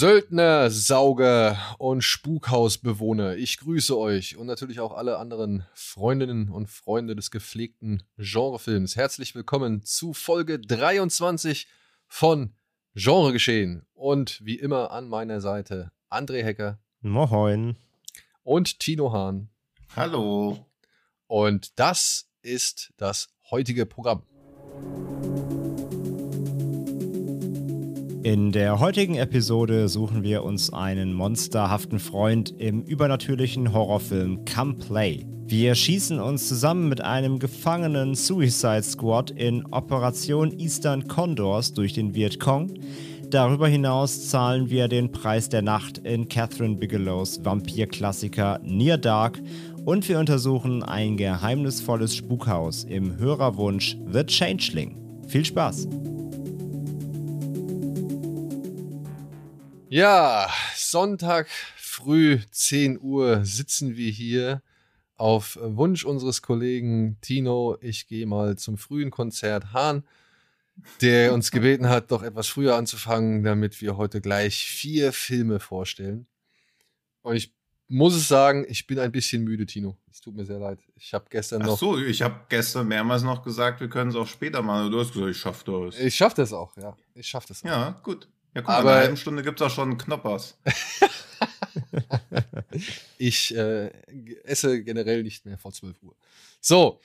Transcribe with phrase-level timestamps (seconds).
[0.00, 7.14] Söldner, Sauger und Spukhausbewohner, ich grüße euch und natürlich auch alle anderen Freundinnen und Freunde
[7.14, 8.96] des gepflegten Genrefilms.
[8.96, 11.68] Herzlich willkommen zu Folge 23
[12.08, 12.54] von
[12.94, 13.86] Genregeschehen.
[13.92, 16.78] Und wie immer an meiner Seite André Hecker.
[17.02, 17.76] Moin.
[18.42, 19.50] Und Tino Hahn.
[19.94, 20.64] Hallo.
[21.26, 24.22] Und das ist das heutige Programm.
[28.22, 35.24] In der heutigen Episode suchen wir uns einen monsterhaften Freund im übernatürlichen Horrorfilm Come Play.
[35.46, 42.14] Wir schießen uns zusammen mit einem gefangenen Suicide Squad in Operation Eastern Condors durch den
[42.14, 42.74] Vietcong.
[43.30, 49.40] Darüber hinaus zahlen wir den Preis der Nacht in Catherine Bigelows Vampirklassiker Near Dark
[49.86, 54.98] und wir untersuchen ein geheimnisvolles Spukhaus im Hörerwunsch The Changeling.
[55.26, 55.88] Viel Spaß!
[59.92, 64.62] Ja, Sonntag früh 10 Uhr sitzen wir hier
[65.16, 67.76] auf Wunsch unseres Kollegen Tino.
[67.80, 70.04] Ich gehe mal zum frühen Konzert Hahn,
[71.00, 76.28] der uns gebeten hat, doch etwas früher anzufangen, damit wir heute gleich vier Filme vorstellen.
[77.22, 77.52] Und ich
[77.88, 79.98] muss es sagen, ich bin ein bisschen müde, Tino.
[80.08, 80.78] Es tut mir sehr leid.
[80.94, 81.74] Ich habe gestern noch.
[81.74, 84.92] Ach so, ich habe gestern mehrmals noch gesagt, wir können es auch später machen.
[84.92, 85.98] Du hast gesagt, ich schaffe das.
[85.98, 86.96] Ich schaffe das auch, ja.
[87.12, 87.64] Ich schaffe das.
[87.64, 87.66] Auch.
[87.66, 88.28] Ja, gut.
[88.54, 90.58] Ja, guck Aber- mal, in einer halben Stunde gibt es auch schon Knoppers.
[93.18, 93.88] Ich äh,
[94.44, 96.16] esse generell nicht mehr vor 12 Uhr.
[96.60, 97.00] So.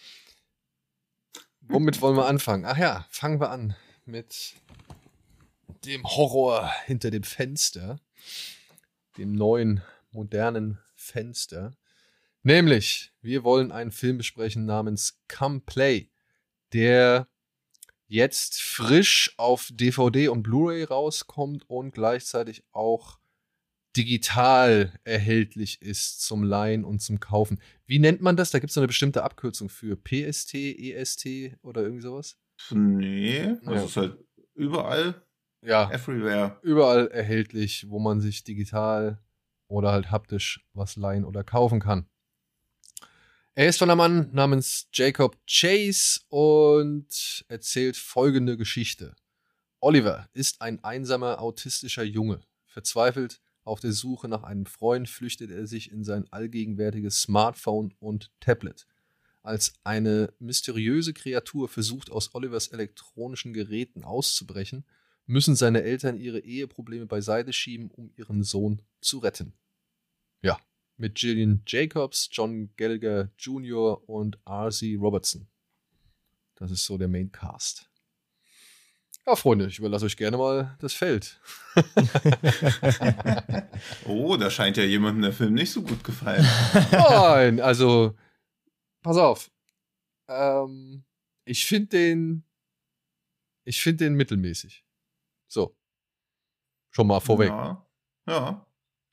[1.61, 2.66] Womit wollen wir anfangen?
[2.66, 4.53] Ach ja, fangen wir an mit
[5.85, 8.00] dem Horror hinter dem Fenster.
[9.17, 11.75] Dem neuen, modernen Fenster.
[12.44, 16.11] Nämlich, wir wollen einen Film besprechen namens Come Play,
[16.73, 17.28] der
[18.07, 23.19] jetzt frisch auf DVD und Blu-ray rauskommt und gleichzeitig auch
[23.97, 27.59] digital erhältlich ist zum Leihen und zum Kaufen.
[27.85, 28.51] Wie nennt man das?
[28.51, 32.38] Da gibt es eine bestimmte Abkürzung für PST, EST oder irgendwie sowas?
[32.71, 33.85] Nee, das Ja.
[33.85, 34.17] ist halt
[34.53, 35.25] überall,
[35.61, 36.59] Ja, everywhere.
[36.61, 39.22] überall erhältlich, wo man sich digital
[39.67, 42.07] oder halt haptisch was leihen oder kaufen kann.
[43.57, 49.16] Er ist von einem Mann namens Jacob Chase und erzählt folgende Geschichte.
[49.79, 52.41] Oliver ist ein einsamer autistischer Junge.
[52.66, 58.29] Verzweifelt auf der Suche nach einem Freund flüchtet er sich in sein allgegenwärtiges Smartphone und
[58.41, 58.88] Tablet.
[59.41, 64.83] Als eine mysteriöse Kreatur versucht, aus Olivers elektronischen Geräten auszubrechen,
[65.27, 69.53] müssen seine Eltern ihre Eheprobleme beiseite schieben, um ihren Sohn zu retten.
[70.41, 70.59] Ja,
[70.97, 74.07] mit Gillian Jacobs, John Gallagher Jr.
[74.09, 74.95] und R.C.
[74.95, 75.47] Robertson.
[76.56, 77.89] Das ist so der Main Cast.
[79.25, 81.39] Ja, Freunde, ich überlasse euch gerne mal das Feld.
[84.05, 86.47] Oh, da scheint ja jemandem der Film nicht so gut gefallen.
[86.91, 88.16] Nein, also,
[89.01, 89.51] pass auf.
[90.29, 91.03] Ähm,
[91.44, 92.44] ich finde den,
[93.66, 94.85] ich finde den mittelmäßig.
[95.47, 95.75] So.
[96.91, 97.50] Schon mal vorweg.
[97.50, 97.85] Ja.
[98.28, 98.66] ja.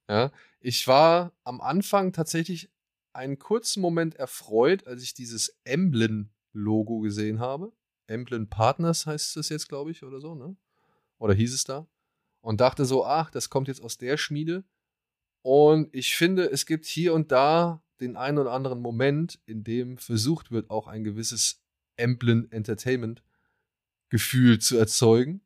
[0.09, 0.31] Ja,
[0.62, 2.70] ich war am Anfang tatsächlich
[3.12, 7.72] einen kurzen Moment erfreut, als ich dieses Emblem-Logo gesehen habe.
[8.06, 10.56] Emblem Partners heißt es jetzt, glaube ich, oder so, ne?
[11.18, 11.86] Oder hieß es da?
[12.40, 14.64] Und dachte so, ach, das kommt jetzt aus der Schmiede.
[15.42, 19.98] Und ich finde, es gibt hier und da den einen oder anderen Moment, in dem
[19.98, 21.62] versucht wird, auch ein gewisses
[21.96, 23.22] Emblem Entertainment
[24.08, 25.41] Gefühl zu erzeugen.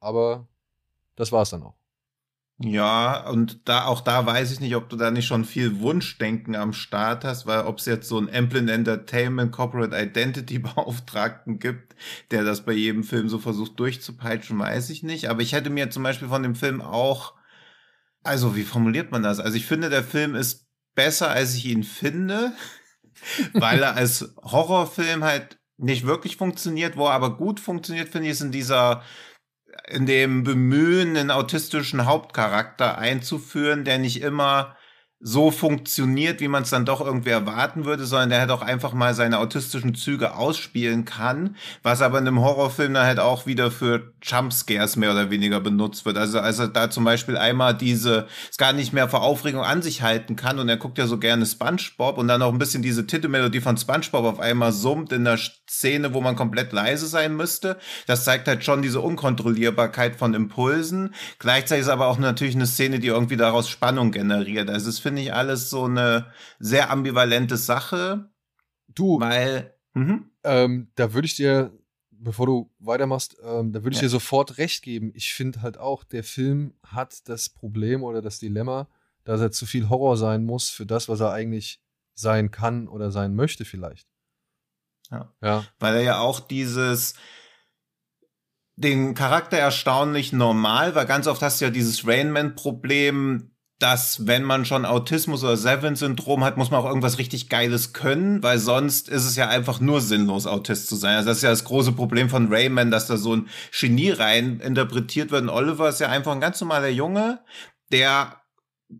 [0.00, 0.48] Aber
[1.16, 1.79] das war es dann auch.
[2.62, 6.54] Ja, und da auch da weiß ich nicht, ob du da nicht schon viel Wunschdenken
[6.54, 11.96] am Start hast, weil ob es jetzt so einen Amplin Entertainment Corporate Identity Beauftragten gibt,
[12.30, 15.30] der das bei jedem Film so versucht durchzupeitschen, weiß ich nicht.
[15.30, 17.32] Aber ich hätte mir zum Beispiel von dem Film auch,
[18.22, 19.40] also wie formuliert man das?
[19.40, 22.52] Also ich finde, der Film ist besser, als ich ihn finde,
[23.54, 28.32] weil er als Horrorfilm halt nicht wirklich funktioniert, wo er aber gut funktioniert, finde ich,
[28.32, 29.02] ist in dieser
[29.88, 34.76] in dem Bemühen, einen autistischen Hauptcharakter einzuführen, der nicht immer
[35.22, 38.94] so funktioniert, wie man es dann doch irgendwie erwarten würde, sondern der halt auch einfach
[38.94, 43.70] mal seine autistischen Züge ausspielen kann, was aber in einem Horrorfilm dann halt auch wieder
[43.70, 46.16] für Jumpscares mehr oder weniger benutzt wird.
[46.16, 50.00] Also, also da zum Beispiel einmal diese, es gar nicht mehr vor Aufregung an sich
[50.00, 53.06] halten kann und er guckt ja so gerne Spongebob und dann auch ein bisschen diese
[53.06, 55.38] Titelmelodie von Spongebob auf einmal summt in der
[55.68, 57.78] Szene, wo man komplett leise sein müsste.
[58.06, 61.14] Das zeigt halt schon diese Unkontrollierbarkeit von Impulsen.
[61.38, 64.70] Gleichzeitig ist aber auch natürlich eine Szene, die irgendwie daraus Spannung generiert.
[64.70, 68.30] Also es finde ich alles so eine sehr ambivalente Sache.
[68.86, 70.30] Du, weil, mhm.
[70.44, 71.76] ähm, da würde ich dir,
[72.12, 74.06] bevor du weitermachst, ähm, da würde ich ja.
[74.06, 75.10] dir sofort recht geben.
[75.14, 78.88] Ich finde halt auch, der Film hat das Problem oder das Dilemma,
[79.24, 81.82] dass er zu viel Horror sein muss für das, was er eigentlich
[82.14, 84.06] sein kann oder sein möchte vielleicht.
[85.10, 85.34] Ja.
[85.42, 85.64] ja.
[85.80, 87.14] Weil er ja auch dieses,
[88.76, 94.66] den Charakter erstaunlich normal, weil ganz oft hast du ja dieses Rainman-Problem, dass wenn man
[94.66, 99.24] schon Autismus oder Seven-Syndrom hat, muss man auch irgendwas richtig Geiles können, weil sonst ist
[99.24, 101.16] es ja einfach nur sinnlos, Autist zu sein.
[101.16, 104.60] Also das ist ja das große Problem von Rayman, dass da so ein Genie rein
[104.60, 105.42] interpretiert wird.
[105.42, 107.40] Und Oliver ist ja einfach ein ganz normaler Junge,
[107.90, 108.36] der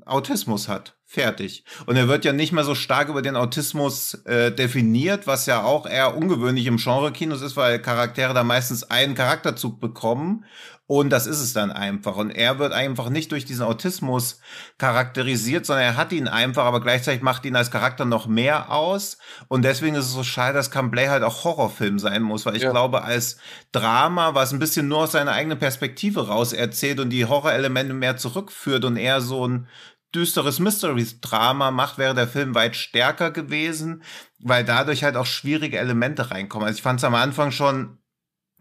[0.06, 0.97] Autismus hat.
[1.05, 1.65] Fertig.
[1.87, 5.65] Und er wird ja nicht mehr so stark über den Autismus äh, definiert, was ja
[5.65, 10.44] auch eher ungewöhnlich im Genre-Kinos ist, weil Charaktere da meistens einen Charakterzug bekommen
[10.90, 12.16] und das ist es dann einfach.
[12.16, 14.40] Und er wird einfach nicht durch diesen Autismus
[14.76, 19.16] charakterisiert, sondern er hat ihn einfach, aber gleichzeitig macht ihn als Charakter noch mehr aus.
[19.46, 22.64] Und deswegen ist es so schade, dass Camblay halt auch Horrorfilm sein muss, weil ich
[22.64, 22.72] ja.
[22.72, 23.37] glaube, als
[23.70, 28.16] Drama, was ein bisschen nur aus seiner eigenen Perspektive raus erzählt und die Horrorelemente mehr
[28.16, 29.69] zurückführt und eher so ein
[30.12, 34.02] düsteres Mystery-Drama macht, wäre der Film weit stärker gewesen,
[34.40, 36.66] weil dadurch halt auch schwierige Elemente reinkommen.
[36.66, 38.00] Also ich fand es am Anfang schon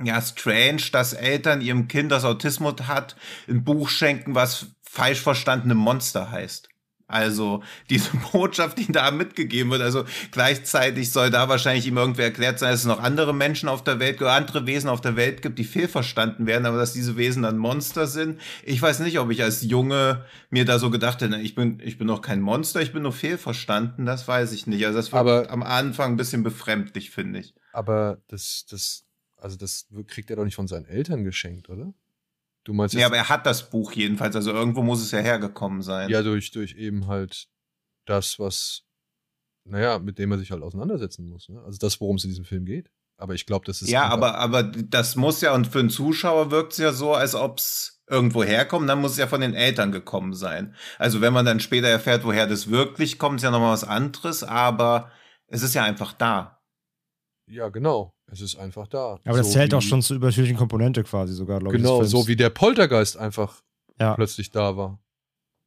[0.03, 3.15] ja, strange, dass Eltern ihrem Kind, das Autismus hat,
[3.47, 6.69] ein Buch schenken, was falsch verstandene Monster heißt.
[7.09, 12.59] Also diese Botschaft, die da mitgegeben wird, also gleichzeitig soll da wahrscheinlich ihm irgendwie erklärt
[12.59, 15.41] sein, dass es noch andere Menschen auf der Welt, oder andere Wesen auf der Welt
[15.41, 18.39] gibt, die fehlverstanden werden, aber dass diese Wesen dann Monster sind.
[18.63, 21.97] Ich weiß nicht, ob ich als Junge mir da so gedacht hätte, ich bin, ich
[21.97, 24.85] bin noch kein Monster, ich bin nur fehlverstanden, das weiß ich nicht.
[24.85, 27.55] Also das war aber, am Anfang ein bisschen befremdlich, finde ich.
[27.73, 29.08] Aber das, das
[29.41, 31.93] also das kriegt er doch nicht von seinen Eltern geschenkt, oder?
[32.63, 35.81] Du meinst Ja, aber er hat das Buch jedenfalls, also irgendwo muss es ja hergekommen
[35.81, 36.09] sein.
[36.09, 37.47] Ja, durch, durch eben halt
[38.05, 38.83] das, was,
[39.63, 41.49] naja, mit dem er sich halt auseinandersetzen muss.
[41.49, 41.61] Ne?
[41.63, 42.91] Also das, worum es in diesem Film geht.
[43.17, 43.89] Aber ich glaube, das ist.
[43.89, 47.35] Ja, aber, aber das muss ja, und für einen Zuschauer wirkt es ja so, als
[47.35, 50.73] ob es irgendwo herkommt, dann muss es ja von den Eltern gekommen sein.
[50.97, 54.43] Also wenn man dann später erfährt, woher das wirklich kommt, ist ja nochmal was anderes,
[54.43, 55.11] aber
[55.47, 56.58] es ist ja einfach da.
[57.49, 58.13] Ja, genau.
[58.31, 59.19] Es ist einfach da.
[59.25, 62.09] Aber so das zählt auch schon zur übernatürlichen Komponente quasi sogar, glaube genau, ich.
[62.09, 63.61] Genau, so wie der Poltergeist einfach
[63.99, 64.13] ja.
[64.13, 64.99] plötzlich da war.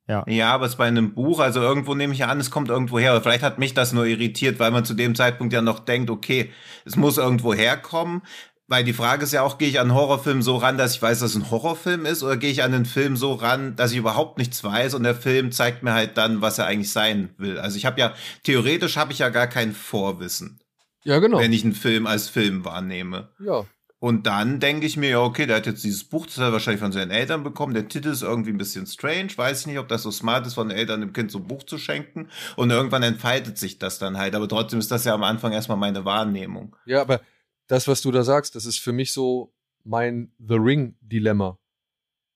[0.08, 0.24] Ja.
[0.26, 2.98] ja, aber es bei einem Buch, also irgendwo nehme ich ja an, es kommt irgendwo
[2.98, 3.12] her.
[3.12, 6.10] Oder vielleicht hat mich das nur irritiert, weil man zu dem Zeitpunkt ja noch denkt,
[6.10, 6.50] okay,
[6.84, 8.22] es muss irgendwo herkommen.
[8.68, 11.02] Weil die Frage ist ja auch, gehe ich an einen Horrorfilm so ran, dass ich
[11.02, 13.92] weiß, dass es ein Horrorfilm ist, oder gehe ich an den Film so ran, dass
[13.92, 17.30] ich überhaupt nichts weiß und der Film zeigt mir halt dann, was er eigentlich sein
[17.36, 17.58] will.
[17.58, 18.14] Also ich habe ja,
[18.44, 20.58] theoretisch habe ich ja gar kein Vorwissen.
[21.04, 21.38] Ja, genau.
[21.38, 23.30] Wenn ich einen Film als Film wahrnehme.
[23.38, 23.66] Ja.
[23.98, 26.52] Und dann denke ich mir, ja, okay, der hat jetzt dieses Buch, das hat er
[26.52, 27.72] wahrscheinlich von seinen Eltern bekommen.
[27.72, 29.28] Der Titel ist irgendwie ein bisschen strange.
[29.36, 31.46] Weiß ich nicht, ob das so smart ist, von den Eltern dem Kind so ein
[31.46, 32.28] Buch zu schenken.
[32.56, 34.34] Und irgendwann entfaltet sich das dann halt.
[34.34, 36.74] Aber trotzdem ist das ja am Anfang erstmal meine Wahrnehmung.
[36.84, 37.20] Ja, aber
[37.68, 41.58] das, was du da sagst, das ist für mich so mein The Ring-Dilemma.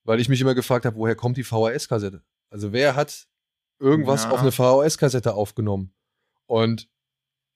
[0.05, 2.23] Weil ich mich immer gefragt habe, woher kommt die VHS-Kassette?
[2.49, 3.27] Also wer hat
[3.77, 4.31] irgendwas ja.
[4.31, 5.93] auf eine VHS-Kassette aufgenommen?
[6.45, 6.87] Und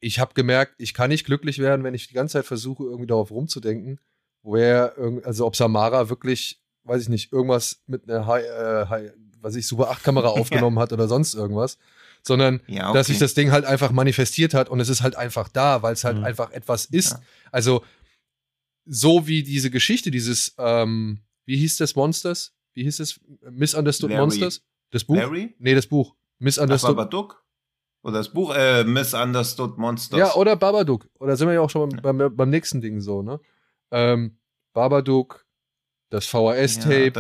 [0.01, 3.07] ich habe gemerkt, ich kann nicht glücklich werden, wenn ich die ganze Zeit versuche, irgendwie
[3.07, 3.99] darauf rumzudenken,
[4.41, 9.55] woher, also ob Samara wirklich, weiß ich nicht, irgendwas mit einer High, äh, High, was
[9.55, 10.83] ich, Super 8 Kamera aufgenommen ja.
[10.83, 11.77] hat oder sonst irgendwas,
[12.23, 12.97] sondern ja, okay.
[12.97, 15.93] dass sich das Ding halt einfach manifestiert hat und es ist halt einfach da, weil
[15.93, 16.23] es halt mhm.
[16.23, 17.11] einfach etwas ist.
[17.11, 17.21] Ja.
[17.51, 17.83] Also
[18.85, 22.53] so wie diese Geschichte, dieses, ähm, wie hieß das Monsters?
[22.73, 23.19] Wie hieß es?
[23.51, 24.21] Misunderstood Larry.
[24.21, 24.63] Monsters?
[24.89, 25.15] Das Buch?
[25.15, 25.53] Larry?
[25.59, 26.15] Nee, das Buch.
[26.39, 26.91] Misunderstood.
[26.91, 27.40] Ach, Babadook?
[28.03, 30.19] Oder das Buch äh, Misunderstood Monsters.
[30.19, 31.07] Ja, oder Babadook.
[31.19, 33.39] Oder sind wir ja auch schon beim, beim, beim nächsten Ding so, ne?
[33.91, 34.37] Ähm,
[34.73, 35.45] Babadook,
[36.09, 37.13] das VHS-Tape,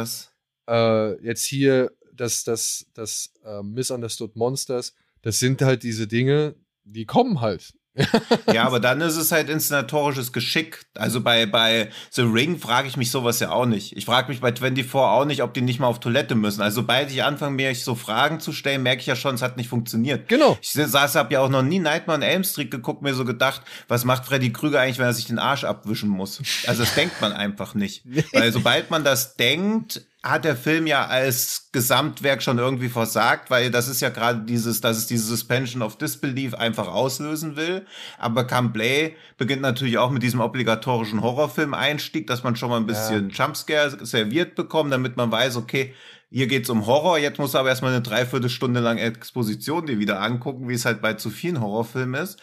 [0.67, 4.95] ja, äh, jetzt hier das, das, das äh, Misunderstood Monsters.
[5.21, 7.73] Das sind halt diese Dinge, die kommen halt
[8.53, 10.85] ja, aber dann ist es halt inszenatorisches Geschick.
[10.95, 13.97] Also bei, bei The Ring frage ich mich sowas ja auch nicht.
[13.97, 16.61] Ich frage mich bei 24 auch nicht, ob die nicht mal auf Toilette müssen.
[16.61, 19.57] Also sobald ich anfange, mir so Fragen zu stellen, merke ich ja schon, es hat
[19.57, 20.29] nicht funktioniert.
[20.29, 20.57] Genau.
[20.61, 23.61] Ich saß, habe ja auch noch nie Nightmare on Elm Street geguckt, mir so gedacht,
[23.87, 26.41] was macht Freddy Krüger eigentlich, wenn er sich den Arsch abwischen muss?
[26.67, 28.03] Also das denkt man einfach nicht.
[28.33, 33.71] Weil sobald man das denkt, hat der Film ja als Gesamtwerk schon irgendwie versagt, weil
[33.71, 37.87] das ist ja gerade dieses, dass es diese Suspension of Disbelief einfach auslösen will.
[38.19, 43.31] Aber Camblay beginnt natürlich auch mit diesem obligatorischen Horrorfilm-Einstieg, dass man schon mal ein bisschen
[43.31, 43.45] ja.
[43.45, 45.95] Jumpscare serviert bekommt, damit man weiß, okay,
[46.29, 50.69] hier geht's um Horror, jetzt muss aber erstmal eine Dreiviertelstunde lang Exposition dir wieder angucken,
[50.69, 52.39] wie es halt bei zu vielen Horrorfilmen ist.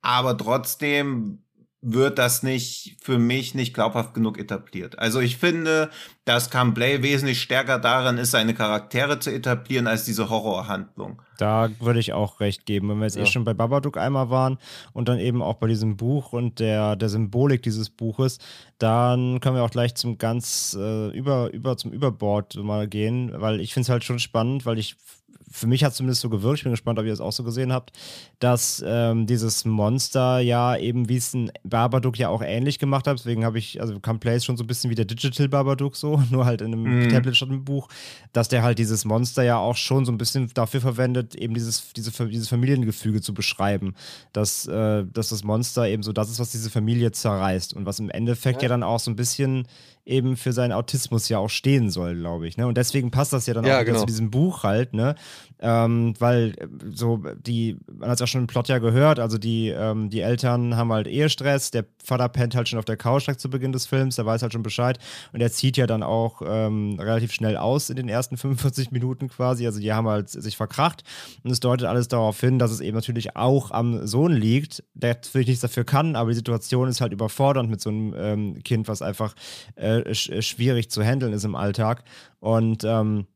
[0.00, 1.42] Aber trotzdem
[1.84, 5.00] wird das nicht für mich nicht glaubhaft genug etabliert.
[5.00, 5.90] Also ich finde,
[6.24, 11.20] dass Camblay wesentlich stärker daran ist, seine Charaktere zu etablieren, als diese Horrorhandlung.
[11.38, 12.88] Da würde ich auch recht geben.
[12.88, 13.24] Wenn wir jetzt eh ja.
[13.24, 14.58] eh schon bei Babadook einmal waren
[14.92, 18.38] und dann eben auch bei diesem Buch und der, der Symbolik dieses Buches,
[18.78, 23.60] dann können wir auch gleich zum ganz äh, über, über zum Überbord mal gehen, weil
[23.60, 24.94] ich finde es halt schon spannend, weil ich
[25.52, 27.44] für mich hat es zumindest so gewirkt, ich bin gespannt, ob ihr es auch so
[27.44, 27.92] gesehen habt,
[28.38, 33.18] dass ähm, dieses Monster ja eben, wie es ein Babadook ja auch ähnlich gemacht hat,
[33.18, 36.22] deswegen habe ich, also kam Place schon so ein bisschen wie der Digital Babadook so,
[36.30, 37.08] nur halt in einem mm.
[37.10, 37.88] Tablet statt einem Buch,
[38.32, 41.92] dass der halt dieses Monster ja auch schon so ein bisschen dafür verwendet, eben dieses,
[41.92, 43.94] diese, dieses Familiengefüge zu beschreiben,
[44.32, 48.00] dass, äh, dass das Monster eben so das ist, was diese Familie zerreißt und was
[48.00, 49.66] im Endeffekt ja, ja dann auch so ein bisschen
[50.04, 52.56] eben für seinen Autismus ja auch stehen soll, glaube ich.
[52.56, 52.66] Ne?
[52.66, 54.00] Und deswegen passt das ja dann ja, auch genau.
[54.00, 55.14] zu diesem Buch halt, ne?
[55.60, 59.38] Ähm, weil äh, so die, man hat es ja schon im Plot ja gehört, also
[59.38, 63.28] die, ähm, die Eltern haben halt Ehestress, der Vater pennt halt schon auf der Couch
[63.36, 64.98] zu Beginn des Films, der weiß halt schon Bescheid
[65.32, 69.28] und er zieht ja dann auch ähm, relativ schnell aus in den ersten 45 Minuten
[69.28, 71.04] quasi, also die haben halt sich verkracht
[71.44, 75.14] und es deutet alles darauf hin, dass es eben natürlich auch am Sohn liegt, der
[75.14, 78.88] natürlich nichts dafür kann, aber die Situation ist halt überfordernd mit so einem ähm, Kind,
[78.88, 79.36] was einfach
[79.76, 82.04] äh, sch schwierig zu handeln ist im Alltag
[82.40, 83.26] und ähm,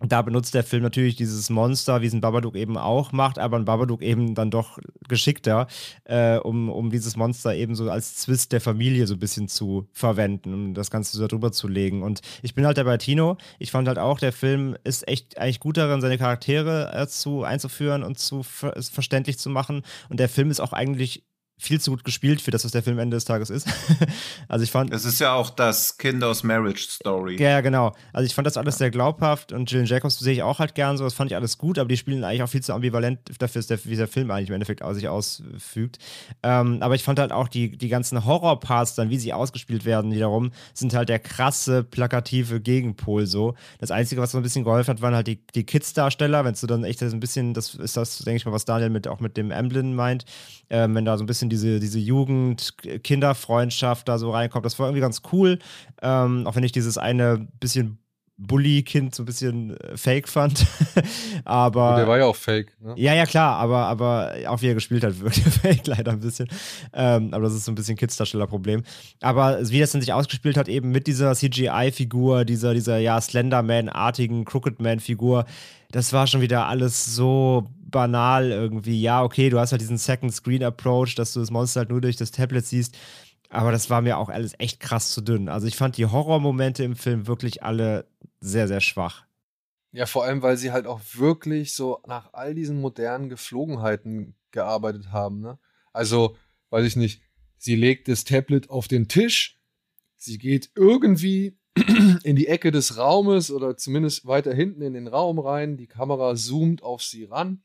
[0.00, 3.56] da benutzt der Film natürlich dieses Monster, wie es ein Babadook eben auch macht, aber
[3.56, 5.68] ein Babadook eben dann doch geschickter,
[6.04, 9.88] äh, um, um dieses Monster eben so als Zwist der Familie so ein bisschen zu
[9.92, 12.02] verwenden, um das Ganze so darüber zu legen.
[12.02, 13.38] Und ich bin halt der bei Tino.
[13.58, 17.44] Ich fand halt auch, der Film ist echt eigentlich gut darin, seine Charaktere äh, zu
[17.44, 19.82] einzuführen und zu ver verständlich zu machen.
[20.10, 21.24] Und der Film ist auch eigentlich
[21.58, 23.66] viel zu gut gespielt für das, was der Film Ende des Tages ist.
[24.48, 24.92] also ich fand.
[24.92, 27.40] Es ist ja auch das Kind aus Marriage Story.
[27.40, 27.94] Ja, genau.
[28.12, 30.98] Also ich fand das alles sehr glaubhaft und Jillian Jacobs sehe ich auch halt gern
[30.98, 31.04] so.
[31.04, 33.96] Das fand ich alles gut, aber die spielen eigentlich auch viel zu ambivalent dafür, wie
[33.96, 35.98] der Film eigentlich im Endeffekt sich ausfügt.
[36.42, 40.12] Ähm, aber ich fand halt auch die, die ganzen Horrorparts dann, wie sie ausgespielt werden,
[40.12, 43.54] wiederum, sind halt der krasse, plakative Gegenpol so.
[43.78, 46.44] Das Einzige, was so ein bisschen geholfen hat, waren halt die, die Kids-Darsteller.
[46.44, 49.08] Wenn du dann echt ein bisschen, das ist das, denke ich mal, was Daniel mit,
[49.08, 50.26] auch mit dem Emblem meint,
[50.70, 54.64] ähm, wenn da so ein bisschen diese, diese Jugend-Kinderfreundschaft da so reinkommt.
[54.64, 55.58] Das war irgendwie ganz cool.
[56.02, 57.98] Ähm, auch wenn ich dieses eine bisschen
[58.38, 60.66] Bully-Kind so ein bisschen äh, fake fand.
[61.44, 61.90] aber.
[61.90, 62.94] Und der war ja auch fake, ne?
[62.96, 66.48] Ja, ja, klar, aber, aber auch wie er gespielt hat, wirklich fake leider ein bisschen.
[66.92, 68.82] Ähm, aber das ist so ein bisschen Kids-Darsteller-Problem.
[69.22, 74.44] Aber wie das dann sich ausgespielt hat, eben mit dieser CGI-Figur, dieser, dieser ja, Slenderman-artigen
[74.44, 75.46] Crooked-Man-Figur,
[75.90, 79.00] das war schon wieder alles so banal irgendwie.
[79.00, 82.32] Ja, okay, du hast halt diesen Second-Screen-Approach, dass du das Monster halt nur durch das
[82.32, 82.96] Tablet siehst.
[83.56, 85.48] Aber das war mir auch alles echt krass zu dünn.
[85.48, 88.06] Also ich fand die Horrormomente im Film wirklich alle
[88.38, 89.24] sehr, sehr schwach.
[89.92, 95.10] Ja, vor allem, weil sie halt auch wirklich so nach all diesen modernen Geflogenheiten gearbeitet
[95.10, 95.40] haben.
[95.40, 95.58] Ne?
[95.94, 96.36] Also,
[96.68, 97.22] weiß ich nicht,
[97.56, 99.58] sie legt das Tablet auf den Tisch,
[100.16, 101.56] sie geht irgendwie
[102.24, 106.34] in die Ecke des Raumes oder zumindest weiter hinten in den Raum rein, die Kamera
[106.34, 107.62] zoomt auf sie ran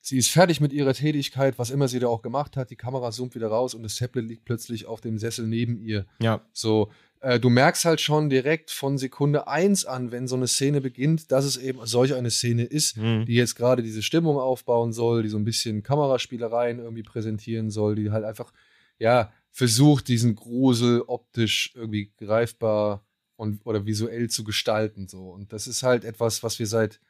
[0.00, 2.70] Sie ist fertig mit ihrer Tätigkeit, was immer sie da auch gemacht hat.
[2.70, 6.06] Die Kamera zoomt wieder raus und das Tablet liegt plötzlich auf dem Sessel neben ihr.
[6.20, 6.40] Ja.
[6.52, 6.90] So,
[7.20, 11.30] äh, du merkst halt schon direkt von Sekunde eins an, wenn so eine Szene beginnt,
[11.30, 13.26] dass es eben solch eine Szene ist, mhm.
[13.26, 17.94] die jetzt gerade diese Stimmung aufbauen soll, die so ein bisschen Kameraspielereien irgendwie präsentieren soll,
[17.94, 18.52] die halt einfach,
[18.98, 23.04] ja, versucht, diesen Grusel optisch irgendwie greifbar
[23.36, 25.06] und oder visuell zu gestalten.
[25.08, 25.28] So.
[25.30, 27.00] Und das ist halt etwas, was wir seit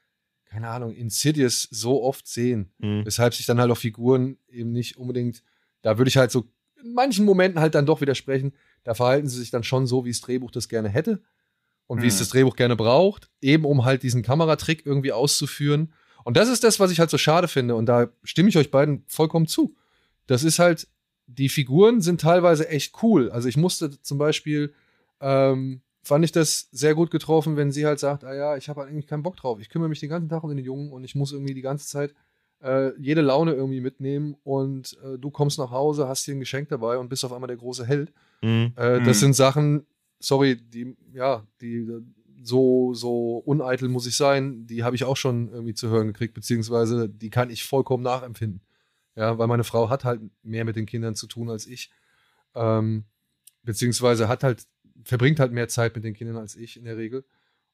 [0.51, 2.73] keine Ahnung, Insidious so oft sehen.
[2.79, 3.07] Mhm.
[3.07, 5.43] Weshalb sich dann halt auch Figuren eben nicht unbedingt,
[5.83, 6.49] da würde ich halt so
[6.83, 8.53] in manchen Momenten halt dann doch widersprechen,
[8.83, 11.23] da verhalten sie sich dann schon so, wie das Drehbuch das gerne hätte
[11.87, 12.03] und mhm.
[12.03, 12.19] wie es mhm.
[12.21, 15.93] das Drehbuch gerne braucht, eben um halt diesen Kameratrick irgendwie auszuführen.
[16.25, 17.77] Und das ist das, was ich halt so schade finde.
[17.77, 19.77] Und da stimme ich euch beiden vollkommen zu.
[20.27, 20.89] Das ist halt,
[21.27, 23.31] die Figuren sind teilweise echt cool.
[23.31, 24.75] Also ich musste zum Beispiel
[25.21, 28.81] ähm, fand ich das sehr gut getroffen, wenn sie halt sagt, ah ja, ich habe
[28.81, 29.61] halt eigentlich keinen Bock drauf.
[29.61, 31.87] Ich kümmere mich den ganzen Tag um den Jungen und ich muss irgendwie die ganze
[31.87, 32.15] Zeit
[32.63, 36.69] äh, jede Laune irgendwie mitnehmen und äh, du kommst nach Hause, hast hier ein Geschenk
[36.69, 38.13] dabei und bist auf einmal der große Held.
[38.43, 38.73] Mhm.
[38.77, 39.21] Äh, das mhm.
[39.21, 39.87] sind Sachen,
[40.19, 41.87] sorry, die, ja, die
[42.43, 46.35] so, so uneitel muss ich sein, die habe ich auch schon irgendwie zu hören gekriegt,
[46.35, 48.63] beziehungsweise die kann ich vollkommen nachempfinden.
[49.17, 51.91] Ja, weil meine Frau hat halt mehr mit den Kindern zu tun als ich.
[52.55, 53.05] Ähm,
[53.63, 54.67] beziehungsweise hat halt
[55.05, 57.25] verbringt halt mehr Zeit mit den Kindern als ich in der Regel.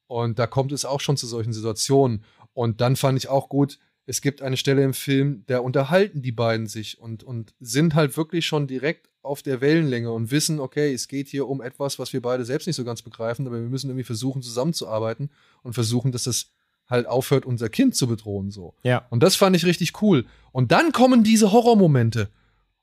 [0.07, 2.23] Und da kommt es auch schon zu solchen Situationen.
[2.53, 6.31] Und dann fand ich auch gut, es gibt eine Stelle im Film, da unterhalten die
[6.31, 10.93] beiden sich und, und sind halt wirklich schon direkt auf der Wellenlänge und wissen, okay,
[10.93, 13.67] es geht hier um etwas, was wir beide selbst nicht so ganz begreifen, aber wir
[13.67, 15.29] müssen irgendwie versuchen, zusammenzuarbeiten
[15.61, 16.51] und versuchen, dass das
[16.89, 18.73] halt aufhört, unser Kind zu bedrohen, so.
[18.83, 19.05] Ja.
[19.09, 20.25] Und das fand ich richtig cool.
[20.53, 22.29] Und dann kommen diese Horrormomente.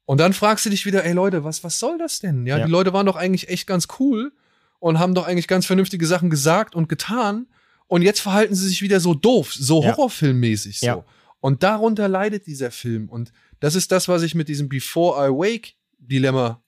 [0.06, 2.46] Und dann fragst du dich wieder, ey Leute, was, was soll das denn?
[2.46, 2.66] Ja, Ja.
[2.66, 4.32] die Leute waren doch eigentlich echt ganz cool
[4.78, 7.46] und haben doch eigentlich ganz vernünftige Sachen gesagt und getan.
[7.86, 9.90] Und jetzt verhalten sie sich wieder so doof, so Ja.
[9.96, 10.86] horrorfilmmäßig so.
[10.86, 11.04] Ja.
[11.40, 13.08] Und darunter leidet dieser Film.
[13.08, 16.62] Und das ist das, was ich mit diesem Before I Wake Dilemma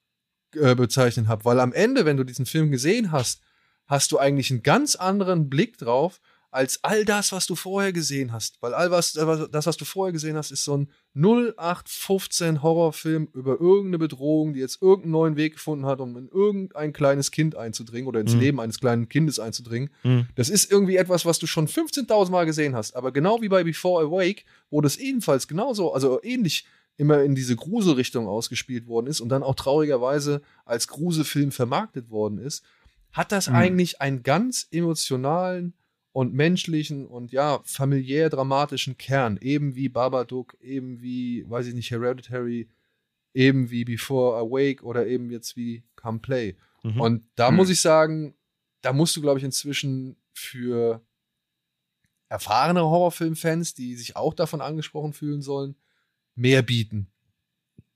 [0.55, 1.45] äh, bezeichnet habe.
[1.45, 3.43] Weil am Ende, wenn du diesen Film gesehen hast,
[3.87, 8.33] hast du eigentlich einen ganz anderen Blick drauf als all das, was du vorher gesehen
[8.33, 8.57] hast.
[8.63, 13.29] Weil all was, äh, das, was du vorher gesehen hast, ist so ein 0815 Horrorfilm
[13.35, 17.57] über irgendeine Bedrohung, die jetzt irgendeinen neuen Weg gefunden hat, um in irgendein kleines Kind
[17.57, 18.41] einzudringen oder ins Mhm.
[18.41, 19.91] Leben eines kleinen Kindes einzudringen.
[20.03, 20.27] Mhm.
[20.35, 22.97] Das ist irgendwie etwas, was du schon 15.000 Mal gesehen hast.
[22.97, 27.35] Aber genau wie bei Before I Wake, wo das ebenfalls genauso, also ähnlich immer in
[27.35, 32.65] diese Gruselrichtung ausgespielt worden ist und dann auch traurigerweise als Gruselfilm vermarktet worden ist,
[33.13, 33.55] hat das Mhm.
[33.57, 35.75] eigentlich einen ganz emotionalen
[36.17, 41.91] und menschlichen und ja, familiär dramatischen Kern, eben wie Babadook, eben wie, weiß ich nicht,
[41.91, 42.71] Hereditary,
[43.35, 46.57] eben wie Before I Wake oder eben jetzt wie Come Play.
[46.83, 47.01] Mhm.
[47.03, 47.59] Und da Mhm.
[47.59, 48.35] muss ich sagen,
[48.81, 51.03] da musst du, glaube ich, inzwischen für
[52.31, 55.77] erfahrene Horrorfilmfans, die sich auch davon angesprochen fühlen sollen,
[56.35, 57.09] mehr bieten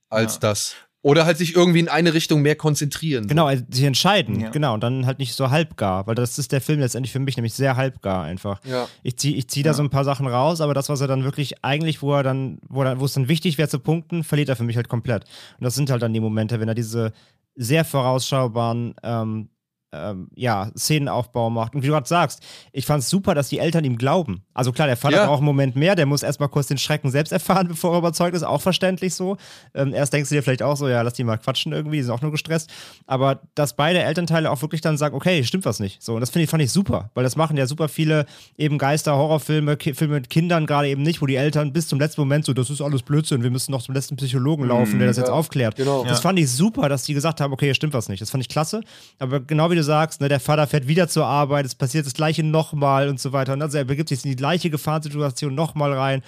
[0.09, 0.39] als Ja.
[0.41, 0.75] das.
[1.03, 3.25] Oder halt sich irgendwie in eine Richtung mehr konzentrieren.
[3.27, 4.49] Genau, also sich entscheiden, Ja.
[4.51, 7.37] genau, und dann halt nicht so halbgar, weil das ist der Film letztendlich für mich
[7.37, 8.59] nämlich sehr halbgar einfach.
[8.65, 8.87] Ja.
[9.01, 9.73] Ich ziehe ich zieh da Ja.
[9.73, 12.59] so ein paar Sachen raus, aber das, was er dann wirklich eigentlich, wo er dann,
[12.69, 15.23] wo, er, wo es dann wichtig wäre zu punkten, verliert er für mich halt komplett.
[15.59, 17.13] Und das sind halt dann die Momente, wenn er diese
[17.55, 19.49] sehr vorausschaubaren ähm,
[19.93, 21.75] ähm, ja, Szenenaufbau macht.
[21.75, 24.43] Und wie du gerade sagst, ich fand es super, dass die Eltern ihm glauben.
[24.53, 25.25] Also klar, der Vater Ja.
[25.25, 28.35] braucht einen Moment mehr, der muss erstmal kurz den Schrecken selbst erfahren, bevor er überzeugt
[28.35, 29.37] ist, auch verständlich so.
[29.73, 32.03] Ähm, erst denkst du dir vielleicht auch so, ja, lass die mal quatschen irgendwie, die
[32.03, 32.69] sind auch nur gestresst.
[33.07, 36.01] Aber dass beide Elternteile auch wirklich dann sagen, okay, stimmt was nicht.
[36.01, 38.25] So, und das finde ich, fand ich super, weil das machen ja super viele
[38.57, 41.99] eben Geister, Horrorfilme, Ki Filme mit Kindern gerade eben nicht, wo die Eltern bis zum
[41.99, 45.07] letzten Moment so, das ist alles Blödsinn, wir müssen noch zum letzten Psychologen laufen, der
[45.07, 45.75] das jetzt ja, aufklärt.
[45.75, 46.03] genau.
[46.03, 46.21] Das Ja.
[46.21, 48.21] fand ich super, dass die gesagt haben, okay, hier stimmt was nicht.
[48.21, 48.81] Das fand ich klasse.
[49.19, 52.13] Aber genau wie du sagst, ne, der Vater fährt wieder zur Arbeit, es passiert das
[52.13, 53.53] Gleiche nochmal und so weiter.
[53.53, 56.21] Und also er begibt sich in die gleiche Gefahrenssituation nochmal rein.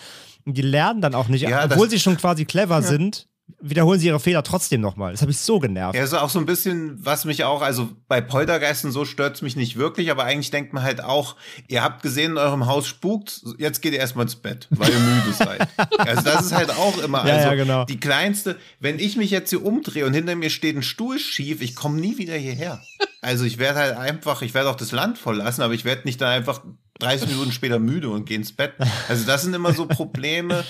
[0.46, 3.28] Und die lernen dann auch nicht, Ja, obwohl das- sie schon quasi clever sind,
[3.60, 5.12] wiederholen sie ihre Fehler trotzdem nochmal.
[5.12, 5.96] Das habe ich so genervt.
[5.96, 9.56] Ja, ist auch so ein bisschen, was mich auch, also bei Poltergeisten so stört's mich
[9.56, 11.36] nicht wirklich, aber eigentlich denkt man halt auch,
[11.68, 15.00] ihr habt gesehen, in eurem Haus spukt, jetzt geht ihr erstmal ins Bett, weil ihr
[15.00, 15.68] müde seid.
[15.98, 17.86] Also das ist halt auch immer, Ja, also ja, genau.
[17.86, 21.62] die kleinste, wenn ich mich jetzt hier umdrehe und hinter mir steht ein Stuhl schief,
[21.62, 22.82] ich komme nie wieder hierher.
[23.22, 26.20] Also ich werde halt einfach, ich werde auch das Land verlassen, aber ich werde nicht
[26.20, 26.62] dann einfach
[27.00, 28.74] 30 Minuten später müde und gehe ins Bett.
[29.08, 30.64] Also das sind immer so Probleme.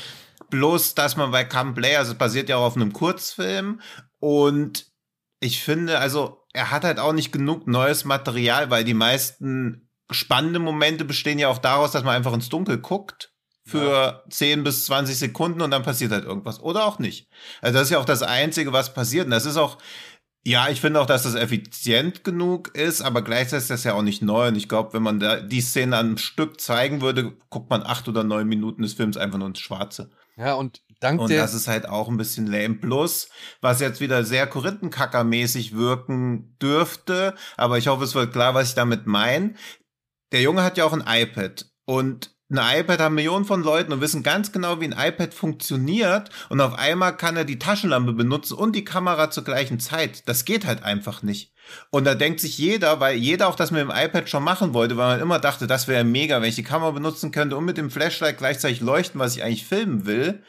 [0.54, 3.82] Bloß, dass man bei Come Play, also es basiert ja auch auf einem Kurzfilm
[4.20, 4.86] und
[5.40, 10.62] ich finde, also er hat halt auch nicht genug neues Material, weil die meisten spannenden
[10.62, 13.34] Momente bestehen ja auch daraus, dass man einfach ins Dunkel guckt
[13.66, 16.62] für 10 bis 20 Sekunden und dann passiert halt irgendwas.
[16.62, 17.32] Oder auch nicht.
[17.62, 19.26] Also das ist ja auch das Einzige, was passiert.
[19.26, 19.80] Und das ist auch,
[20.46, 24.04] ja, ich finde auch, dass das effizient genug ist, aber gleichzeitig ist das ja auch
[24.04, 24.50] nicht neu.
[24.50, 28.08] Und ich glaube, wenn man da die Szene am Stück zeigen würde, guckt man acht
[28.08, 30.12] oder neun Minuten des Films einfach nur ins Schwarze.
[30.36, 32.76] Ja, und dank Und das ist halt auch ein bisschen lame.
[32.76, 33.30] Plus,
[33.62, 38.76] was jetzt wieder sehr Korinthenkackermäßig wirken dürfte, aber ich hoffe, es wird klar, was ich
[38.76, 39.54] damit meine.
[40.32, 44.02] Der Junge hat ja auch ein iPad und ein iPad haben Millionen von Leuten und
[44.02, 48.56] wissen ganz genau, wie ein iPad funktioniert und auf einmal kann er die Taschenlampe benutzen
[48.56, 50.28] und die Kamera zur gleichen Zeit.
[50.28, 51.53] Das geht halt einfach nicht.
[51.90, 54.98] Und da denkt sich jeder, weil jeder auch das mit dem iPad schon machen wollte,
[54.98, 57.78] weil man immer dachte, das wäre mega, wenn ich die Kamera benutzen könnte und mit
[57.78, 60.44] dem Flashlight gleichzeitig leuchten, was ich eigentlich filmen will.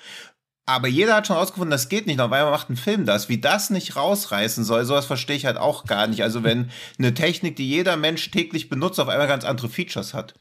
[0.67, 2.21] Aber jeder hat schon rausgefunden, das geht nicht.
[2.21, 3.29] Auf einmal macht ein Film das.
[3.29, 6.23] Wie das nicht rausreißen soll, sowas verstehe ich halt auch gar nicht.
[6.23, 10.35] Also wenn eine Technik, die jeder Mensch täglich benutzt, auf einmal ganz andere Features hat.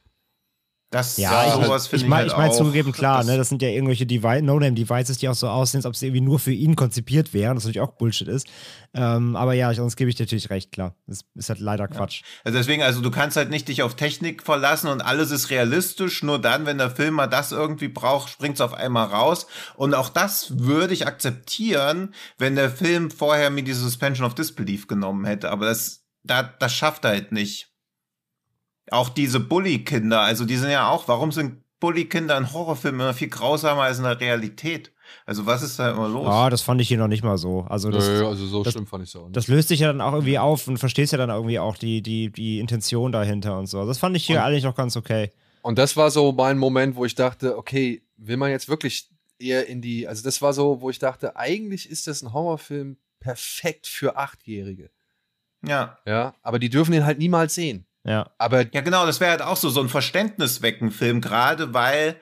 [0.93, 3.36] Das Ja, ich, sowas finde ich ich, meine, halt ich mein, zugegeben, klar, das- ne,
[3.36, 6.38] das sind ja irgendwelche Devi No-Name-Devices, die auch so aussehen, als ob sie irgendwie nur
[6.38, 8.45] für ihn konzipiert wären, das natürlich auch Bullshit ist.
[8.93, 10.95] Ähm, aber ja, sonst gebe ich dir natürlich recht, klar.
[11.08, 12.21] Das ist halt leider Quatsch.
[12.43, 16.21] Also deswegen, also du kannst halt nicht dich auf Technik verlassen und alles ist realistisch.
[16.21, 19.47] Nur dann, wenn der Film mal das irgendwie braucht, springt es auf einmal raus.
[19.75, 24.86] Und auch das würde ich akzeptieren, wenn der Film vorher mir die Suspension of Disbelief
[24.86, 25.49] genommen hätte.
[25.49, 27.72] Aber das, da, das schafft er halt nicht.
[28.91, 33.29] Auch diese Bully-Kinder, also die sind ja auch, warum sind Bully-Kinder in Horrorfilmen immer viel
[33.29, 34.91] grausamer als in der Realität?
[35.25, 36.25] Also was ist da immer los?
[36.25, 37.61] Ja, das fand ich hier noch nicht mal so.
[37.69, 39.35] Also das, Nö, also so das- schlimm fand ich es auch nicht.
[39.35, 42.01] das löst sich ja dann auch irgendwie auf und verstehst ja dann irgendwie auch die,
[42.01, 43.79] die, die Intention dahinter und so.
[43.79, 45.31] Also Das fand ich hier Und- eigentlich noch ganz okay.
[45.61, 49.67] Und das war so mein Moment, wo ich dachte, okay, will man jetzt wirklich eher
[49.67, 53.87] in die, also das war so, wo ich dachte, eigentlich ist das ein Horrorfilm perfekt
[53.87, 54.89] für Achtjährige.
[55.65, 55.97] Ja.
[56.05, 57.85] Ja, aber die dürfen ihn halt niemals sehen.
[58.05, 58.31] Ja.
[58.37, 62.17] Aber Ja, genau, das wäre halt auch so, so ein Verständniswecken-Film, gerade weil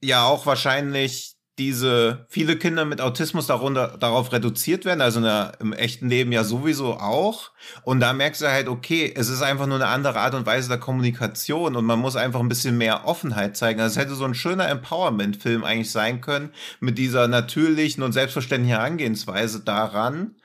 [0.00, 5.72] ja auch wahrscheinlich diese viele Kinder mit Autismus darunter, darauf reduziert werden, also der, im
[5.72, 7.50] echten Leben ja sowieso auch.
[7.82, 10.68] Und da merkst du halt, okay, es ist einfach nur eine andere Art und Weise
[10.68, 13.80] der Kommunikation und man muss einfach ein bisschen mehr Offenheit zeigen.
[13.80, 18.76] Also es hätte so ein schöner Empowerment-Film eigentlich sein können, mit dieser natürlichen und selbstverständlichen
[18.76, 20.36] Herangehensweise daran.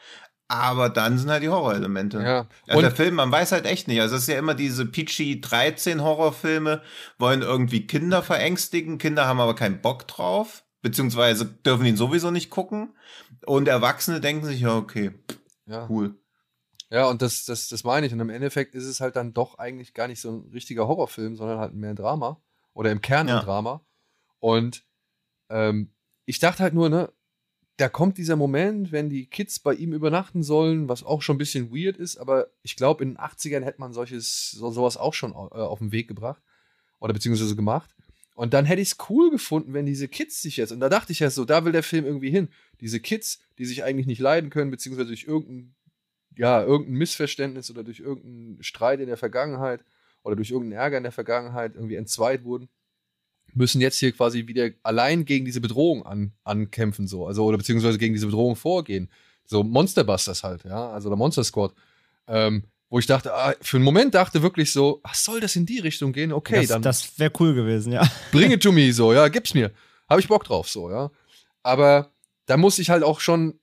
[0.54, 2.22] Aber dann sind halt die Horrorelemente.
[2.22, 2.48] ja.
[2.68, 4.00] Also der Film, man weiß halt echt nicht.
[4.02, 6.82] Also es ist ja immer diese PG-13-Horrorfilme,
[7.18, 8.98] wollen irgendwie Kinder verängstigen.
[8.98, 12.96] Kinder haben aber keinen Bock drauf, beziehungsweise dürfen ihn sowieso nicht gucken.
[13.46, 15.12] Und Erwachsene denken sich, ja, okay,
[15.66, 15.88] ja.
[15.90, 16.16] cool.
[16.90, 18.14] Ja, und das, das, das meine ich.
[18.14, 21.36] Und im Endeffekt ist es halt dann doch eigentlich gar nicht so ein richtiger Horrorfilm,
[21.36, 22.42] sondern halt mehr ein Drama.
[22.74, 23.40] Oder im Kern Ja.
[23.40, 23.82] ein Drama.
[24.40, 24.84] Und
[25.50, 25.94] ähm,
[26.26, 27.12] ich dachte halt nur, ne,
[27.78, 31.40] da kommt dieser Moment, wenn die Kids bei ihm übernachten sollen, was auch schon ein
[31.40, 35.14] bisschen weird ist, aber ich glaube, in den 80ern hätte man solches, so, sowas auch
[35.14, 36.42] schon äh, auf den Weg gebracht.
[37.00, 37.90] Oder beziehungsweise gemacht.
[38.36, 41.12] Und dann hätte ich es cool gefunden, wenn diese Kids sich jetzt, und da dachte
[41.12, 42.48] ich ja so, da will der Film irgendwie hin.
[42.80, 45.76] Diese Kids, die sich eigentlich nicht leiden können, beziehungsweise durch irgendein
[46.38, 49.84] ja, irgendein Missverständnis oder durch irgendeinen Streit in der Vergangenheit
[50.24, 52.70] oder durch irgendeinen Ärger in der Vergangenheit irgendwie entzweit wurden,
[53.56, 57.98] müssen jetzt hier quasi wieder allein gegen diese Bedrohung an, ankämpfen, so, also oder beziehungsweise
[57.98, 59.10] gegen diese Bedrohung vorgehen.
[59.46, 61.74] So Monsterbusters halt, ja, also der Monster Squad.
[62.28, 65.66] Ähm, wo ich dachte, ah, für einen Moment dachte wirklich so, ach, soll das in
[65.66, 66.32] die Richtung gehen?
[66.32, 68.08] Okay, das dann das wäre cool gewesen, ja.
[68.32, 69.72] bring it to me, so, ja, gib's mir.
[70.08, 71.10] Habe ich Bock drauf, so, ja.
[71.64, 72.12] Aber
[72.46, 73.60] da muss ich halt auch schon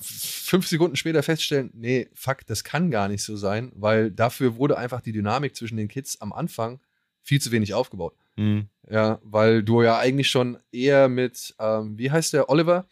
[0.00, 4.78] fünf Sekunden später feststellen, nee, fuck, das kann gar nicht so sein, weil dafür wurde
[4.78, 6.80] einfach die Dynamik zwischen den Kids am Anfang
[7.22, 8.14] viel zu wenig aufgebaut.
[8.36, 8.68] Hm.
[8.90, 12.86] Ja, weil du ja eigentlich schon eher mit, ähm, wie heißt der, Oliver?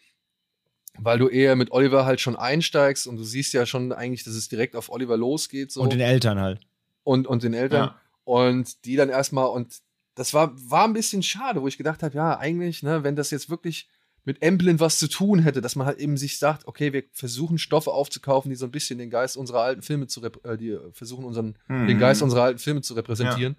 [0.99, 4.35] Weil du eher mit Oliver halt schon einsteigst und du siehst ja schon eigentlich, dass
[4.35, 5.71] es direkt auf Oliver losgeht.
[5.73, 6.61] So Und den Eltern halt.
[7.03, 7.89] und, und den Eltern.
[7.89, 8.01] Ja.
[8.25, 9.79] Und die dann erstmal, und
[10.15, 13.31] das war, war ein bisschen schade, wo ich gedacht habe, ja, eigentlich, ne, wenn das
[13.31, 13.89] jetzt wirklich
[14.25, 17.59] mit Emblem was zu tun hätte, dass man halt eben sich sagt, okay, wir versuchen
[17.59, 21.25] Stoffe aufzukaufen, die so ein bisschen den Geist unserer alten Filme zu, äh, die versuchen
[21.25, 21.87] unseren, Mhm.
[21.87, 23.57] den Geist unserer alten Filme zu repräsentieren.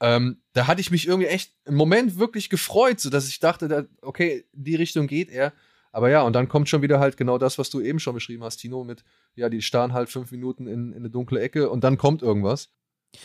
[0.00, 3.68] Ähm, da hatte ich mich irgendwie echt im Moment wirklich gefreut, so dass ich dachte,
[3.68, 5.52] da, okay, die Richtung geht er.
[5.92, 8.44] Aber ja, und dann kommt schon wieder halt genau das, was du eben schon beschrieben
[8.44, 11.82] hast, Tino, mit, ja, die starren halt fünf Minuten in, in eine dunkle Ecke und
[11.82, 12.68] dann kommt irgendwas.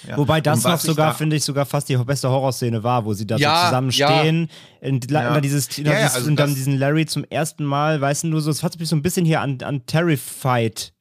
[0.07, 0.15] Ja.
[0.17, 3.13] Wobei das Und noch sogar, da- finde ich, sogar fast die beste Horrorszene war, wo
[3.13, 5.33] sie da Ja, so zusammenstehen und, Ja.
[5.33, 8.27] dann dieses, Ja, ja, dieses, also und dann diesen Larry zum ersten Mal, weißt du,
[8.27, 10.93] nur so, es hat mich so ein bisschen hier an, an Terrified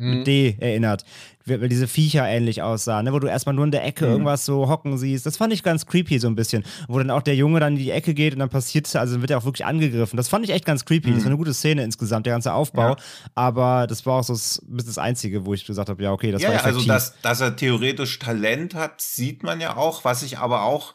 [0.00, 0.10] Mhm.
[0.18, 1.04] mit D erinnert,
[1.46, 3.12] weil diese Viecher ähnlich aussahen, ne?
[3.12, 4.10] wo du erstmal nur in der Ecke Mhm.
[4.12, 5.26] irgendwas so hocken siehst.
[5.26, 6.64] Das fand ich ganz creepy so ein bisschen.
[6.88, 9.20] Wo dann auch der Junge dann in die Ecke geht und dann passiert, also dann
[9.20, 10.16] wird er auch wirklich angegriffen.
[10.16, 11.10] Das fand ich echt ganz creepy.
[11.12, 12.90] Das war eine gute Szene insgesamt, der ganze Aufbau.
[12.90, 12.96] Ja.
[13.34, 16.42] Aber das war auch so das, das Einzige, wo ich gesagt habe, ja, okay, das
[16.42, 16.78] ja, war ja, effektiv.
[16.78, 20.04] also dass, dass er theoretisch Talent hat, sieht man ja auch.
[20.04, 20.94] Was ich aber auch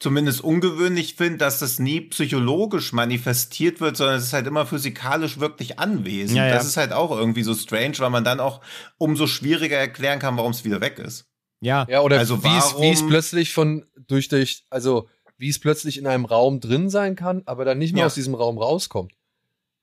[0.00, 5.38] zumindest ungewöhnlich finde, dass das nie psychologisch manifestiert wird, sondern es ist halt immer physikalisch
[5.40, 6.38] wirklich anwesend.
[6.38, 6.54] Ja, ja.
[6.54, 8.60] Das ist halt auch irgendwie so strange, weil man dann auch
[8.98, 11.26] umso schwieriger erklären kann, warum es wieder weg ist.
[11.60, 15.48] ja, Ja, oder Also wie es warum- wie es plötzlich von durch durch also wie
[15.50, 18.06] es plötzlich in einem Raum drin sein kann, aber dann nicht mehr Ja.
[18.06, 19.12] aus diesem Raum rauskommt.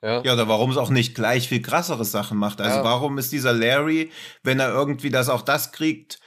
[0.03, 0.21] Ja.
[0.23, 2.61] Ja, oder warum es auch nicht gleich viel krassere Sachen macht.
[2.61, 2.83] Also Ja.
[2.83, 4.11] warum ist dieser Larry,
[4.43, 6.19] wenn er irgendwie das auch das kriegt,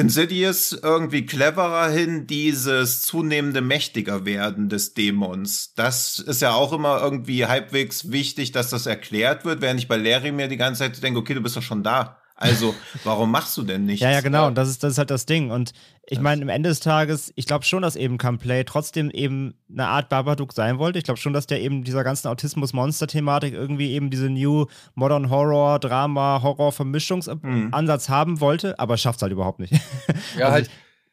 [0.00, 5.74] Insidious irgendwie cleverer hin, dieses zunehmende mächtiger werden des Dämons.
[5.74, 9.96] Das ist ja auch immer irgendwie halbwegs wichtig, dass das erklärt wird, während ich bei
[9.96, 12.19] Larry mir die ganze Zeit denke, okay, du bist doch schon da.
[12.40, 12.74] Also,
[13.04, 14.00] warum machst du denn nichts?
[14.02, 14.42] Ja, ja, genau.
[14.42, 14.46] Ja.
[14.48, 15.50] Und das ist, das ist halt das Ding.
[15.50, 15.72] Und
[16.06, 19.86] ich meine, am Ende des Tages, ich glaube schon, dass eben Camplay trotzdem eben eine
[19.86, 20.98] Art Babadook sein wollte.
[20.98, 25.78] Ich glaube schon, dass der eben dieser ganzen Autismus-Monster-Thematik irgendwie eben diese New Modern Horror,
[25.78, 29.72] Drama, Horror-Vermischungsansatz haben wollte, aber schafft es halt überhaupt nicht.
[29.72, 29.78] Ja,
[30.46, 30.70] Also, halt,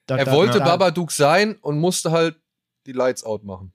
[0.07, 2.37] Da- er da- wollte da- Babadook sein und musste halt
[2.85, 3.73] die Lights out machen.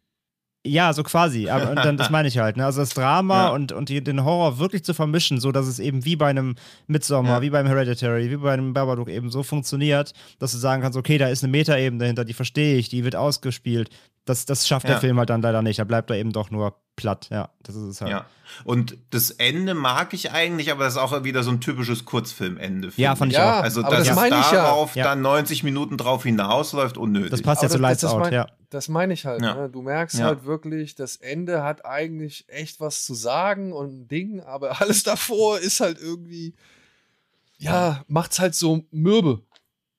[0.65, 1.49] Ja, so quasi.
[1.49, 2.57] Aber und dann, das meine ich halt.
[2.57, 2.65] Ne?
[2.65, 3.49] Also das Drama Ja.
[3.51, 6.55] und, und den Horror wirklich zu vermischen, so dass es eben wie bei einem
[6.87, 7.43] Midsommar, Ja.
[7.43, 11.19] wie beim Hereditary, wie bei einem Babadook eben so funktioniert, dass du sagen kannst, okay,
[11.19, 13.91] da ist eine Metaebene dahinter, die verstehe ich, die wird ausgespielt.
[14.25, 15.01] Das, das schafft der Ja.
[15.01, 15.79] Film halt dann leider nicht.
[15.79, 17.29] Da bleibt er eben doch nur platt.
[17.31, 18.11] Ja, das ist es halt.
[18.13, 18.27] Ja.
[18.65, 22.93] Und das Ende mag ich eigentlich, aber das ist auch wieder so ein typisches Kurzfilmende.
[22.97, 23.63] Ja, fand ich Ja, auch.
[23.65, 25.05] Also, aber dass das meine ich darauf Ja.
[25.05, 27.31] dann 90 Minuten drauf hinausläuft, unnötig.
[27.31, 28.47] Das passt ja zu das- Lights Out, mein- ja.
[28.71, 29.43] Das meine ich halt.
[29.43, 29.55] Ja.
[29.55, 29.69] Ne?
[29.71, 30.27] Du merkst Ja.
[30.27, 35.03] halt wirklich, das Ende hat eigentlich echt was zu sagen und ein Ding, aber alles
[35.03, 36.55] davor ist halt irgendwie,
[37.59, 39.43] ja, macht's halt so mürbe.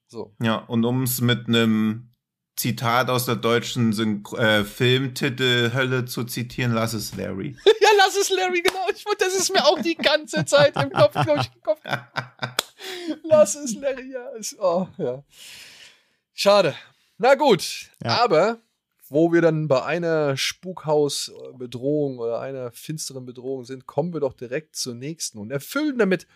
[0.08, 0.34] So.
[0.42, 2.10] Ja, und um es mit einem
[2.56, 3.92] Zitat aus der deutschen
[4.38, 7.58] äh, Filmtitel Hölle zu zitieren, lass es Larry.
[7.66, 8.86] ja, lass es Larry, genau.
[8.94, 11.82] Ich, das ist mir auch die ganze Zeit im Kopf, glaub ich, im Kopf.
[13.24, 14.28] Lass es Larry, ja.
[14.32, 15.24] Ist, oh, ja.
[16.34, 16.76] Schade.
[17.18, 18.24] Na gut, Ja.
[18.24, 18.60] aber
[19.10, 24.76] wo wir dann bei einer Spukhausbedrohung oder einer finsteren Bedrohung sind, kommen wir doch direkt
[24.76, 26.28] zur nächsten und erfüllen damit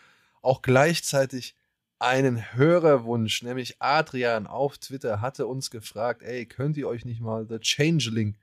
[0.42, 1.56] auch gleichzeitig
[2.00, 7.48] einen Hörerwunsch, nämlich Adrian auf Twitter hatte uns gefragt, ey, könnt ihr euch nicht mal
[7.48, 8.38] The Changeling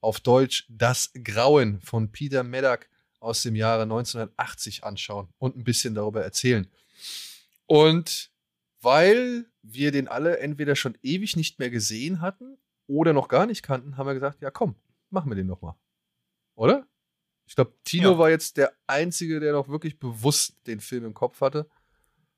[0.00, 2.88] auf Deutsch Das Grauen von Peter Medak
[3.20, 6.68] aus dem Jahre 1980 anschauen und ein bisschen darüber erzählen.
[7.66, 8.30] Und
[8.80, 12.56] weil wir den alle entweder schon ewig nicht mehr gesehen hatten
[12.86, 14.76] oder noch gar nicht kannten, haben wir gesagt, ja komm,
[15.10, 15.76] machen wir den noch mal.
[16.54, 16.86] Oder?
[17.46, 18.18] Ich glaube, Tino Ja.
[18.18, 21.68] war jetzt der Einzige, der noch wirklich bewusst den Film im Kopf hatte.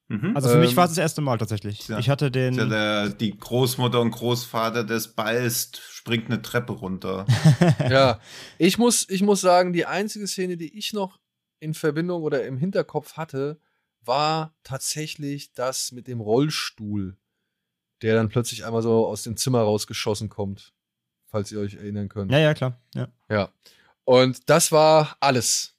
[0.08, 0.34] Mhm.
[0.34, 1.86] Also für mich Ähm, war es das erste Mal tatsächlich.
[1.88, 1.98] ja.
[1.98, 2.54] Ich hatte den.
[2.54, 7.26] Ja der, die Großmutter und Großvater des Balls springt eine Treppe runter.
[7.90, 8.18] ja,
[8.56, 11.20] ich muss, ich muss sagen, die einzige Szene, die ich noch
[11.60, 13.60] in Verbindung oder im Hinterkopf hatte,
[14.00, 17.18] war tatsächlich das mit dem Rollstuhl,
[18.00, 20.72] der dann plötzlich einmal so aus dem Zimmer rausgeschossen kommt,
[21.26, 22.32] falls ihr euch erinnern könnt.
[22.32, 22.80] ja, ja, klar.
[22.94, 23.08] Ja.
[23.28, 23.52] Ja.
[24.04, 25.74] Und das war alles.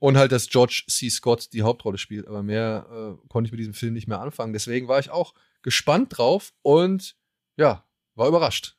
[0.00, 1.10] Und halt, dass George C.
[1.10, 2.28] Scott die Hauptrolle spielt.
[2.28, 4.52] Aber mehr äh, konnte ich mit diesem Film nicht mehr anfangen.
[4.52, 7.16] Deswegen war ich auch gespannt drauf und
[7.56, 7.84] ja,
[8.14, 8.76] war überrascht.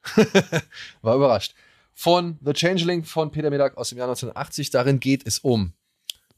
[1.01, 1.55] war überrascht.
[1.93, 4.69] Von The Changeling von Peter Medak aus dem Jahr 1980.
[4.69, 5.73] Darin geht es um.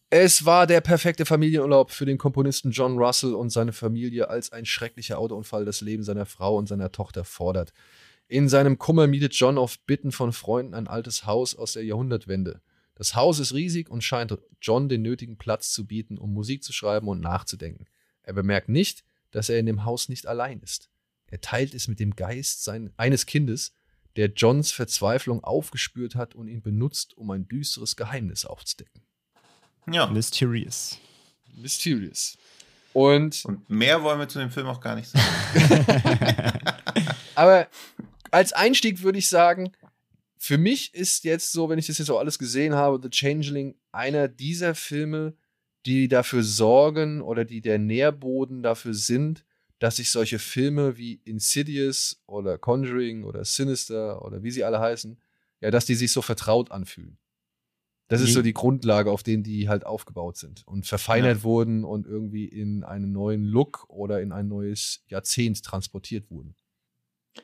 [0.09, 4.65] Es war der perfekte Familienurlaub für den Komponisten John Russell und seine Familie, als ein
[4.65, 7.71] schrecklicher Autounfall das Leben seiner Frau und seiner Tochter fordert.
[8.27, 12.61] In seinem Kummer mietet John auf Bitten von Freunden ein altes Haus aus der Jahrhundertwende.
[13.01, 16.71] Das Haus ist riesig und scheint John den nötigen Platz zu bieten, um Musik zu
[16.71, 17.87] schreiben und nachzudenken.
[18.21, 20.91] Er bemerkt nicht, dass er in dem Haus nicht allein ist.
[21.25, 23.73] Er teilt es mit dem Geist sein, eines Kindes,
[24.17, 29.01] der Johns Verzweiflung aufgespürt hat und ihn benutzt, um ein düsteres Geheimnis aufzudecken.
[29.91, 30.05] Ja.
[30.05, 30.99] Mysterious.
[31.55, 32.37] Mysterious.
[32.93, 35.25] Und Und mehr wollen wir zu dem Film auch gar nicht sagen.
[37.33, 37.67] Aber
[38.29, 39.71] als Einstieg würde ich sagen,
[40.43, 43.75] für mich ist jetzt so, wenn ich das jetzt auch alles gesehen habe, The Changeling
[43.91, 45.35] einer dieser Filme,
[45.85, 49.45] die dafür sorgen oder die der Nährboden dafür sind,
[49.77, 55.21] dass sich solche Filme wie Insidious oder Conjuring oder Sinister oder wie sie alle heißen,
[55.59, 57.19] ja, dass die sich so vertraut anfühlen.
[58.07, 61.83] Das ist Je- so die Grundlage, auf denen die halt aufgebaut sind und verfeinert wurden
[61.83, 66.55] und irgendwie in einen neuen Look oder in ein neues Jahrzehnt transportiert wurden.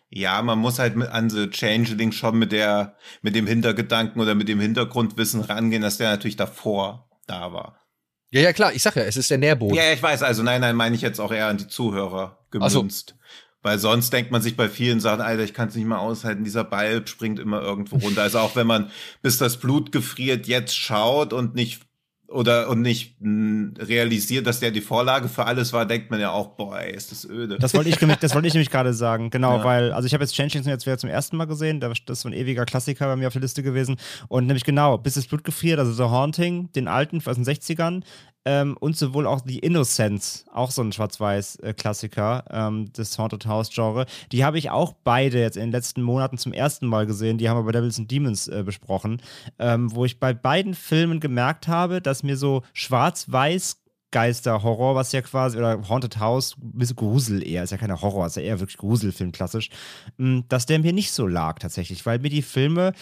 [0.10, 4.48] Ja, man muss halt an The Changeling schon mit der, mit dem Hintergedanken oder mit
[4.48, 7.82] dem Hintergrundwissen rangehen, dass der natürlich davor da war.
[8.30, 9.76] Ja, ja, klar, ich sag ja, es ist der Nährboden.
[9.76, 12.70] Ja, ich weiß, also nein, nein, meine ich jetzt auch eher an die Zuhörer Ach
[12.70, 12.80] so.
[12.80, 13.16] gemünzt.
[13.62, 16.44] Weil sonst denkt man sich bei vielen Sachen, Alter, ich kann es nicht mehr aushalten,
[16.44, 18.22] dieser Ball springt immer irgendwo runter.
[18.22, 21.82] Also auch wenn man bis das Blut gefriert jetzt schaut und nicht
[22.30, 26.32] oder und nicht mh, realisiert, dass der die Vorlage für alles war, denkt man ja
[26.32, 27.58] auch, boah, ey, ist das öde.
[27.58, 29.64] Das wollte ich, nämlich- das wollte ich nämlich gerade sagen, genau, Ja.
[29.64, 32.28] weil, also ich habe jetzt Changelings jetzt wieder zum ersten Mal gesehen, das ist so
[32.30, 33.96] ein ewiger Klassiker bei mir auf der Liste gewesen.
[34.28, 38.04] Und nämlich genau, bis das Blut gefriert, also The Haunting, den alten aus den 60ern,
[38.46, 44.06] ähm, und sowohl auch The Innocence, auch so ein Schwarz-Weiß-Klassiker ähm, des Haunted House-Genre.
[44.32, 47.38] Die habe ich auch beide jetzt in den letzten Monaten zum ersten Mal gesehen.
[47.38, 49.22] Die haben wir bei Devils and Demons äh, besprochen,
[49.60, 53.78] ähm, wo ich bei beiden Filmen gemerkt habe, dass mir so Schwarz-Weiß
[54.12, 58.28] Geister-Horror, was ja quasi, oder Haunted House, ein bisschen Grusel eher, ist ja keine Horror,
[58.28, 59.70] ist ja eher wirklich Gruselfilm klassisch,
[60.18, 62.94] m, dass der mir nicht so lag tatsächlich, weil mir die Filme,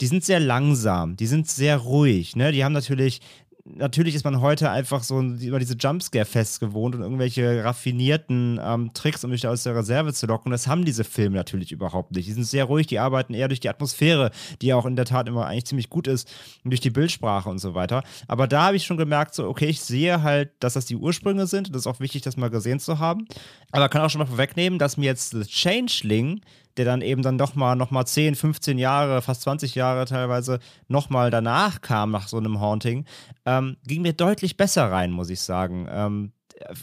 [0.00, 3.20] die sind sehr langsam, die sind sehr ruhig, ne, die haben natürlich
[3.64, 9.22] Natürlich ist man heute einfach so über diese Jumpscare-Fests gewohnt und irgendwelche raffinierten ähm, Tricks,
[9.22, 10.50] um mich da aus der Reserve zu locken.
[10.50, 12.26] Das haben diese Filme natürlich überhaupt nicht.
[12.26, 15.04] Die sind sehr ruhig, die arbeiten eher durch die Atmosphäre, die ja auch in der
[15.04, 16.28] Tat immer eigentlich ziemlich gut ist,
[16.64, 18.02] und durch die Bildsprache und so weiter.
[18.26, 21.46] Aber da habe ich schon gemerkt, so, okay, ich sehe halt, dass das die Ursprünge
[21.46, 21.72] sind.
[21.72, 23.26] Das ist auch wichtig, das mal gesehen zu haben.
[23.70, 26.40] Aber kann auch schon mal vorwegnehmen, dass mir jetzt The Changeling
[26.76, 30.58] der dann eben dann doch mal noch mal 10, 15 Jahre, fast 20 Jahre teilweise
[30.88, 33.04] noch mal danach kam nach so einem Haunting,
[33.46, 35.86] ähm, ging mir deutlich besser rein, muss ich sagen.
[35.90, 36.32] Ähm,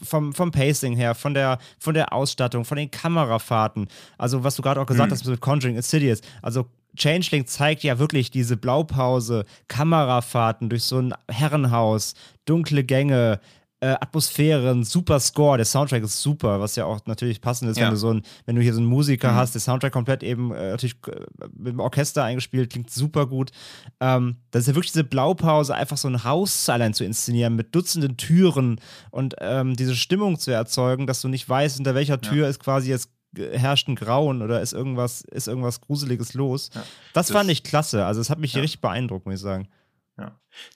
[0.03, 3.87] vom, vom Pacing her, von der, von der Ausstattung, von den Kamerafahrten.
[4.17, 5.13] Also, was du gerade auch gesagt Mhm.
[5.13, 6.19] hast mit Conjuring Insidious.
[6.41, 6.65] Also,
[6.97, 12.13] Changeling zeigt ja wirklich diese Blaupause, Kamerafahrten durch so ein Herrenhaus,
[12.45, 13.39] dunkle Gänge,
[13.81, 17.77] äh, Atmosphäre, ein super Score, der Soundtrack ist super, was ja auch natürlich passend ist,
[17.77, 17.85] Ja.
[17.85, 19.35] wenn du so ein, wenn du hier so einen Musiker Mhm.
[19.35, 21.21] hast, der Soundtrack komplett eben äh, natürlich äh,
[21.55, 23.51] mit dem Orchester eingespielt, klingt super gut.
[24.01, 27.73] Ähm, das ist ja wirklich diese Blaupause, einfach so ein Haus allein zu inszenieren mit
[27.73, 32.47] Dutzenden Türen und ähm, diese Stimmung zu erzeugen, dass du nicht weißt, hinter welcher Tür
[32.49, 36.69] ist quasi jetzt äh, herrscht ein Grauen oder ist irgendwas, ist irgendwas Gruseliges los.
[36.73, 36.81] Ja.
[37.13, 38.05] Das, Das- fand ich klasse.
[38.05, 38.61] Also es hat mich Ja.
[38.61, 39.67] richtig beeindruckt, muss ich sagen.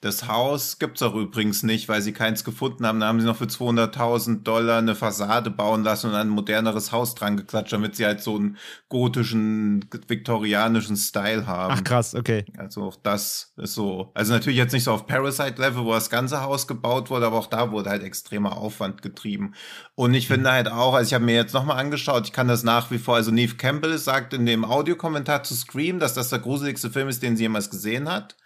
[0.00, 3.00] Das Haus gibt's auch übrigens nicht, weil sie keins gefunden haben.
[3.00, 7.14] Da haben sie noch für 200.000 Dollar eine Fassade bauen lassen und ein moderneres Haus
[7.14, 8.56] dran geklatscht, damit sie halt so einen
[8.88, 11.74] gotischen, viktorianischen Style haben.
[11.78, 12.44] Ach krass, okay.
[12.56, 16.42] Also auch das ist so, also natürlich jetzt nicht so auf Parasite-Level, wo das ganze
[16.42, 19.54] Haus gebaut wurde, aber auch da wurde halt extremer Aufwand getrieben.
[19.94, 22.62] Und ich finde halt auch, also ich habe mir jetzt nochmal angeschaut, ich kann das
[22.62, 26.38] nach wie vor, also Neve Campbell sagt in dem Audiokommentar zu Scream, dass das der
[26.38, 28.36] gruseligste Film ist, den sie jemals gesehen hat.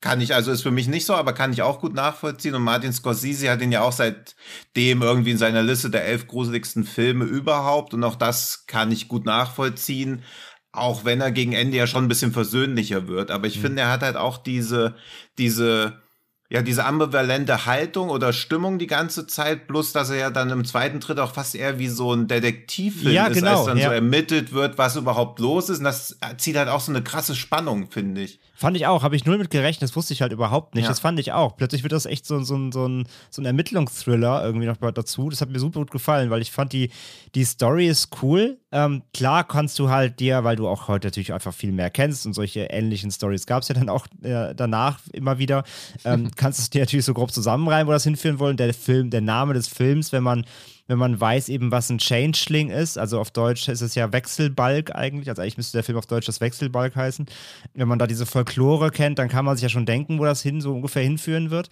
[0.00, 2.54] Kann ich, also ist für mich nicht so, aber kann ich auch gut nachvollziehen.
[2.54, 6.84] Und Martin Scorsese hat ihn ja auch seitdem irgendwie in seiner Liste der elf gruseligsten
[6.84, 7.94] Filme überhaupt.
[7.94, 10.22] Und auch das kann ich gut nachvollziehen.
[10.70, 13.32] Auch wenn er gegen Ende ja schon ein bisschen versöhnlicher wird.
[13.32, 14.94] Aber ich finde, er hat halt auch diese,
[15.36, 16.00] diese,
[16.48, 20.64] ja, diese ambivalente Haltung oder Stimmung die ganze Zeit, plus dass er ja dann im
[20.64, 23.88] zweiten Tritt auch fast eher wie so ein Detektivfilm Ja, ist, genau, als dann ja.
[23.88, 25.78] so ermittelt wird, was überhaupt los ist.
[25.78, 28.38] Und das zieht halt auch so eine krasse Spannung, finde ich.
[28.60, 30.82] Fand ich auch, habe ich null mit gerechnet, das wusste ich halt überhaupt nicht.
[30.82, 30.88] Ja.
[30.88, 31.56] Das fand ich auch.
[31.56, 35.30] Plötzlich wird das echt so, so, ein- so, ein, so ein Ermittlungsthriller irgendwie noch dazu.
[35.30, 36.90] Das hat mir super gut gefallen, weil ich fand, die,
[37.36, 38.58] die Story ist cool.
[38.72, 42.26] Ähm, klar kannst du halt dir, weil du auch heute natürlich einfach viel mehr kennst
[42.26, 45.62] und solche ähnlichen Stories gab es ja dann auch äh, danach immer wieder,
[46.04, 48.56] ähm, kannst du es dir natürlich so grob zusammenreimen, wo das hinführen wollen.
[48.56, 50.44] Der Film, der Name des Films, wenn man
[50.88, 54.94] wenn man weiß eben, was ein Changeling ist, also auf Deutsch ist es ja Wechselbalg
[54.94, 57.26] eigentlich, also eigentlich müsste der Film auf Deutsch das Wechselbalg heißen.
[57.74, 60.42] Wenn man da diese Folklore kennt, dann kann man sich ja schon denken, wo das
[60.42, 61.68] hin so ungefähr hinführen wird.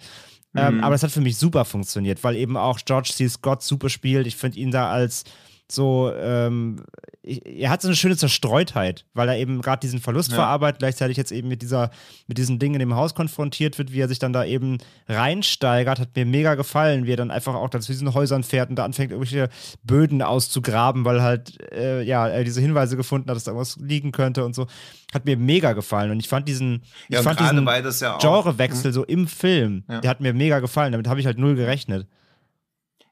[0.55, 3.27] Ähm, aber das hat für mich super funktioniert, weil eben auch George C.
[3.27, 4.27] Scott super spielt.
[4.27, 5.23] Ich finde ihn da als
[5.69, 6.83] so, ähm,
[7.27, 10.35] er hat so eine schöne Zerstreutheit, weil er eben gerade diesen Verlust Ja.
[10.35, 11.91] verarbeitet, gleichzeitig jetzt eben mit dieser,
[12.27, 16.15] mit diesen Dingen im Haus konfrontiert wird, wie er sich dann da eben reinsteigert, hat
[16.15, 18.85] mir mega gefallen, wie er dann einfach auch dann zu diesen Häusern fährt und da
[18.85, 19.49] anfängt, irgendwelche
[19.83, 24.11] Böden auszugraben, weil halt, äh, ja, er diese Hinweise gefunden hat, dass da irgendwas liegen
[24.11, 24.67] könnte und so.
[25.13, 28.93] Hat mir mega gefallen und ich fand diesen, ich Ja, und fand diesen ja Genrewechsel
[28.93, 32.07] so im Film, der hat mir mega gefallen, damit habe ich halt null gerechnet.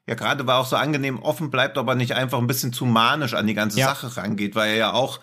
[0.06, 3.34] Ja, gerade weil auch so angenehm offen bleibt, aber nicht einfach ein bisschen zu manisch
[3.34, 3.88] an die ganze Ja.
[3.88, 5.20] Sache rangeht, weil er ja auch,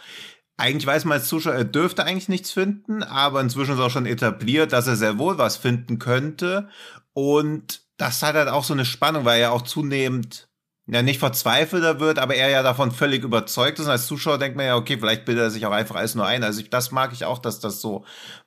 [0.57, 4.05] eigentlich weiß man als Zuschauer, er dürfte eigentlich nichts finden, aber inzwischen ist auch schon
[4.05, 6.69] etabliert, dass er sehr wohl was finden könnte.
[7.13, 10.49] Und das hat halt auch so eine Spannung, weil er ja auch zunehmend
[10.85, 13.85] ja nicht verzweifelter wird, aber er ja davon völlig überzeugt ist.
[13.85, 16.25] Und als Zuschauer denkt man ja, okay, vielleicht bildet er sich auch einfach alles nur
[16.25, 16.43] ein.
[16.43, 18.03] Also ich, das mag ich auch, dass das so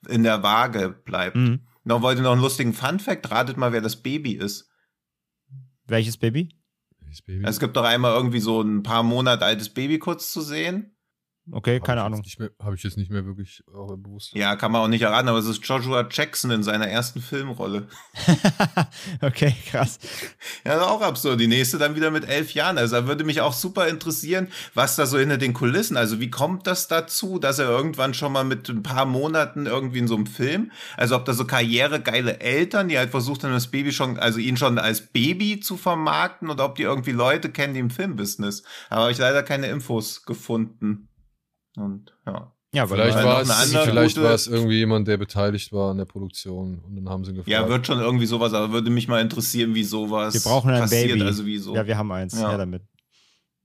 [0.07, 1.35] in der Waage bleibt.
[1.35, 1.61] Mhm.
[1.83, 4.69] Noch wollte noch einen lustigen Fun-Fact, ratet mal, wer das Baby ist.
[5.87, 6.49] Welches Baby?
[7.07, 7.45] Das Baby.
[7.45, 10.96] Es gibt doch einmal irgendwie so ein paar Monate altes Baby kurz zu sehen.
[11.49, 12.23] Okay, Hab keine Ahnung.
[12.61, 14.33] Habe ich jetzt nicht mehr wirklich äh, bewusst.
[14.33, 17.87] Ja, kann man auch nicht erraten, aber es ist Joshua Jackson in seiner ersten Filmrolle.
[19.21, 19.99] okay, krass.
[20.65, 21.39] Ja, das ist auch absurd.
[21.39, 22.77] Die nächste dann wieder mit elf Jahren.
[22.77, 26.29] Also da würde mich auch super interessieren, was da so hinter den Kulissen, also wie
[26.29, 30.15] kommt das dazu, dass er irgendwann schon mal mit ein paar Monaten irgendwie in so
[30.15, 34.19] einem Film, also ob da so karrieregeile Eltern, die halt versucht haben, das Baby schon,
[34.19, 37.89] also ihn schon als Baby zu vermarkten oder ob die irgendwie Leute kennen, die im
[37.89, 38.63] Filmbusiness.
[38.89, 41.06] Aber habe ich leider keine Infos gefunden.
[41.77, 42.51] Und ja.
[42.73, 46.79] Ja, Vielleicht war, es, vielleicht war es irgendwie jemand, der beteiligt war an der Produktion
[46.85, 47.47] und dann haben sie gefragt.
[47.47, 50.81] Ja, wird schon irgendwie sowas, aber würde mich mal interessieren, wie sowas wir brauchen ein
[50.81, 51.23] passiert, Baby.
[51.23, 52.33] also wie so Ja, wir haben eins.
[52.33, 52.57] Ja, Ja.
[52.57, 52.83] damit.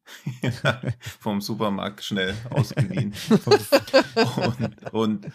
[1.20, 3.12] vom Supermarkt schnell ausgeliehen.
[4.92, 5.26] und, und,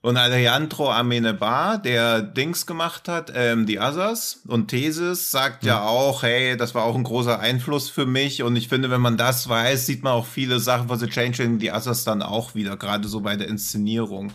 [0.00, 6.22] und Alejandro Amenebar, der Dings gemacht hat, ähm, The Others und Thesis, sagt ja auch,
[6.22, 9.48] hey, das war auch ein großer Einfluss für mich und ich finde, wenn man das
[9.48, 13.08] weiß, sieht man auch viele Sachen von The Changeling, The Others dann auch wieder, gerade
[13.08, 14.32] so bei der Inszenierung.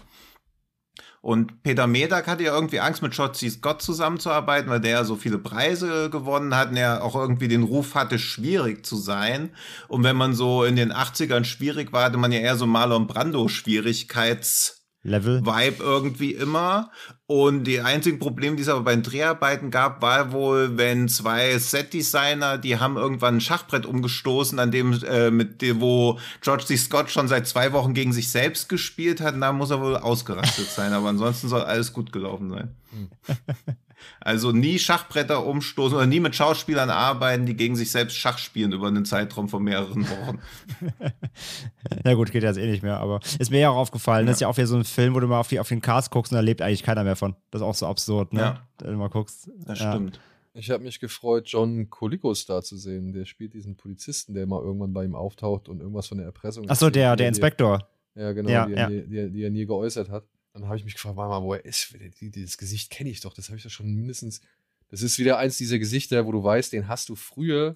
[1.22, 5.16] Und Peter Medak hatte ja irgendwie Angst, mit Shotzi Scott zusammenzuarbeiten, weil der ja so
[5.16, 9.56] viele Preise gewonnen hat und er auch irgendwie den Ruf hatte, schwierig zu sein.
[9.88, 13.08] Und wenn man so in den 80ern schwierig war, hatte man ja eher so Marlon
[13.08, 15.46] Brando-Schwierigkeits- Level.
[15.46, 16.90] Vibe irgendwie immer.
[17.26, 21.58] Und die einzigen Probleme, die es aber bei den Dreharbeiten gab, war wohl, wenn zwei
[21.58, 26.78] Set-Designer, die haben irgendwann ein Schachbrett umgestoßen, an dem, äh, mit dem, wo George C.
[26.78, 29.98] Scott schon seit zwei Wochen gegen sich selbst gespielt hat, und da muss er wohl
[29.98, 30.94] ausgerastet sein.
[30.94, 32.76] Aber ansonsten soll alles gut gelaufen sein.
[34.26, 38.72] Also nie Schachbretter umstoßen oder nie mit Schauspielern arbeiten, die gegen sich selbst Schach spielen
[38.72, 40.40] über einen Zeitraum von mehreren Wochen.
[42.06, 44.26] Na gut, geht jetzt eh nicht mehr, aber ist mir ja auch aufgefallen.
[44.26, 45.82] Das ist ja auch wieder so ein Film, wo du mal auf, die, auf den
[45.82, 47.36] Cast guckst und da lebt eigentlich keiner mehr von.
[47.52, 48.40] Das ist auch so absurd, ne?
[48.42, 48.68] Ja.
[48.80, 49.52] Wenn du mal guckst.
[49.66, 49.92] Das ja.
[49.92, 50.22] stimmt.
[50.54, 53.12] Ich habe mich gefreut, John Kolikos da zu sehen.
[53.12, 56.70] Der spielt diesen Polizisten, der mal irgendwann bei ihm auftaucht und irgendwas von der Erpressung.
[56.70, 57.90] Achso, der, der er- Inspektor.
[58.16, 58.78] Ja, genau, Ja, die, ja.
[58.78, 60.24] Er nie, die, die er nie geäußert hat.
[60.54, 61.96] Dann habe ich mich gefragt, warte mal, wo er ist.
[62.22, 63.34] Die, dieses Gesicht kenne ich doch.
[63.34, 64.42] Das habe ich doch schon mindestens.
[64.90, 67.76] Das ist wieder eins dieser Gesichter, wo du weißt, den hast du früher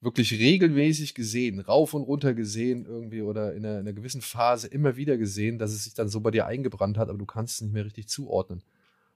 [0.00, 4.68] wirklich regelmäßig gesehen, rauf und runter gesehen irgendwie oder in einer, in einer gewissen Phase
[4.68, 7.54] immer wieder gesehen, dass es sich dann so bei dir eingebrannt hat, aber du kannst
[7.56, 8.62] es nicht mehr richtig zuordnen.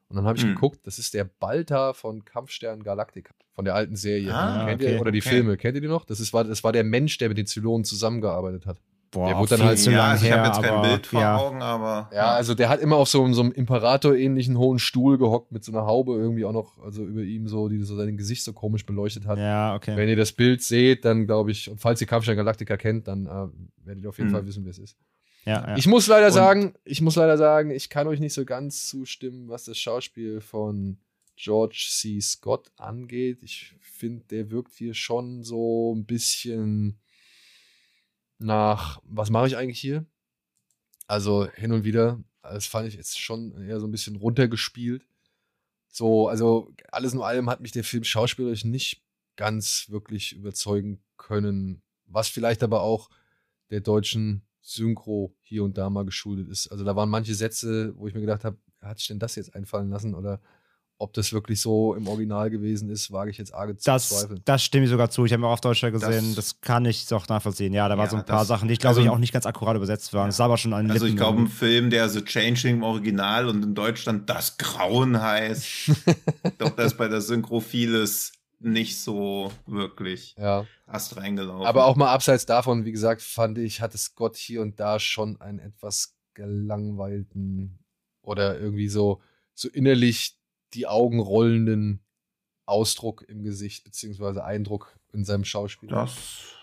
[0.09, 0.55] Und dann habe ich Hm.
[0.55, 4.35] geguckt, das ist der Balta von Kampfstern Galactica, von der alten Serie.
[4.35, 5.29] Ah, Kennt okay, ihr, oder die okay.
[5.31, 6.05] Filme, kennt ihr die noch?
[6.05, 8.79] Das, ist, war, das war der Mensch, der mit den Zylonen zusammengearbeitet hat.
[9.13, 10.89] Boah, Der wurde dann halt- zu ja, lang also ich her, habe jetzt kein aber
[10.89, 11.37] Bild vor ja.
[11.37, 12.11] Augen, aber.
[12.15, 15.71] Ja, also der hat immer auf so, so einem Imperator-ähnlichen hohen Stuhl gehockt mit so
[15.73, 18.87] einer Haube irgendwie auch noch, also über ihm so, die so sein Gesicht so komisch
[18.87, 19.39] beleuchtet hat.
[19.39, 19.97] Ja, okay.
[19.97, 23.27] Wenn ihr das Bild seht, dann glaube ich, und falls ihr Kampfstein Galactica kennt, dann
[23.27, 24.35] äh, werdet ihr auf jeden Hm.
[24.37, 24.97] Fall wissen, wer es ist.
[25.45, 25.77] Ja, ja.
[25.77, 28.89] Ich muss leider Und- sagen, ich muss leider sagen, ich kann euch nicht so ganz
[28.89, 30.97] zustimmen, was das Schauspiel von
[31.37, 32.19] George C.
[32.21, 33.43] Scott angeht.
[33.43, 36.99] Ich finde, der wirkt hier schon so ein bisschen
[38.39, 40.07] nach, was mache ich eigentlich hier?
[41.07, 45.07] Also hin und wieder, das fand ich jetzt schon eher so ein bisschen runtergespielt.
[45.89, 49.03] So, also alles in allem hat mich der Film schauspielerisch nicht
[49.37, 53.11] ganz wirklich überzeugen können, was vielleicht aber auch
[53.71, 56.69] der deutschen Synchro hier und da mal geschuldet ist.
[56.69, 59.55] Also da waren manche Sätze, wo ich mir gedacht habe, hat sich denn das jetzt
[59.55, 60.41] einfallen lassen oder
[61.03, 64.41] ob das wirklich so im Original gewesen ist, wage ich jetzt arge zu Das, bezweifeln.
[64.45, 65.25] das stimme ich sogar zu.
[65.25, 66.35] Ich habe auch auf Deutscher gesehen.
[66.37, 67.73] Das, Das- kann ich doch nachvollziehen.
[67.75, 69.19] Ja, da waren Ja, so ein paar das- Sachen, die ich glaube also- ich auch
[69.19, 70.29] nicht ganz akkurat übersetzt waren.
[70.31, 71.49] Es sah aber schon den Also ich Lippen glaube, ein.
[71.49, 75.67] Film, der The Changeling im Original und in Deutschland das Grauen heißt.
[75.89, 80.65] ich glaube, da ist bei der Synchro vieles nicht so wirklich Ja.
[80.87, 81.67] Ast reingelaufen.
[81.67, 85.41] Aber auch mal abseits davon, wie gesagt, fand ich, hatte Scott hier und da schon
[85.41, 87.79] einen etwas gelangweilten
[88.23, 89.21] oder irgendwie so,
[89.55, 90.39] so innerlich
[90.75, 92.05] die Augen rollenden
[92.67, 95.91] Ausdruck im Gesicht, beziehungsweise Eindruck in seinem Schauspiel.
[95.91, 96.55] Das.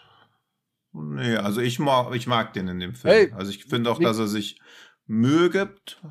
[0.91, 3.13] Nee, also ich mag, ich mag den in dem Film.
[3.13, 4.59] Hey, also ich finde auch, dass er sich
[5.05, 6.01] Mühe gibt.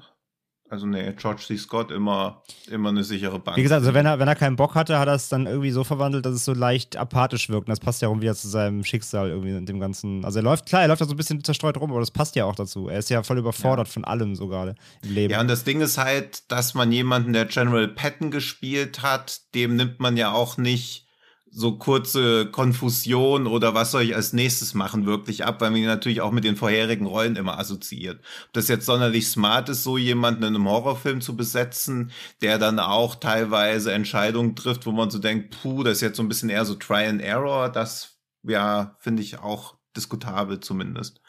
[0.70, 1.56] Also nee, George C.
[1.56, 3.56] Scott immer, immer eine sichere Bank.
[3.56, 5.70] Wie gesagt, also wenn er, wenn er keinen Bock hatte, hat er es dann irgendwie
[5.70, 7.68] so verwandelt, dass es so leicht apathisch wirkt.
[7.68, 10.24] Und das passt ja auch wieder zu seinem Schicksal irgendwie in dem Ganzen.
[10.24, 12.36] Also er läuft, klar, er läuft da so ein bisschen zerstreut rum, aber das passt
[12.36, 12.88] ja auch dazu.
[12.88, 15.32] Er ist ja voll überfordert von allem so gerade im Leben.
[15.32, 19.76] Ja, und das Ding ist halt, dass man jemanden, der General Patton gespielt hat, dem
[19.76, 21.07] nimmt man ja auch nicht
[21.50, 25.86] so kurze Konfusion oder was soll ich als nächstes machen wirklich ab, weil man ihn
[25.86, 28.20] natürlich auch mit den vorherigen Rollen immer assoziiert.
[28.46, 32.10] Ob das jetzt sonderlich smart ist, so jemanden in einem Horrorfilm zu besetzen,
[32.42, 36.22] der dann auch teilweise Entscheidungen trifft, wo man so denkt, puh, das ist jetzt so
[36.22, 41.20] ein bisschen eher so Try and Error, das ja, finde ich auch diskutabel zumindest.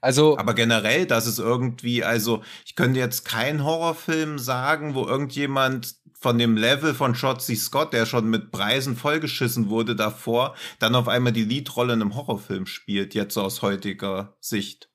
[0.00, 5.96] Also, Aber generell, dass es irgendwie, also ich könnte jetzt keinen Horrorfilm sagen, wo irgendjemand
[6.20, 7.54] von dem Level von C.
[7.56, 12.14] Scott, der schon mit Preisen vollgeschissen wurde davor, dann auf einmal die Leadrolle in einem
[12.14, 14.90] Horrorfilm spielt, jetzt so aus heutiger Sicht.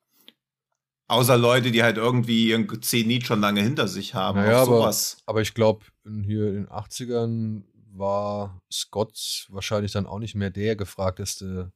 [1.08, 4.40] Außer Leute, die halt irgendwie ihren Zenit schon lange hinter sich haben.
[4.40, 5.18] Naja, aber, sowas.
[5.26, 10.76] aber ich glaube, hier in den 80ern war Scott wahrscheinlich dann auch nicht mehr der
[10.76, 11.72] gefragteste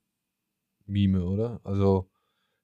[0.86, 1.60] Mime, oder?
[1.64, 2.10] Also,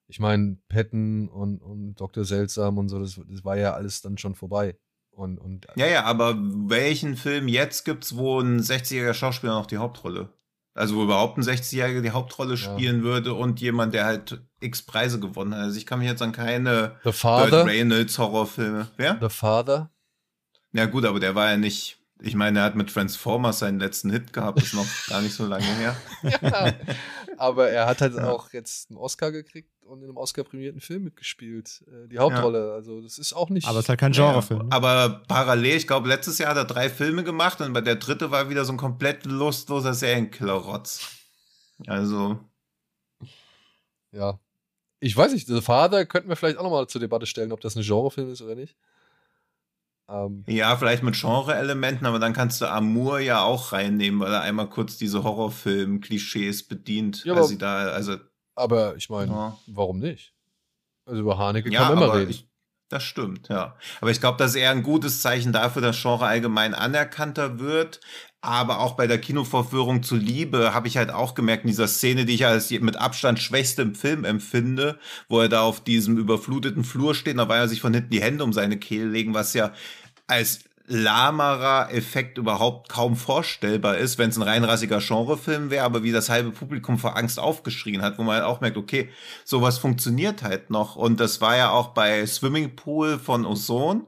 [0.08, 2.26] ich meine, Patton und, und Dr.
[2.26, 4.78] Seltsam und so, das, das war ja alles dann schon vorbei.
[5.16, 9.78] Und, und Ja, ja, aber welchen Film jetzt gibt's, wo ein 60-jähriger Schauspieler noch die
[9.78, 10.30] Hauptrolle?
[10.74, 12.58] Also wo überhaupt ein 60-jähriger die Hauptrolle Ja.
[12.58, 15.62] spielen würde und jemand, der halt x Preise gewonnen hat.
[15.62, 18.88] Also ich kann mich jetzt an keine The Burt Father, Reynolds Horrorfilme.
[18.98, 19.18] Wer?
[19.22, 19.90] The Father,
[20.74, 21.98] Ja gut, aber der war ja nicht.
[22.22, 25.46] Ich meine, er hat mit Transformers seinen letzten Hit gehabt, ist noch gar nicht so
[25.46, 25.96] lange her.
[26.42, 26.74] ja.
[27.38, 28.30] Aber er hat halt Ja.
[28.32, 31.84] auch jetzt einen Oscar gekriegt und in einem Oscar-prämierten Film mitgespielt.
[31.88, 32.74] Äh, die Hauptrolle.
[32.74, 33.68] Also, das ist auch nicht.
[33.68, 34.62] aber es ist halt kein Genrefilm.
[34.62, 37.96] Ja, aber parallel, ich glaube, letztes Jahr hat er drei Filme gemacht und bei der
[37.96, 41.08] dritte war wieder so ein komplett lustloser Serienkiller-Rotz.
[41.88, 42.40] Also,
[44.12, 44.40] Ja.
[45.02, 47.76] Ich weiß nicht, The Father könnten wir vielleicht auch nochmal zur Debatte stellen, ob das
[47.76, 48.76] ein Genrefilm ist oder nicht.
[50.08, 54.42] Ähm, ja, vielleicht mit Genre-Elementen, aber dann kannst du Amour ja auch reinnehmen, weil er
[54.42, 57.26] einmal kurz diese Horrorfilm-Klischees bedient.
[57.26, 58.18] Ja, als sie da, also,
[58.56, 59.58] aber ich meine, Ja.
[59.68, 60.34] warum nicht?
[61.06, 62.32] Also über Haneke ja, kann man immer reden.
[62.32, 62.48] ich,
[62.90, 63.76] das stimmt, ja.
[64.02, 68.00] Aber ich glaube, das ist eher ein gutes Zeichen dafür, dass Genre allgemein anerkannter wird.
[68.42, 72.26] Aber auch bei der Kinovorführung zu Liebe habe ich halt auch gemerkt, in dieser Szene,
[72.26, 75.00] die ich als mit Abstand schwächste im Film empfinde,
[75.30, 78.44] wo er da auf diesem überfluteten Flur steht, da er sich von hinten die Hände
[78.44, 79.74] um seine Kehle legen, was ja
[80.28, 86.12] als lahmerer Effekt überhaupt kaum vorstellbar ist, wenn es ein reinrassiger Genrefilm wäre, aber wie
[86.12, 89.10] das halbe Publikum vor Angst aufgeschrien hat, wo man halt auch merkt, okay,
[89.44, 90.96] sowas funktioniert halt noch.
[90.96, 94.04] Und das war ja auch bei Swimming Pool von Ozone.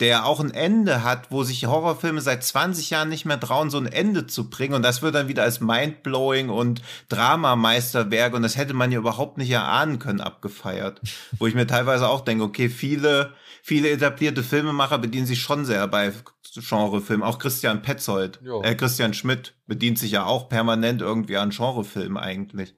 [0.00, 3.76] der auch ein Ende hat, wo sich Horrorfilme seit 20 Jahren nicht mehr trauen, so
[3.76, 4.72] ein Ende zu bringen.
[4.72, 9.36] Und das wird dann wieder als Mindblowing und Dramameisterwerk und das hätte man ja überhaupt
[9.36, 11.00] nicht erahnen können, abgefeiert.
[11.38, 15.86] wo ich mir teilweise auch denke, okay, viele, viele etablierte Filmemacher bedienen sich schon sehr
[15.88, 16.12] bei
[16.54, 17.22] Genrefilmen.
[17.26, 18.62] Auch Christian Petzold, Jo.
[18.62, 22.74] äh, Christian Schmidt bedient sich ja auch permanent irgendwie an Genrefilmen eigentlich.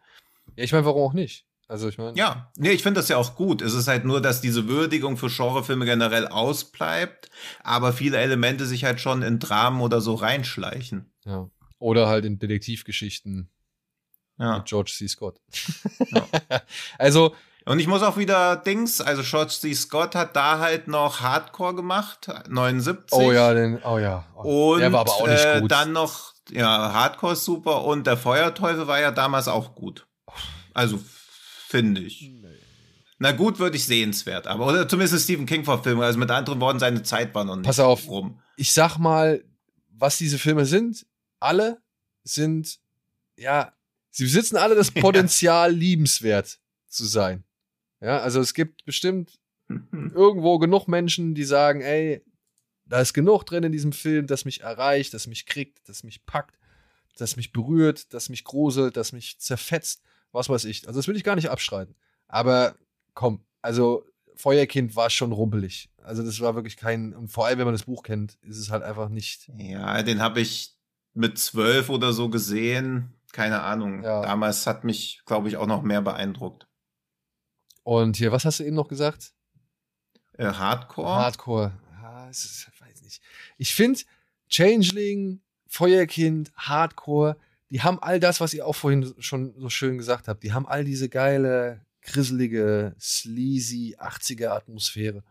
[0.57, 1.47] Ja, ich meine, warum auch nicht?
[1.69, 3.63] Also ich meine, Ja, nee, ich finde das ja auch gut.
[3.63, 7.31] Es ist halt nur, dass diese Würdigung für Genrefilme generell ausbleibt,
[7.63, 11.13] aber viele Elemente sich halt schon in Dramen oder so reinschleichen.
[11.25, 11.49] ja.
[11.79, 13.49] Oder halt in Detektivgeschichten
[14.39, 14.59] Ja.
[14.59, 15.09] mit George C.
[15.09, 15.41] Scott.
[16.11, 16.29] Ja.
[16.99, 17.35] also,
[17.65, 19.73] Und ich muss auch wieder Dings, also C.
[19.75, 23.13] Scott hat da halt noch Hardcore gemacht, 79.
[23.13, 24.27] oh ja, den, oh ja.
[24.35, 25.71] Oh, Und der war aber auch nicht äh, gut.
[25.71, 30.07] dann noch, ja, Hardcore ist super und der Feuerteufel war ja damals auch gut.
[30.75, 31.01] Also,
[31.69, 32.33] finde ich.
[33.19, 36.03] Na gut, würde ich sehenswert, aber oder zumindest Stephen King Verfilmung.
[36.03, 38.09] Also mit anderen Worten, seine Zeit war noch nicht Pass auf.
[38.09, 38.41] rum.
[38.57, 39.45] ich sag mal,
[39.91, 41.07] was diese Filme sind,
[41.39, 41.81] alle
[42.25, 42.81] sind,
[43.37, 43.73] ja,
[44.11, 46.59] sie besitzen alle das Potenzial, liebenswert
[46.89, 47.45] zu sein.
[48.03, 49.39] Ja, also es gibt bestimmt
[49.69, 52.23] irgendwo genug Menschen, die sagen, ey,
[52.85, 56.27] da ist genug drin in diesem Film, das mich erreicht, das mich kriegt, das mich
[56.27, 56.59] packt,
[57.17, 60.87] das mich berührt, das mich gruselt, das mich zerfetzt, was weiß ich.
[60.87, 61.95] Also das will ich gar nicht abstreiten.
[62.27, 62.75] Aber
[63.15, 65.89] komm, also Feuerkind war schon rumpelig.
[66.03, 68.71] Also das war wirklich kein, und vor allem, wenn man das Buch kennt, ist es
[68.71, 69.49] halt einfach nicht.
[69.57, 70.75] Ja, den habe ich
[71.15, 73.15] mit zwölf oder so gesehen.
[73.33, 74.03] Keine Ahnung.
[74.03, 74.23] Ja.
[74.23, 76.67] Damals hat mich, glaube ich, auch noch mehr beeindruckt.
[77.83, 79.33] Und hier, was hast du eben noch gesagt?
[80.39, 81.09] Äh, Hardcore?
[81.09, 81.73] Hardcore.
[82.31, 83.21] Es ist, weiß nicht.
[83.59, 84.01] Ich finde,
[84.49, 87.37] Changeling, Feuerkind, Hardcore,
[87.71, 90.43] die haben all das, was ihr auch vorhin schon so schön gesagt habt.
[90.43, 95.23] Die haben all diese geile, krisselige, sleazy 80er Atmosphäre.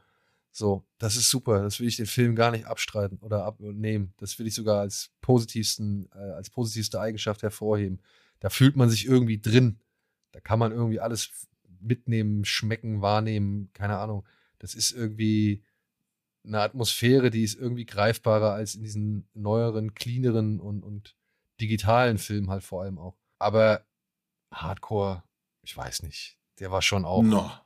[0.51, 1.61] So, das ist super.
[1.61, 4.13] Das will ich den Film gar nicht abstreiten oder abnehmen.
[4.17, 8.01] Das will ich sogar als positivsten, äh, als positivste Eigenschaft hervorheben.
[8.39, 9.79] Da fühlt man sich irgendwie drin.
[10.31, 11.47] Da kann man irgendwie alles
[11.81, 14.25] mitnehmen, schmecken, wahrnehmen, keine Ahnung.
[14.59, 15.63] Das ist irgendwie
[16.45, 21.15] eine Atmosphäre, die ist irgendwie greifbarer als in diesen neueren, cleaneren und, und
[21.59, 23.17] digitalen Filmen halt vor allem auch.
[23.39, 23.85] Aber
[24.53, 25.23] Hardcore,
[25.61, 26.37] ich weiß nicht.
[26.59, 27.65] Der war schon auch Na,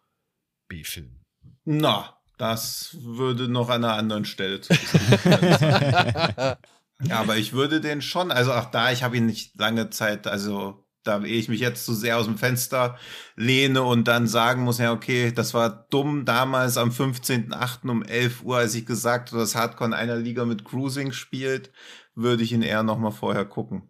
[0.68, 1.22] B-Film.
[1.63, 4.74] na, das würde noch an einer anderen Stelle zu.
[7.03, 10.28] Ja, aber ich würde den schon, also auch da, ich habe ihn nicht lange Zeit,
[10.28, 12.97] also da ehe ich mich jetzt zu sehr aus dem Fenster
[13.36, 17.89] lehne und dann sagen muss, ja, okay, das war dumm damals am 15.8.
[17.89, 21.72] um 11 Uhr, als ich gesagt habe, dass Hardcore in einer Liga mit Cruising spielt,
[22.16, 23.89] würde ich ihn eher noch mal vorher gucken.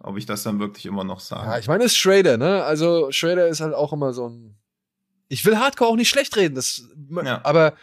[0.00, 1.46] Ob ich das dann wirklich immer noch sage.
[1.46, 2.62] Ja, ich meine, es ist Schrader, ne?
[2.64, 4.56] Also Schrader ist halt auch immer so ein.
[5.28, 6.82] Ich will Hardcore auch nicht schlecht reden, das,
[7.24, 7.40] Ja.
[7.44, 7.74] aber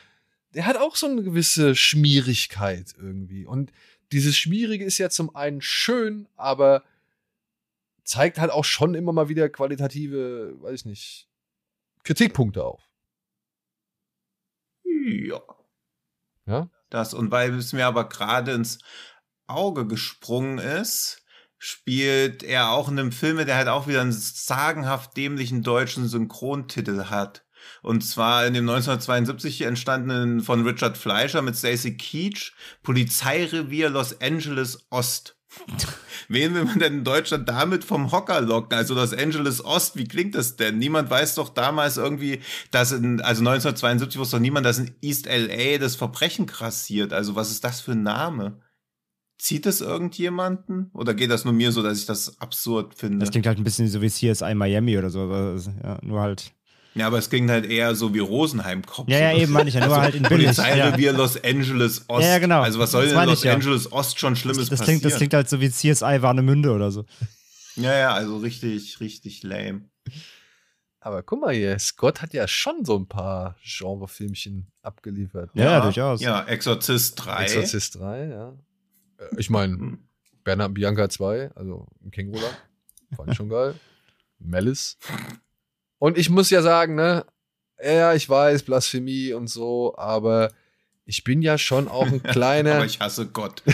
[0.54, 3.46] der hat auch so eine gewisse Schmierigkeit irgendwie.
[3.46, 3.72] Und
[4.12, 6.84] dieses Schmierige ist ja zum einen schön, aber
[8.04, 11.30] zeigt halt auch schon immer mal wieder qualitative, weiß ich nicht,
[12.04, 12.89] Kritikpunkte auf.
[14.84, 15.41] Ja.
[16.45, 16.70] Ja?
[16.89, 18.80] Das, und weil es mir aber gerade ins
[19.47, 21.24] Auge gesprungen ist,
[21.58, 27.06] spielt er auch in einem Film, der halt auch wieder einen sagenhaft dämlichen deutschen Synchrontitel
[27.06, 27.45] hat.
[27.82, 32.51] Und zwar in dem 1972 entstandenen von Richard Fleischer mit Stacey Keach,
[32.84, 35.38] Polizeirevier Los Angeles Ost.
[36.30, 38.78] Wen will man denn in Deutschland damit vom Hocker locken?
[38.78, 40.78] Also Los Angeles Ost, wie klingt das denn?
[40.78, 42.41] Niemand weiß doch damals irgendwie,
[42.72, 47.14] dass in, also 1972 wusste doch niemand, dass in East LA das Verbrechen krassiert.
[47.14, 48.60] Also was ist das für ein Name?
[49.38, 50.89] Zieht es irgendjemanden?
[50.93, 53.20] Oder geht das nur mir so, dass ich das absurd finde?
[53.20, 55.28] Das klingt halt ein bisschen so wie CSI Miami oder so.
[55.84, 56.54] Ja, nur halt.
[56.96, 59.12] Ja, aber es klingt halt eher so wie Rosenheim Cops.
[59.12, 60.46] Ja, ja, eben, meine ich ja, nur halt in billig.
[60.58, 60.64] Ja.
[60.64, 62.24] Polizeirevier Los Angeles Ost.
[62.24, 62.62] Ja, ja, genau.
[62.62, 63.54] Also was soll Das denn in Los ich ja.
[63.54, 65.00] Angeles Ost schon Schlimmes Das passieren?
[65.00, 67.06] klingt, das klingt halt so wie CSI Warnemünde oder so.
[67.76, 69.89] ja, ja, also richtig, richtig lame.
[71.00, 75.50] Aber guck mal hier, Scott hat ja schon so ein paar Genrefilmchen abgeliefert.
[75.54, 76.22] Ja, ja, durchaus.
[76.22, 77.44] Ja, Exorzist 3.
[77.44, 78.54] Exorzist 3, ja.
[79.18, 79.98] Äh, Ich meine.
[80.46, 82.56] Bernhard Bianca 2, also im Kängurland.
[83.16, 83.76] Fand ich schon geil.
[84.39, 84.98] Malice.
[86.04, 87.26] Und ich muss ja sagen, ne,
[87.82, 90.49] ja, ich weiß, Blasphemie und so, aber
[91.06, 92.76] ich bin ja schon auch ein kleiner.
[92.76, 93.64] Aber ich hasse Gott.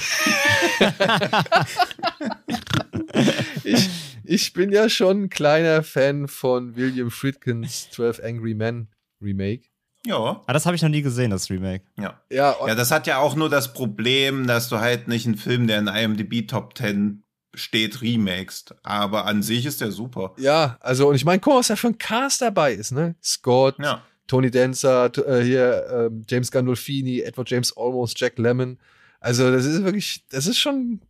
[3.64, 3.90] ich,
[4.24, 8.90] ich bin ja schon ein kleiner Fan von William Friedkins 12 Angry Men
[9.22, 9.64] Remake.
[10.06, 11.84] Ja, Ah, das habe ich noch nie gesehen, das Remake.
[11.98, 12.22] ja.
[12.30, 15.66] Ja, Ja, das hat ja auch nur das Problem, dass du halt nicht einen Film,
[15.68, 17.24] der in IMDb Top 10
[17.60, 18.74] steht, remakest.
[18.84, 20.34] Aber an sich ist der super.
[20.38, 23.16] ja also, und ich meine, guck mal, was da für ein Cast dabei ist, ne?
[23.24, 24.02] Scott, Ja.
[24.28, 28.78] Tony Dancer, äh, hier ähm, James Gandolfini, Edward James Olmos, Jack Lemmon.
[29.20, 31.02] Also das ist wirklich, das ist schon,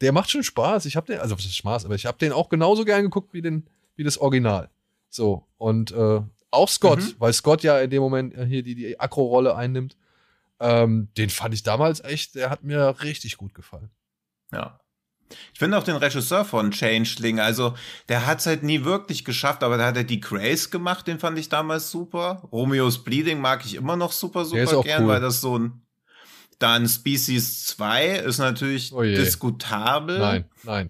[0.00, 0.86] der macht schon Spaß.
[0.86, 3.66] Ich habe den, also Spaß, aber ich habe den auch genauso gern geguckt wie den,
[3.96, 4.70] wie das Original.
[5.10, 6.20] So und äh,
[6.50, 7.14] auch Scott, Mhm.
[7.18, 9.96] weil Scott ja in dem Moment äh, hier die, die Akro-Rolle einnimmt.
[10.60, 13.90] Ähm, den fand ich damals echt, der hat mir richtig gut gefallen.
[14.52, 14.80] Ja.
[15.52, 17.74] Ich finde auch den Regisseur von Changeling, also
[18.08, 21.18] der hat es halt nie wirklich geschafft, aber da hat er die Grace gemacht, den
[21.18, 22.48] fand ich damals super.
[22.52, 25.08] Romeo's Bleeding mag ich immer noch super, super gern, cool.
[25.08, 25.82] weil das so ein.
[26.58, 30.18] Dann Species 2 ist natürlich Oh diskutabel.
[30.18, 30.88] Nein, nein.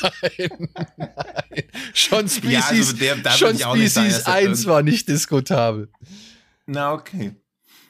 [0.00, 0.50] nein,
[0.96, 1.64] nein.
[1.94, 5.90] Schon Species, Ja, also der, schon nicht Species dass er 1 war nicht diskutabel.
[6.66, 7.36] Na, okay.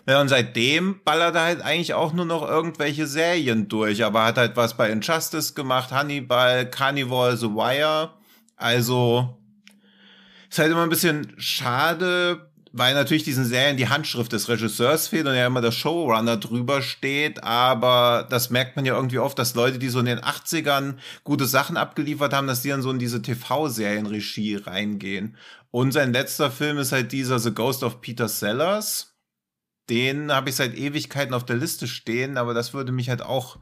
[0.07, 4.38] Ja, und seitdem ballert er halt eigentlich auch nur noch irgendwelche Serien durch, aber hat
[4.38, 8.11] halt was bei Injustice gemacht, Hannibal, Carnival, The Wire.
[8.57, 9.36] Also
[10.48, 15.26] ist halt immer ein bisschen schade, weil natürlich diesen Serien die Handschrift des Regisseurs fehlt
[15.26, 19.55] und ja immer der Showrunner drüber steht, aber das merkt man ja irgendwie oft, dass
[19.55, 20.94] Leute, die so in den 80ern
[21.24, 25.36] gute Sachen abgeliefert haben, dass die dann so in diese TV-Serienregie reingehen.
[25.70, 29.09] Und sein letzter Film ist halt dieser The Ghost of Peter Sellers.
[29.91, 33.59] Den habe ich seit Ewigkeiten auf der Liste stehen, aber das würde mich halt auch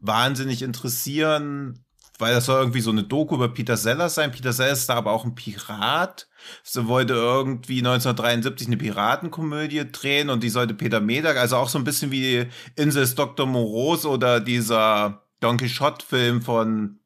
[0.00, 1.84] wahnsinnig interessieren,
[2.18, 4.30] weil das soll irgendwie so eine Doku über Peter Sellers sein.
[4.30, 6.28] Peter Sellers ist da aber auch ein Pirat.
[6.62, 11.78] Sie wollte irgendwie 1973 eine Piratenkomödie drehen und die sollte Peter Medak, also auch so
[11.78, 13.46] ein bisschen wie Insel Dr.
[13.46, 16.99] Moros oder dieser Don Quixote-Film von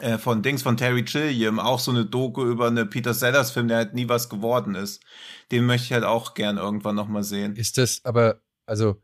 [0.00, 3.68] äh, von Dings von Terry Gilliam, auch so eine Doku über eine Peter Sellers Film,
[3.68, 5.02] der halt nie was geworden ist.
[5.50, 7.56] Den möchte ich halt auch gern irgendwann noch mal sehen.
[7.56, 9.00] Ist das aber, also,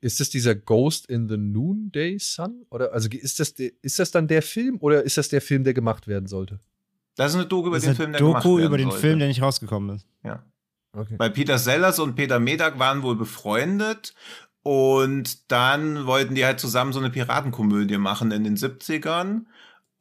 [0.00, 2.66] ist das dieser Ghost in the Noonday Sun?
[2.70, 5.74] Oder, also, ist das, ist das dann der Film oder ist das der Film, der
[5.74, 6.60] gemacht werden sollte?
[7.16, 9.00] Das ist eine Doku über Das den Film, der gemacht Doku werden über den sollte.
[9.00, 10.06] Film, der nicht rausgekommen ist.
[10.24, 10.44] Ja.
[10.94, 11.14] Okay.
[11.18, 14.14] Weil Peter Sellers und Peter Medak waren wohl befreundet
[14.62, 19.46] und dann wollten die halt zusammen so eine Piratenkomödie machen in den 70ern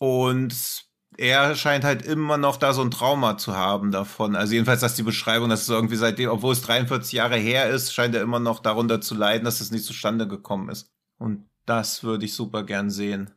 [0.01, 4.35] und er scheint halt immer noch da so ein Trauma zu haben davon.
[4.35, 7.93] Also jedenfalls, dass die Beschreibung, dass es irgendwie seitdem, obwohl es 43 Jahre her ist,
[7.93, 10.91] scheint er immer noch darunter zu leiden, dass es nicht zustande gekommen ist.
[11.19, 13.29] Und das würde ich super gern sehen.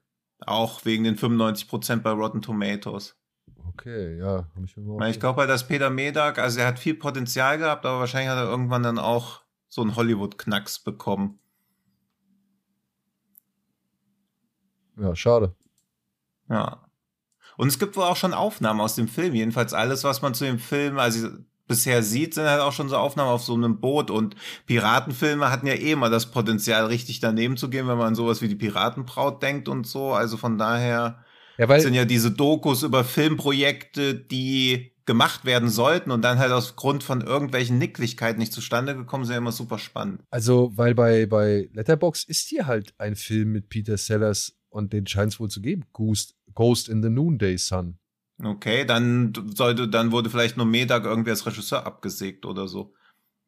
[0.47, 3.15] Auch wegen den 95% bei Rotten Tomatoes.
[3.69, 6.95] Okay, ja, habe ich Weil ich glaube halt, dass Peter Medak, also er hat viel
[6.95, 11.41] Potenzial gehabt, aber wahrscheinlich hat er irgendwann dann auch so einen Hollywood-Knacks bekommen.
[14.97, 15.55] Ja, schade.
[16.49, 16.81] Ja.
[17.57, 19.35] Und es gibt wohl auch schon Aufnahmen aus dem Film.
[19.35, 21.29] Jedenfalls alles, was man zu dem Film also
[21.67, 24.11] bisher sieht, sind halt auch schon so Aufnahmen auf so einem Boot.
[24.11, 24.35] Und
[24.67, 28.43] Piratenfilme hatten ja eh immer das Potenzial, richtig daneben zu gehen, wenn man an sowas
[28.43, 30.13] wie die Piratenbraut denkt und so.
[30.13, 31.25] Also von daher
[31.57, 36.77] Ja, sind ja diese Dokus über Filmprojekte, die gemacht werden sollten und dann halt aus
[36.77, 40.23] Grund von irgendwelchen Nicklichkeiten nicht zustande gekommen sind, ja immer super spannend.
[40.31, 45.07] also, weil bei, bei Letterbox ist hier halt ein Film mit Peter Sellers und den
[45.07, 45.85] scheint es wohl zu geben.
[45.93, 47.99] Ghost, Ghost in the Noonday Sun.
[48.43, 52.93] Okay, dann sollte, dann wurde vielleicht nur Medak irgendwie als Regisseur abgesägt oder so.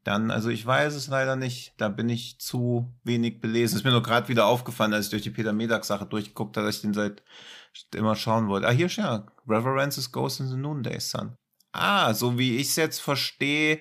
[0.04, 1.74] Dann, also ich weiß es leider nicht.
[1.78, 3.76] Da bin ich zu wenig belesen.
[3.76, 6.76] Ist mir nur gerade wieder aufgefallen, als ich durch die Peter Medak-Sache durchgeguckt habe, dass
[6.76, 7.24] ich den seit
[7.92, 8.68] immer schauen wollte.
[8.68, 9.26] Ah, hier ist ja.
[9.48, 11.36] Reverences Ghost in the Noonday Sun.
[11.72, 13.80] Ah, so wie ich es jetzt verstehe,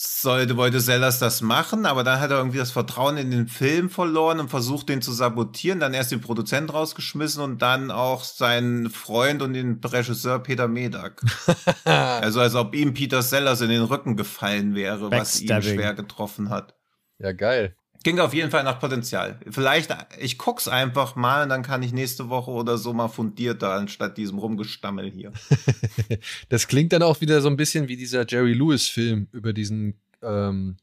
[0.00, 3.90] sollte, wollte Sellers das machen, aber dann hat er irgendwie das Vertrauen in den Film
[3.90, 8.90] verloren und versucht, den zu sabotieren, dann erst den Produzent rausgeschmissen und dann auch seinen
[8.90, 11.20] Freund und den Regisseur Peter Medak.
[11.84, 16.48] also als ob ihm Peter Sellers in den Rücken gefallen wäre, was ihn schwer getroffen
[16.48, 16.76] hat.
[17.18, 17.74] Ja, geil.
[18.04, 19.40] Ging auf jeden Fall nach Potenzial.
[19.50, 23.72] Vielleicht, ich guck's einfach mal und dann kann ich nächste Woche oder so mal fundierter
[23.72, 25.32] anstatt diesem Rumgestammel hier.
[26.48, 30.76] Das klingt dann auch wieder so ein bisschen wie dieser Jerry Lewis-Film über diesen ähm,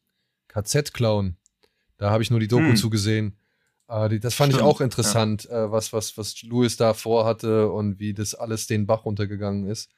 [0.49, 1.37] KZ-Clown.
[1.97, 2.75] Da habe ich nur die Doku Hm.
[2.75, 3.37] zugesehen.
[3.87, 7.99] Äh, das fand Stimmt, ich auch interessant, äh, was, was, was Lewis da vorhatte und
[7.99, 9.89] wie das alles den Bach runtergegangen ist.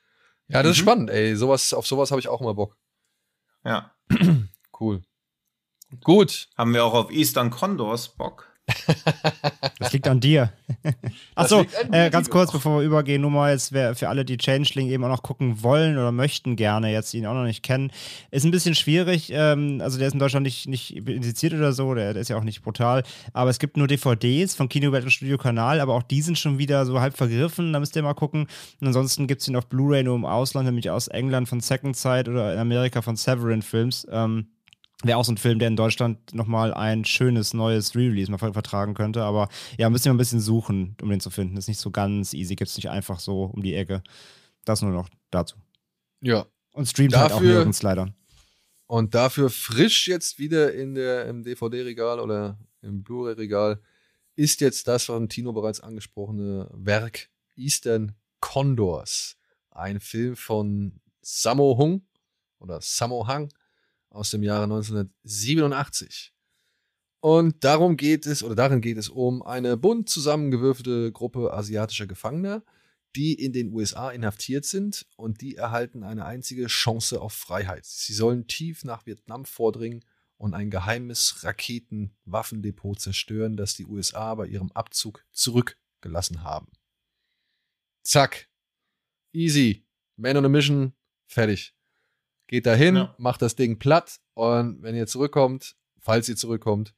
[0.49, 0.81] Ja, das ist Mhm.
[0.83, 1.35] spannend, ey.
[1.35, 2.77] Sowas, auf sowas habe ich auch immer Bock.
[3.65, 3.91] Ja.
[4.79, 5.01] Cool.
[6.03, 6.49] Gut.
[6.57, 8.47] Haben wir auch auf Eastern Condors Bock?
[9.79, 10.51] Das liegt an dir.
[11.35, 14.87] Achso, äh, ganz kurz, bevor wir übergehen, nur mal jetzt wer, für alle, die Changeling
[14.87, 17.91] eben auch noch gucken wollen oder möchten gerne, jetzt ihn auch noch nicht kennen.
[18.31, 21.93] Ist ein bisschen schwierig, ähm, also der ist in Deutschland nicht, nicht indiziert oder so,
[21.93, 25.11] der, der ist ja auch nicht brutal, aber es gibt nur DVDs von Kinowelt und
[25.11, 28.15] Studio Kanal, aber auch die sind schon wieder so halb vergriffen, da müsst ihr mal
[28.15, 28.47] gucken.
[28.81, 31.95] Und ansonsten gibt es ihn auf Blu-ray nur im Ausland, nämlich aus England von Second
[31.95, 34.07] Sight oder in Amerika von Severin Films.
[34.11, 34.47] Ähm,
[35.03, 38.53] Wäre auch so ein Film, der in Deutschland nochmal ein schönes neues Re-Release mal ver-
[38.53, 39.23] vertragen könnte.
[39.23, 41.55] Aber ja, müssen wir ein bisschen suchen, um den zu finden.
[41.55, 44.01] Ist nicht so ganz easy, gibt es nicht einfach so um die Ecke.
[44.65, 45.55] Das nur noch dazu.
[46.21, 46.47] Ja.
[46.71, 48.13] Und streamt halt auch Dafür- nirgends leider.
[48.87, 53.79] Und dafür frisch jetzt wieder in der, im DVD-Regal oder im Blu-ray-Regal
[54.35, 59.35] ist jetzt das von Tino bereits angesprochene Werk Eastern Condors.
[59.71, 62.05] Ein Film von Sammo Hung
[62.59, 63.49] oder Sammo Hung
[64.17, 66.33] aus dem Jahre 1987.
[67.19, 72.63] Und darum geht es, oder darin geht es um eine bunt zusammengewürfelte Gruppe asiatischer Gefangener,
[73.15, 77.85] die in den USA inhaftiert sind und die erhalten eine einzige Chance auf Freiheit.
[77.85, 80.05] Sie sollen tief nach Vietnam vordringen
[80.37, 86.71] und ein geheimes Raketenwaffendepot zerstören, das die USA bei ihrem Abzug zurückgelassen haben.
[88.03, 88.49] Zack.
[89.33, 89.85] Easy.
[90.15, 90.93] Man on a Mission.
[91.25, 91.76] Fertig.
[92.47, 93.15] Geht dahin, Ja.
[93.17, 96.93] macht das Ding platt und wenn ihr zurückkommt, falls ihr zurückkommt,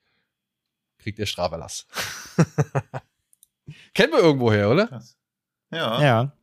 [1.00, 1.88] kriegt ihr Straferlass.
[3.94, 4.88] Kennen wir irgendwoher, oder?
[4.88, 5.18] Krass.
[5.72, 6.02] Ja.
[6.02, 6.34] Ja.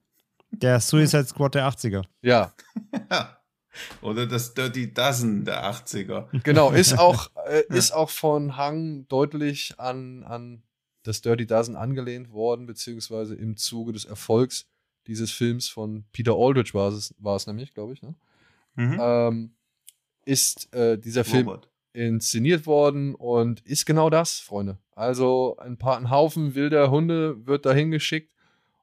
[0.51, 2.05] Der Suicide Squad der 80er.
[2.23, 2.53] Ja,
[3.11, 3.37] ja.
[4.01, 6.29] Oder das Dirty Dozen der 80er.
[6.43, 6.71] genau.
[6.71, 10.63] Ist auch, äh, ist auch von Hang deutlich an, an
[11.03, 14.67] das Dirty Dozen angelehnt worden, beziehungsweise im Zuge des Erfolgs
[15.07, 18.15] dieses Films von Peter Aldrich war es, war es nämlich, glaube ich, ne?
[18.77, 18.99] Mhm.
[19.01, 19.57] ähm,
[20.25, 21.71] ist äh, dieser Film Robert.
[21.93, 24.79] inszeniert worden und ist genau das, Freunde.
[24.93, 28.33] Also ein paar ein Haufen wilder Hunde wird dahin geschickt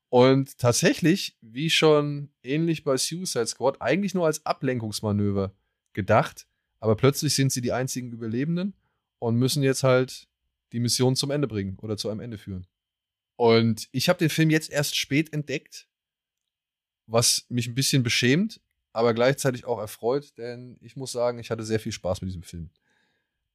[0.10, 5.56] und tatsächlich, wie schon ähnlich bei Suicide Squad, eigentlich nur als Ablenkungsmanöver
[5.94, 6.48] gedacht,
[6.80, 8.76] aber plötzlich sind sie die einzigen Überlebenden
[9.20, 10.28] und müssen jetzt halt
[10.72, 12.68] die Mission zum Ende bringen oder zu einem Ende führen.
[13.38, 15.88] Und ich habe den Film jetzt erst spät entdeckt,
[17.08, 18.62] was mich ein bisschen beschämt,
[18.94, 22.44] aber gleichzeitig auch erfreut, denn ich muss sagen, ich hatte sehr viel Spaß mit diesem
[22.44, 22.70] Film.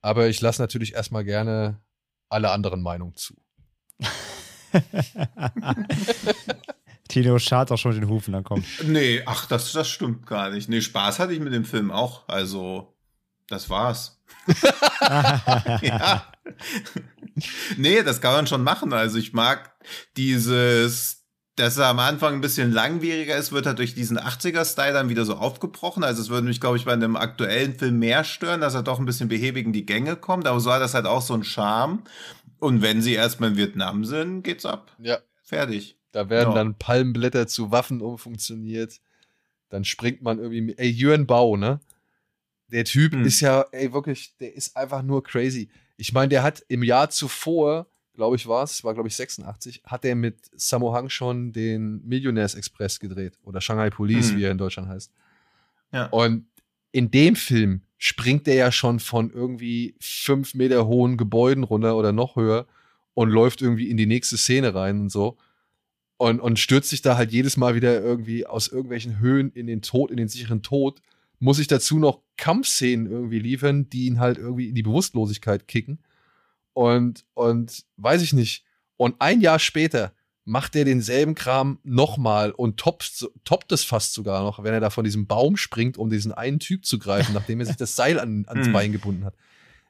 [0.02, 1.80] Aber ich lasse natürlich erstmal gerne
[2.28, 3.34] alle anderen Meinungen zu.
[7.08, 8.66] Tino schart auch schon mit den Hufen, dann kommt.
[8.84, 10.68] Nee, ach, das, das stimmt gar nicht.
[10.68, 12.28] Nee, Spaß hatte ich mit dem Film auch.
[12.28, 12.94] Also,
[13.48, 14.20] das war's.
[15.82, 16.30] ja.
[17.76, 18.92] nee, das kann man schon machen.
[18.92, 19.74] Also ich mag
[20.16, 21.17] dieses,
[21.58, 25.24] dass er am Anfang ein bisschen langwieriger ist, wird halt durch diesen 80er-Style dann wieder
[25.24, 26.04] so aufgebrochen.
[26.04, 28.98] Also es würde mich, glaube ich, bei einem aktuellen Film mehr stören, dass er doch
[28.98, 30.46] ein bisschen behäbig in die Gänge kommt.
[30.46, 32.02] Aber so hat das halt auch so einen Charme.
[32.58, 34.90] Und wenn sie erstmal in Vietnam sind, geht's ab.
[34.98, 35.18] Ja.
[35.42, 35.96] Fertig.
[36.12, 36.54] Da werden Ja.
[36.54, 39.00] dann Palmblätter zu Waffen umfunktioniert.
[39.68, 40.60] Dann springt man irgendwie.
[40.62, 41.80] mit- Ey, Jürgen Bau, ne?
[42.68, 43.24] Der Typ Hm.
[43.24, 45.70] ist ja, ey, wirklich, der ist einfach nur crazy.
[45.96, 47.86] Ich meine, der hat im Jahr zuvor,
[48.18, 52.04] glaube ich, war es, war, glaube ich, 86, hat er mit Sammo Hang schon den
[52.04, 53.38] Millionärs Express gedreht.
[53.44, 54.36] Oder Shanghai Police, Hm.
[54.36, 55.12] wie er in Deutschland heißt.
[55.92, 56.06] Ja.
[56.06, 56.46] Und
[56.90, 62.10] in dem Film springt der ja schon von irgendwie fünf Meter hohen Gebäuden runter oder
[62.10, 62.66] noch höher
[63.14, 65.36] und läuft irgendwie in die nächste Szene rein und so.
[66.16, 69.80] Und, und stürzt sich da halt jedes Mal wieder irgendwie aus irgendwelchen Höhen in den
[69.80, 71.00] Tod, in den sicheren Tod.
[71.38, 76.00] Muss ich dazu noch Kampfszenen irgendwie liefern, die ihn halt irgendwie in die Bewusstlosigkeit kicken.
[76.78, 78.62] Und, und weiß ich nicht.
[78.96, 80.12] Und ein Jahr später
[80.44, 84.88] macht er denselben Kram nochmal und toppt, toppt es fast sogar noch, wenn er da
[84.88, 88.20] von diesem Baum springt, um diesen einen Typ zu greifen, nachdem er sich das Seil
[88.20, 88.72] an, ans Hm.
[88.72, 89.34] Bein gebunden hat.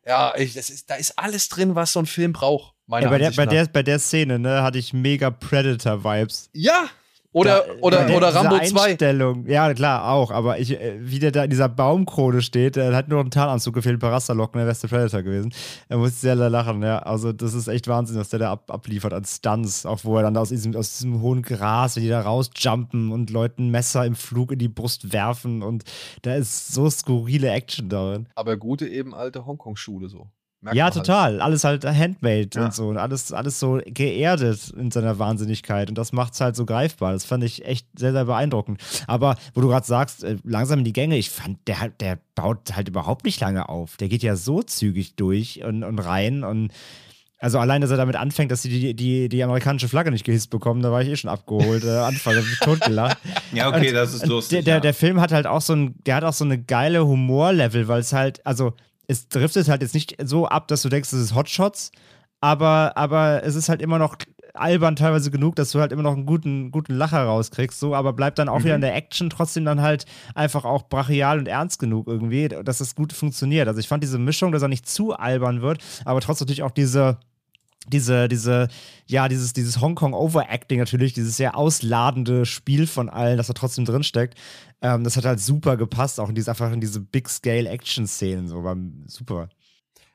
[0.07, 2.73] Ja, ich, das ist, da ist alles drin, was so ein Film braucht.
[2.87, 6.49] Meiner Ja, bei, der, bei, der, bei der Szene, ne, hatte ich mega Predator-Vibes.
[6.55, 6.89] ja,
[7.33, 8.81] oder, Da- oder, der- oder Rambo 2.
[8.83, 12.95] Einstellung, ja, klar, auch, aber ich, äh, wie der da in dieser Baumkrone steht, der
[12.97, 15.53] hat nur noch einen Tarnanzug gefehlt, ein paar Rasterlocken, der der Predator gewesen.
[15.89, 17.01] Da musste ich sehr lachen, ja.
[17.01, 20.23] Also, das ist echt Wahnsinn, was der da ab, abliefert an Stunts, auch wo er
[20.23, 24.15] dann aus diesem, aus diesem hohen Gras, wenn die da rausjumpen und Leuten Messer im
[24.15, 25.85] Flug in die Brust werfen und
[26.23, 28.27] da ist so skurrile Action darin.
[28.35, 30.29] Aber gute eben alte Hongkong-Schule so.
[30.61, 30.95] Merkt ja, halt.
[30.95, 31.41] total.
[31.41, 32.65] Alles halt handmade Ja.
[32.65, 32.89] und so.
[32.89, 35.89] Und alles, alles so geerdet in seiner Wahnsinnigkeit.
[35.89, 37.13] Und das macht es halt so greifbar.
[37.13, 38.81] Das fand ich echt sehr, sehr beeindruckend.
[39.07, 42.75] Aber wo du gerade sagst, äh, langsam in die Gänge, ich fand, der, der baut
[42.75, 43.97] halt überhaupt nicht lange auf.
[43.99, 46.43] Der geht ja so zügig durch und, und rein.
[46.43, 46.73] Und
[47.39, 50.51] also allein, dass er damit anfängt, dass sie die, die, die amerikanische Flagge nicht gehisst
[50.51, 51.85] bekommen, da war ich eh schon abgeholt.
[51.85, 53.17] Äh, Anfang, hab mich totgelacht.
[53.53, 54.57] Ja, okay, Und- das ist lustig.
[54.57, 54.81] Der, der, ja.
[54.81, 58.01] der Film hat halt auch so ein, der hat auch so eine geile Humorlevel, weil
[58.01, 58.75] es halt, also
[59.09, 61.91] es driftet halt jetzt nicht so ab, dass du denkst, das ist Hotshots,
[62.41, 64.17] aber, aber es ist halt immer noch
[64.55, 68.13] albern teilweise genug, dass du halt immer noch einen guten, guten Lacher rauskriegst, so, aber
[68.13, 68.65] bleibt dann auch Mhm.
[68.65, 70.05] wieder in der Action trotzdem dann halt
[70.35, 73.69] einfach auch brachial und ernst genug irgendwie, dass das gut funktioniert.
[73.69, 76.71] Also ich fand diese Mischung, dass er nicht zu albern wird, aber trotzdem natürlich auch
[76.73, 77.19] diese,
[77.93, 78.69] diese, diese,
[79.07, 84.39] ja, dieses, dieses Hongkong-Overacting natürlich, dieses sehr ausladende Spiel von allen, das da trotzdem drinsteckt,
[84.83, 88.77] ähm, das hat halt super gepasst, auch in diese, einfach in diese Big-Scale-Action-Szenen, so, war
[89.07, 89.49] super.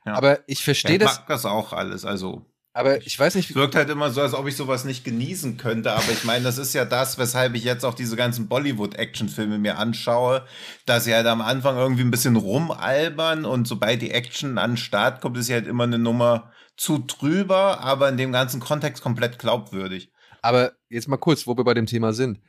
[0.04, 0.14] Ja.
[0.14, 1.18] Aber ich Ja, verstehe ich das.
[1.18, 2.04] mag das auch alles.
[2.04, 3.50] Also, Aber ich weiß nicht.
[3.50, 5.92] Es wirkt halt immer so, als ob ich sowas nicht genießen könnte.
[5.92, 9.78] Aber ich meine, das ist ja das, weshalb ich jetzt auch diese ganzen Bollywood-Action-Filme mir
[9.78, 10.44] anschaue,
[10.86, 14.76] dass sie halt am Anfang irgendwie ein bisschen rumalbern und sobald die Action an den
[14.76, 19.02] Start kommt, ist sie halt immer eine Nummer zu drüber, aber in dem ganzen Kontext
[19.02, 20.10] komplett glaubwürdig.
[20.42, 22.40] Aber jetzt mal kurz, wo wir bei dem Thema sind.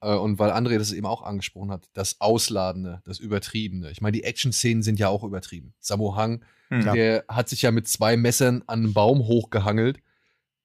[0.00, 3.90] Äh, und weil André das eben auch angesprochen hat, das Ausladende, das Übertriebene.
[3.90, 5.74] Ich meine, die Action-Szenen sind ja auch übertrieben.
[5.80, 6.94] Sammo Hang hm.
[6.94, 9.98] Der hat sich ja mit zwei Messern an einen Baum hochgehangelt,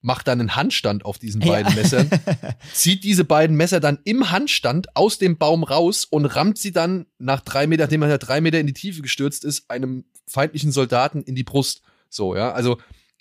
[0.01, 1.81] macht dann einen Handstand auf diesen beiden ja.
[1.81, 2.09] Messern,
[2.73, 7.05] zieht diese beiden Messer dann im Handstand aus dem Baum raus und rammt sie dann
[7.17, 11.21] nach drei Meter, nachdem er drei Meter in die Tiefe gestürzt ist, einem feindlichen Soldaten
[11.21, 11.81] in die Brust.
[12.09, 12.77] So, ja, also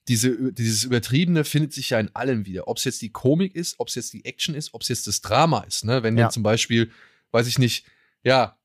[0.08, 2.66] diese, dieses Übertriebene findet sich ja in allem wieder.
[2.66, 5.06] Ob es jetzt die Komik ist, ob es jetzt die Action ist, ob es jetzt
[5.06, 6.02] das Drama ist, ne?
[6.02, 6.30] Wenn ja.
[6.30, 6.90] zum Beispiel,
[7.30, 7.86] weiß ich nicht,
[8.24, 8.56] ja,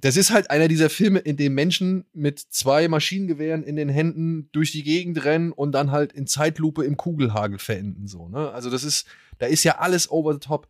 [0.00, 4.48] das ist halt einer dieser Filme, in dem Menschen mit zwei Maschinengewehren in den Händen
[4.52, 8.06] durch die Gegend rennen und dann halt in Zeitlupe im Kugelhagel verenden.
[8.06, 8.50] So, ne?
[8.52, 9.06] Also, das ist,
[9.38, 10.68] da ist ja alles over the top.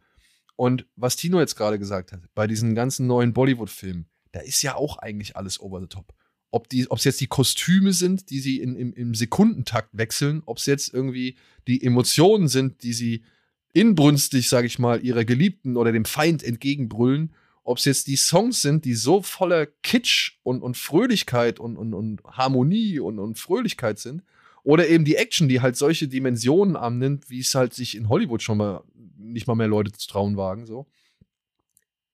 [0.56, 4.74] Und was Tino jetzt gerade gesagt hat, bei diesen ganzen neuen Bollywood-Filmen, da ist ja
[4.74, 6.12] auch eigentlich alles over the top.
[6.52, 10.66] Ob es jetzt die Kostüme sind, die sie in, im, im Sekundentakt wechseln, ob es
[10.66, 11.34] jetzt irgendwie
[11.66, 13.24] die Emotionen sind, die sie
[13.72, 17.32] inbrünstig, sag ich mal, ihrer Geliebten oder dem Feind entgegenbrüllen
[17.64, 21.94] ob es jetzt die Songs sind, die so voller Kitsch und, und Fröhlichkeit und, und,
[21.94, 24.22] und Harmonie und, und Fröhlichkeit sind,
[24.64, 28.42] oder eben die Action, die halt solche Dimensionen annimmt, wie es halt sich in Hollywood
[28.42, 28.84] schon mal
[29.16, 30.86] nicht mal mehr Leute zu trauen wagen, so.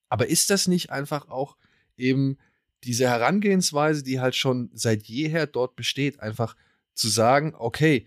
[0.09, 1.57] Aber ist das nicht einfach auch
[1.99, 2.39] eben
[2.85, 6.57] diese Herangehensweise, die halt schon seit jeher dort besteht, einfach
[6.95, 8.07] zu sagen, okay,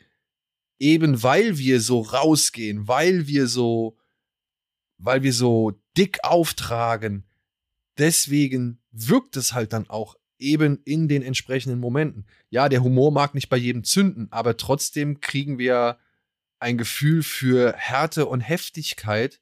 [0.79, 3.97] eben weil wir so rausgehen, weil wir so,
[4.97, 7.25] weil wir so dick auftragen,
[7.97, 12.25] deswegen wirkt es halt dann auch eben in den entsprechenden Momenten.
[12.49, 15.99] Ja, der Humor mag nicht bei jedem zünden, aber trotzdem kriegen wir
[16.59, 19.39] ein Gefühl für Härte und Heftigkeit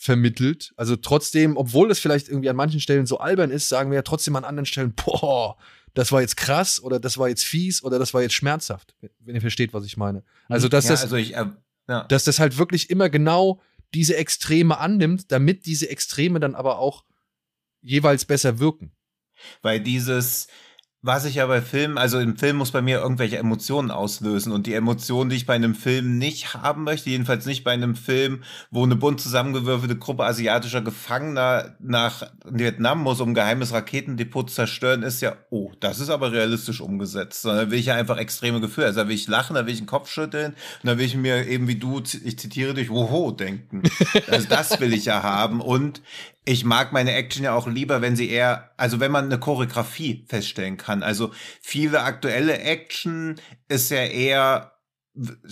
[0.00, 0.72] vermittelt.
[0.76, 4.02] Also trotzdem, obwohl es vielleicht irgendwie an manchen Stellen so albern ist, sagen wir ja
[4.02, 5.58] trotzdem an anderen Stellen, boah,
[5.92, 9.34] das war jetzt krass oder das war jetzt fies oder das war jetzt schmerzhaft, wenn
[9.34, 10.22] ihr versteht, was ich meine.
[10.48, 11.44] Also, dass ja, das, also ich, äh,
[11.86, 12.04] ja.
[12.04, 13.60] dass das halt wirklich immer genau
[13.92, 17.04] diese Extreme annimmt, damit diese Extreme dann aber auch
[17.82, 18.92] jeweils besser wirken.
[19.60, 20.48] Weil dieses,
[21.02, 24.66] was ich ja bei Filmen, also im Film muss bei mir irgendwelche Emotionen auslösen und
[24.66, 28.42] die Emotionen, die ich bei einem Film nicht haben möchte, jedenfalls nicht bei einem Film,
[28.70, 34.56] wo eine bunt zusammengewürfelte Gruppe asiatischer Gefangener nach Vietnam muss, um ein geheimes Raketendepot zu
[34.56, 37.42] zerstören, ist ja, oh, das ist aber realistisch umgesetzt.
[37.42, 38.88] Sondern will ich ja einfach extreme Gefühle.
[38.88, 41.16] Also da will ich lachen, da will ich den Kopf schütteln und da will ich
[41.16, 43.82] mir eben wie du, ich zitiere dich, woho denken.
[44.28, 46.02] Also das will ich ja haben und
[46.44, 50.24] ich mag meine Action ja auch lieber, wenn sie eher, also wenn man eine Choreografie
[50.28, 51.02] feststellen kann.
[51.02, 54.72] Also viele aktuelle Action ist ja eher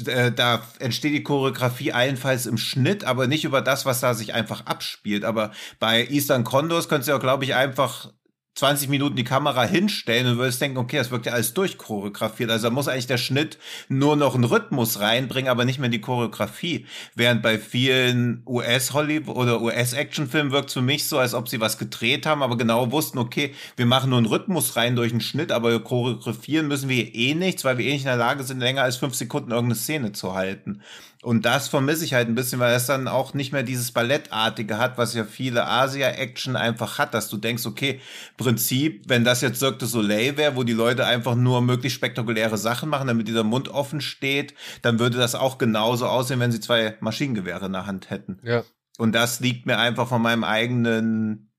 [0.07, 4.33] äh, da entsteht die Choreografie allenfalls im Schnitt, aber nicht über das, was da sich
[4.33, 5.25] einfach abspielt.
[5.25, 8.13] Aber bei Eastern Condors könntest du ja, glaube ich, einfach
[8.59, 12.51] 20 Minuten die Kamera hinstellen und würdest denken, okay, das wirkt ja alles durchchoreografiert.
[12.51, 13.57] Also da muss eigentlich der Schnitt
[13.89, 16.85] nur noch einen Rhythmus reinbringen, aber nicht mehr die Choreografie.
[17.15, 21.79] Während bei vielen US-Hollywood oder US-Actionfilmen wirkt es für mich so, als ob sie was
[21.79, 25.53] gedreht haben, aber genau wussten, okay, wir machen nur einen Rhythmus rein durch einen Schnitt,
[25.53, 28.83] aber choreografieren müssen wir eh nichts, weil wir eh nicht in der Lage sind, länger
[28.83, 30.83] als fünf Sekunden irgendeine Szene zu halten.
[31.23, 34.79] Und das vermisse ich halt ein bisschen, weil es dann auch nicht mehr dieses Ballettartige
[34.79, 38.01] hat, was ja viele Asia-Action einfach hat, dass du denkst, okay,
[38.37, 42.57] Prinzip, wenn das jetzt Cirque du Soleil wäre, wo die Leute einfach nur möglichst spektakuläre
[42.57, 46.61] Sachen machen, damit dieser Mund offen steht, dann würde das auch genauso aussehen, wenn sie
[46.61, 48.39] zwei Maschinengewehre in der Hand hätten.
[48.45, 48.63] Ja.
[48.97, 51.51] Und das liegt mir einfach von meinem eigenen,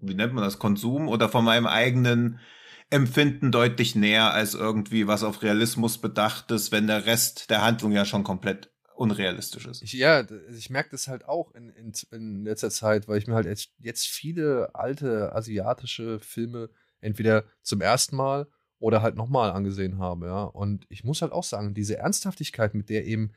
[0.00, 2.40] wie nennt man das, Konsum oder von meinem eigenen
[2.88, 7.92] Empfinden deutlich näher als irgendwie was auf Realismus bedacht ist, wenn der Rest der Handlung
[7.92, 8.69] ja schon komplett
[9.00, 9.82] unrealistisch ist.
[9.82, 13.34] Ich, ja, ich merke das halt auch in, in, in, letzter Zeit, weil ich mir
[13.34, 13.46] halt
[13.78, 16.68] jetzt, viele alte asiatische Filme
[17.00, 18.46] entweder zum ersten Mal
[18.78, 20.42] oder halt nochmal angesehen habe, ja.
[20.42, 23.32] Und ich muss halt auch sagen, diese Ernsthaftigkeit, mit der eben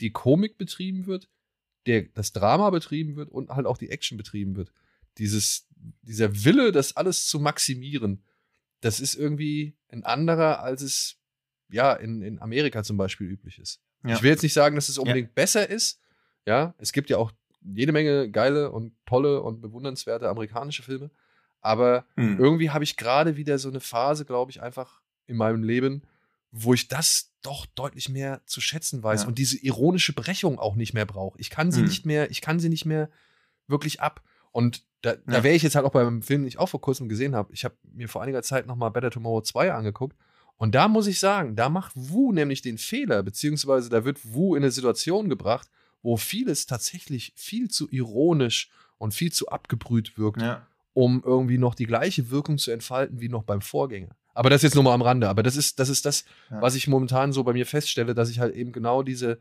[0.00, 1.28] die Komik betrieben wird,
[1.86, 4.72] der, das Drama betrieben wird und halt auch die Action betrieben wird,
[5.18, 5.68] dieses,
[6.02, 8.24] dieser Wille, das alles zu maximieren,
[8.80, 11.20] das ist irgendwie ein anderer, als es
[11.70, 13.83] ja in, in Amerika zum Beispiel üblich ist.
[14.04, 14.14] Ja.
[14.14, 15.32] Ich will jetzt nicht sagen, dass es unbedingt ja.
[15.34, 16.00] besser ist.
[16.46, 17.32] Ja, es gibt ja auch
[17.64, 21.10] jede Menge geile und tolle und bewundernswerte amerikanische Filme.
[21.60, 22.38] Aber hm.
[22.38, 26.02] irgendwie habe ich gerade wieder so eine Phase, glaube ich, einfach in meinem Leben,
[26.50, 29.28] wo ich das doch deutlich mehr zu schätzen weiß ja.
[29.28, 31.38] und diese ironische Brechung auch nicht mehr brauche.
[31.40, 31.86] Ich kann sie hm.
[31.86, 33.08] nicht mehr, ich kann sie nicht mehr
[33.66, 34.22] wirklich ab.
[34.52, 37.08] Und da, da wäre ich jetzt halt auch beim Film, den ich auch vor kurzem
[37.08, 37.52] gesehen habe.
[37.52, 40.16] Ich habe mir vor einiger Zeit nochmal Better Tomorrow 2 angeguckt.
[40.56, 44.54] Und da muss ich sagen, da macht Wu nämlich den Fehler, beziehungsweise da wird Wu
[44.54, 45.68] in eine Situation gebracht,
[46.02, 50.66] wo vieles tatsächlich viel zu ironisch und viel zu abgebrüht wirkt, Ja.
[50.92, 54.14] um irgendwie noch die gleiche Wirkung zu entfalten wie noch beim Vorgänger.
[54.32, 55.28] Aber das jetzt nur mal am Rande.
[55.28, 56.60] Aber das ist, das ist das, Ja.
[56.62, 59.38] was ich momentan so bei mir feststelle, dass ich halt eben genau diese,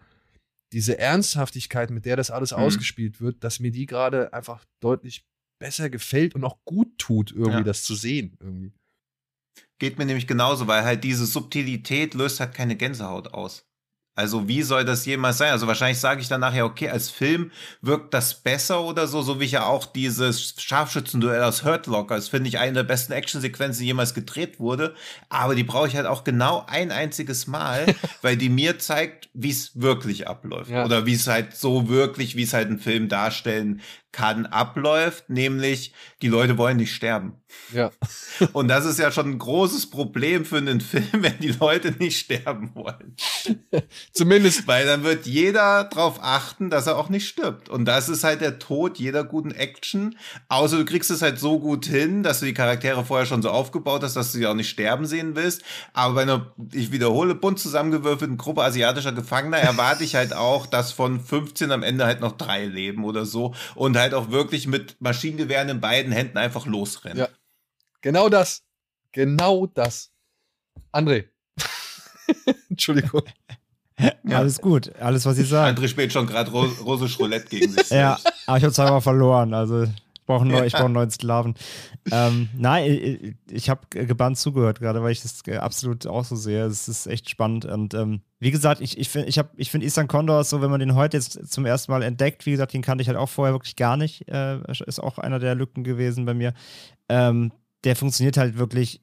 [0.72, 2.58] diese Ernsthaftigkeit, mit der das alles Mhm.
[2.58, 5.26] ausgespielt wird, dass mir die gerade einfach deutlich
[5.60, 7.64] besser gefällt und auch gut tut, irgendwie Ja.
[7.64, 8.36] das zu sehen.
[8.40, 8.72] Irgendwie.
[9.80, 13.66] Geht mir nämlich genauso, weil halt diese Subtilität löst halt keine Gänsehaut aus.
[14.16, 15.52] Also wie soll das jemals sein?
[15.52, 17.50] Also wahrscheinlich sage ich dann nachher, okay, als Film
[17.82, 22.16] wirkt das besser oder so, so wie ich ja auch dieses Scharfschützenduell aus Hurt Locker,
[22.16, 24.94] das finde ich eine der besten Actionsequenzen, die jemals gedreht wurde,
[25.30, 27.88] aber die brauche ich halt auch genau ein einziges Mal,
[28.22, 30.86] weil die mir zeigt, wie es wirklich abläuft Ja.
[30.86, 33.82] oder wie es halt so wirklich, wie es halt ein Film darstellen
[34.12, 35.92] kann, abläuft, nämlich
[36.22, 37.42] die Leute wollen nicht sterben.
[37.74, 37.92] Ja.
[38.54, 42.20] Und das ist ja schon ein großes Problem für einen Film, wenn die Leute nicht
[42.20, 43.16] sterben wollen.
[44.12, 47.70] Zumindest Weil dann wird jeder darauf achten, dass er auch nicht stirbt.
[47.70, 50.18] Und das ist halt der Tod jeder guten Action.
[50.50, 53.50] Außer du kriegst es halt so gut hin, dass du die Charaktere vorher schon so
[53.50, 55.64] aufgebaut hast, dass du sie auch nicht sterben sehen willst.
[55.94, 60.92] Aber bei einer, ich wiederhole, bunt zusammengewürfelten Gruppe asiatischer Gefangener erwarte ich halt auch, dass
[60.92, 63.54] von 15 am Ende halt noch drei leben oder so.
[63.76, 67.20] Und halt auch wirklich mit Maschinengewehren in beiden Händen einfach losrennen.
[67.20, 67.28] Ja.
[68.04, 68.62] Genau das.
[69.14, 70.12] Genau das.
[70.92, 71.26] André.
[72.70, 73.22] Entschuldigung.
[73.98, 74.38] Ja.
[74.40, 75.78] Alles gut, alles, was Sie sagen.
[75.78, 77.90] André spielt schon gerade Ro russisch Roulette gegen sich.
[77.90, 79.92] Ja, aber ich habe zweimal verloren, also ich
[80.26, 81.54] brauche ich brauch einen neuen Sklaven.
[82.12, 86.66] Ähm, nein, ich, ich habe gebannt zugehört, gerade weil ich das absolut auch so sehe.
[86.66, 87.66] Es ist echt spannend.
[87.66, 90.72] Und ähm, wie gesagt, ich, ich finde ich hab- ich find Isan Condor so, wenn
[90.72, 93.30] man den heute jetzt zum ersten Mal entdeckt, wie gesagt, den kannte ich halt auch
[93.30, 94.28] vorher wirklich gar nicht.
[94.28, 96.54] Äh, ist auch einer der Lücken gewesen bei mir.
[97.10, 97.52] Ähm,
[97.84, 99.02] der funktioniert halt wirklich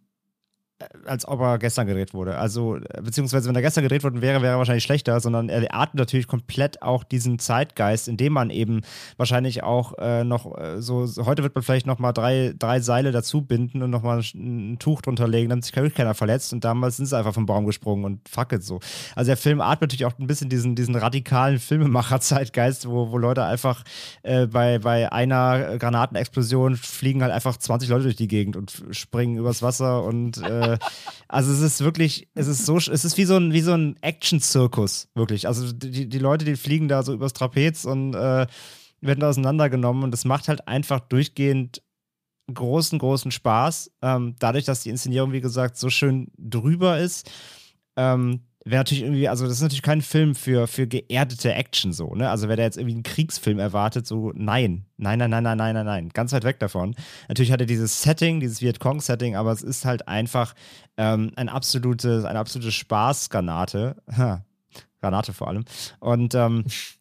[1.05, 2.39] als ob er gestern gedreht wurde.
[2.39, 5.63] Also, äh, beziehungsweise, wenn er gestern gedreht worden wäre, wäre er wahrscheinlich schlechter, sondern er
[5.75, 8.83] atmet natürlich komplett auch diesen Zeitgeist, indem man eben
[9.17, 13.13] wahrscheinlich auch äh, noch äh, so, heute wird man vielleicht noch mal drei, drei Seile
[13.13, 16.65] dazu binden und noch mal ein, ein Tuch drunter legen, damit sich keiner verletzt und
[16.65, 18.81] damals sind sie einfach vom Baum gesprungen und fackelt so.
[19.15, 23.45] Also der Film atmet natürlich auch ein bisschen diesen, diesen radikalen Filmemacher-Zeitgeist, wo, wo Leute
[23.45, 23.85] einfach
[24.23, 29.37] äh, bei, bei einer Granatenexplosion fliegen halt einfach 20 Leute durch die Gegend und springen
[29.37, 30.41] übers Wasser und
[30.75, 30.79] äh,
[31.29, 33.97] also es ist wirklich, es ist so, es ist wie so ein, wie so ein
[34.01, 35.47] Action-Zirkus, wirklich.
[35.47, 38.47] Also die, die Leute, die fliegen da so übers Trapez und äh,
[39.01, 41.83] werden auseinandergenommen und es macht halt einfach durchgehend
[42.53, 43.93] großen, großen Spaß.
[44.03, 47.31] Ähm, dadurch, dass die Inszenierung, wie gesagt, so schön drüber ist,
[47.97, 48.41] ähm,
[48.71, 52.31] wäre natürlich irgendwie, also das ist natürlich kein Film für, für geerdete Action so, ne?
[52.31, 54.87] Also wer da jetzt irgendwie einen Kriegsfilm erwartet, so nein.
[54.97, 56.09] Nein, nein, nein, nein, nein, nein, nein.
[56.11, 56.95] Ganz weit weg davon.
[57.29, 60.55] Natürlich hat er dieses Setting, dieses Vietcong-Setting, aber es ist halt einfach
[60.97, 63.97] ähm, ein absolute, eine absolute Spaßgranate.
[64.17, 64.45] Ha.
[65.01, 65.65] Granate vor allem.
[65.99, 66.65] Und ähm,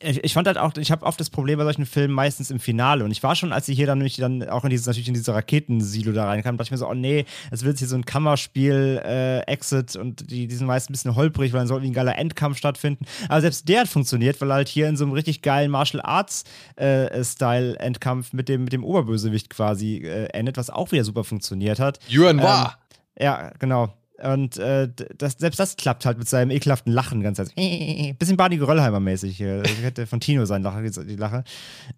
[0.00, 2.60] ich, ich fand halt auch, ich habe oft das Problem bei solchen Filmen meistens im
[2.60, 3.04] Finale.
[3.04, 5.14] Und ich war schon, als sie hier dann nämlich dann auch in dieses, natürlich in
[5.14, 7.96] diese Raketensilo da reinkam, dachte ich mir so, oh nee, es wird jetzt hier so
[7.96, 11.78] ein Kammerspiel, äh, Exit und die, die sind meist ein bisschen holprig, weil dann soll
[11.78, 13.06] irgendwie ein geiler Endkampf stattfinden.
[13.28, 16.02] Aber selbst der hat funktioniert, weil er halt hier in so einem richtig geilen Martial
[16.02, 16.44] Arts
[16.76, 21.24] äh, Style Endkampf mit dem, mit dem Oberbösewicht quasi äh, endet, was auch wieder super
[21.24, 21.98] funktioniert hat.
[22.08, 22.76] Yuan Wa.
[23.18, 23.92] Ja, genau.
[24.22, 27.54] Und äh, das, selbst das klappt halt mit seinem ekelhaften Lachen ganz Zeit.
[28.18, 29.38] Bisschen Barney Geröllheimer mäßig.
[29.38, 31.44] Das hätte von Tino sein Lachen, die Lache.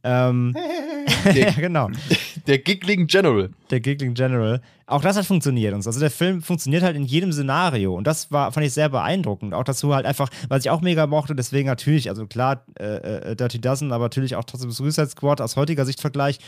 [0.05, 0.55] Ähm,
[1.35, 1.89] ja, genau.
[2.47, 3.51] Der Giggling General.
[3.71, 4.61] Der Giggling General.
[4.87, 5.91] Auch das hat funktioniert und so.
[5.91, 9.55] Also der Film funktioniert halt in jedem Szenario und das war, fand ich sehr beeindruckend.
[9.55, 13.37] Auch dazu halt einfach, was ich auch mega mochte, deswegen natürlich, also klar, äh, äh,
[13.37, 16.39] Dirty Dozen, aber natürlich auch trotzdem Suicide Squad aus heutiger Sicht Vergleich.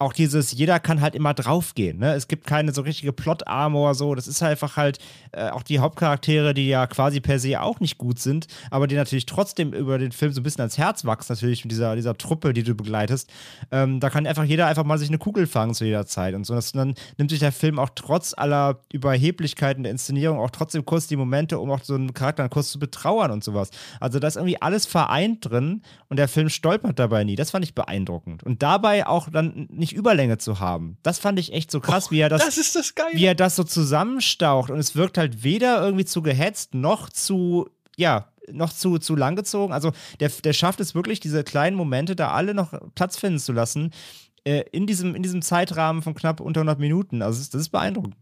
[0.00, 1.98] Auch dieses, jeder kann halt immer draufgehen.
[1.98, 2.14] Ne?
[2.14, 4.16] Es gibt keine so richtige Plot-Armor, so.
[4.16, 4.98] Das ist halt einfach halt
[5.30, 8.96] äh, auch die Hauptcharaktere, die ja quasi per se auch nicht gut sind, aber die
[8.96, 12.18] natürlich trotzdem über den Film so ein bisschen ans Herz wachsen, natürlich mit dieser, dieser
[12.18, 13.30] Truppe, die du begleitest.
[13.70, 16.44] Ähm, da kann einfach jeder einfach mal sich eine Kugel fangen zu jeder Zeit und
[16.44, 16.54] so.
[16.54, 21.06] Das, dann nimmt sich der Film auch trotz aller Überheblichkeiten der Inszenierung auch trotzdem kurz
[21.06, 23.70] die Momente, um auch so einen Charakter dann kurz zu betrauern und sowas.
[24.00, 27.36] Also da ist irgendwie alles vereint drin und der Film stolpert dabei nie.
[27.36, 28.42] Das fand ich beeindruckend.
[28.42, 30.96] Und dabei auch dann nicht Überlänge zu haben.
[31.02, 33.34] Das fand ich echt so krass, Oh, wie er das, das ist das wie er
[33.34, 38.72] das so zusammenstaucht und es wirkt halt weder irgendwie zu gehetzt noch zu, ja, noch
[38.72, 39.72] zu, zu langgezogen.
[39.72, 43.52] Also der, der schafft es wirklich, diese kleinen Momente da alle noch Platz finden zu
[43.52, 43.92] lassen
[44.44, 47.22] äh, in, diesem, in diesem Zeitrahmen von knapp unter 100 Minuten.
[47.22, 48.16] Also das ist, das ist beeindruckend.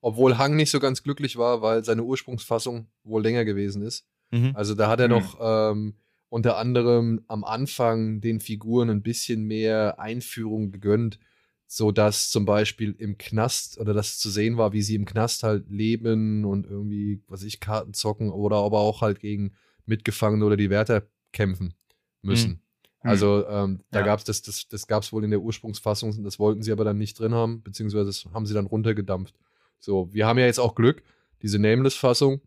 [0.00, 4.06] Obwohl Hang nicht so ganz glücklich war, weil seine Ursprungsfassung wohl länger gewesen ist.
[4.30, 4.52] Mhm.
[4.54, 5.14] Also da hat er Mhm.
[5.14, 5.94] noch ähm,
[6.28, 11.18] unter anderem am Anfang den Figuren ein bisschen mehr Einführung gegönnt,
[11.66, 15.42] so dass zum Beispiel im Knast oder das zu sehen war, wie sie im Knast
[15.42, 19.52] halt leben und irgendwie, was ich, Karten zocken oder aber auch halt gegen
[19.84, 21.74] Mitgefangene oder die Wärter kämpfen
[22.22, 22.50] müssen.
[22.50, 22.60] Mhm.
[23.00, 24.06] Also ähm, da Ja.
[24.06, 27.18] gab's das, das, das gab's wohl in der Ursprungsfassung, das wollten sie aber dann nicht
[27.18, 29.34] drin haben, beziehungsweise das haben sie dann runtergedampft.
[29.78, 31.02] So, wir haben ja jetzt auch Glück,
[31.42, 32.40] diese Nameless-Fassung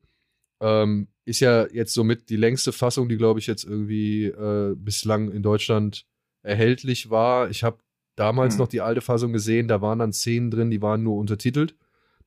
[0.62, 5.32] ähm, ist ja jetzt somit die längste Fassung, die, glaube ich, jetzt irgendwie äh, bislang
[5.32, 6.06] in Deutschland
[6.42, 7.50] erhältlich war.
[7.50, 7.78] Ich habe
[8.16, 8.60] damals Hm.
[8.60, 11.76] noch die alte Fassung gesehen, da waren dann Szenen drin, die waren nur untertitelt.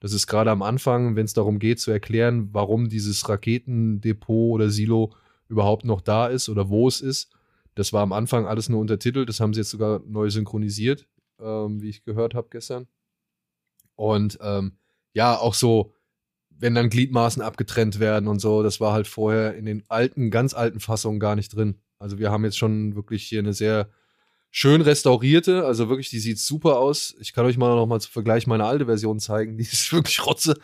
[0.01, 4.68] Das ist gerade am Anfang, wenn es darum geht zu erklären, warum dieses Raketendepot oder
[4.68, 5.14] Silo
[5.49, 7.30] überhaupt noch da ist oder wo es ist.
[7.74, 9.28] Das war am Anfang alles nur untertitelt.
[9.28, 11.07] Das haben sie jetzt sogar neu synchronisiert,
[11.41, 12.89] ähm, wie ich gehört habe gestern.
[13.95, 14.72] Und ähm,
[15.14, 15.95] ja, auch so,
[16.59, 20.55] wenn dann Gliedmaßen abgetrennt werden und so, das war halt vorher in den alten, ganz
[20.55, 21.76] alten Fassungen gar nicht drin.
[21.98, 23.88] Also wir haben jetzt schon wirklich hier eine sehr
[24.50, 27.14] schön restaurierte, also wirklich, die sieht super aus.
[27.20, 30.24] Ich kann euch mal noch mal zum Vergleich meine alte Version zeigen, die ist wirklich
[30.26, 30.55] rotze.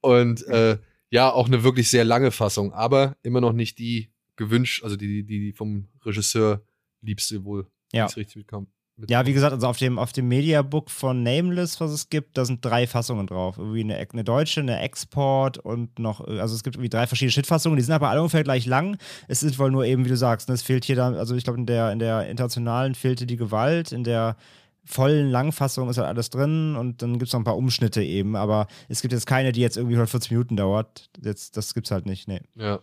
[0.00, 0.78] Und äh,
[1.10, 5.24] ja, auch eine wirklich sehr lange Fassung, aber immer noch nicht die gewünscht, also die,
[5.24, 6.62] die, die vom Regisseur
[7.00, 8.06] liebste wohl, Ja.
[8.06, 8.68] richtig mitkam.
[9.08, 12.46] Ja, wie gesagt, also auf dem, auf dem Mediabook von Nameless, was es gibt, da
[12.46, 13.58] sind drei Fassungen drauf.
[13.58, 17.76] Irgendwie eine, eine deutsche, eine Export und noch, also es gibt irgendwie drei verschiedene Schnittfassungen,
[17.76, 18.96] die sind aber alle ungefähr gleich lang.
[19.28, 21.44] Es ist wohl nur eben, wie du sagst, ne, es fehlt hier dann, also ich
[21.44, 24.36] glaube, in der, in der internationalen fehlte die Gewalt, in der
[24.86, 28.34] vollen Langfassung ist halt alles drin und dann gibt es noch ein paar Umschnitte eben,
[28.34, 31.10] aber es gibt jetzt keine, die jetzt irgendwie 140 Minuten dauert.
[31.22, 32.40] Jetzt, das gibt's halt nicht, nee.
[32.54, 32.78] Ja.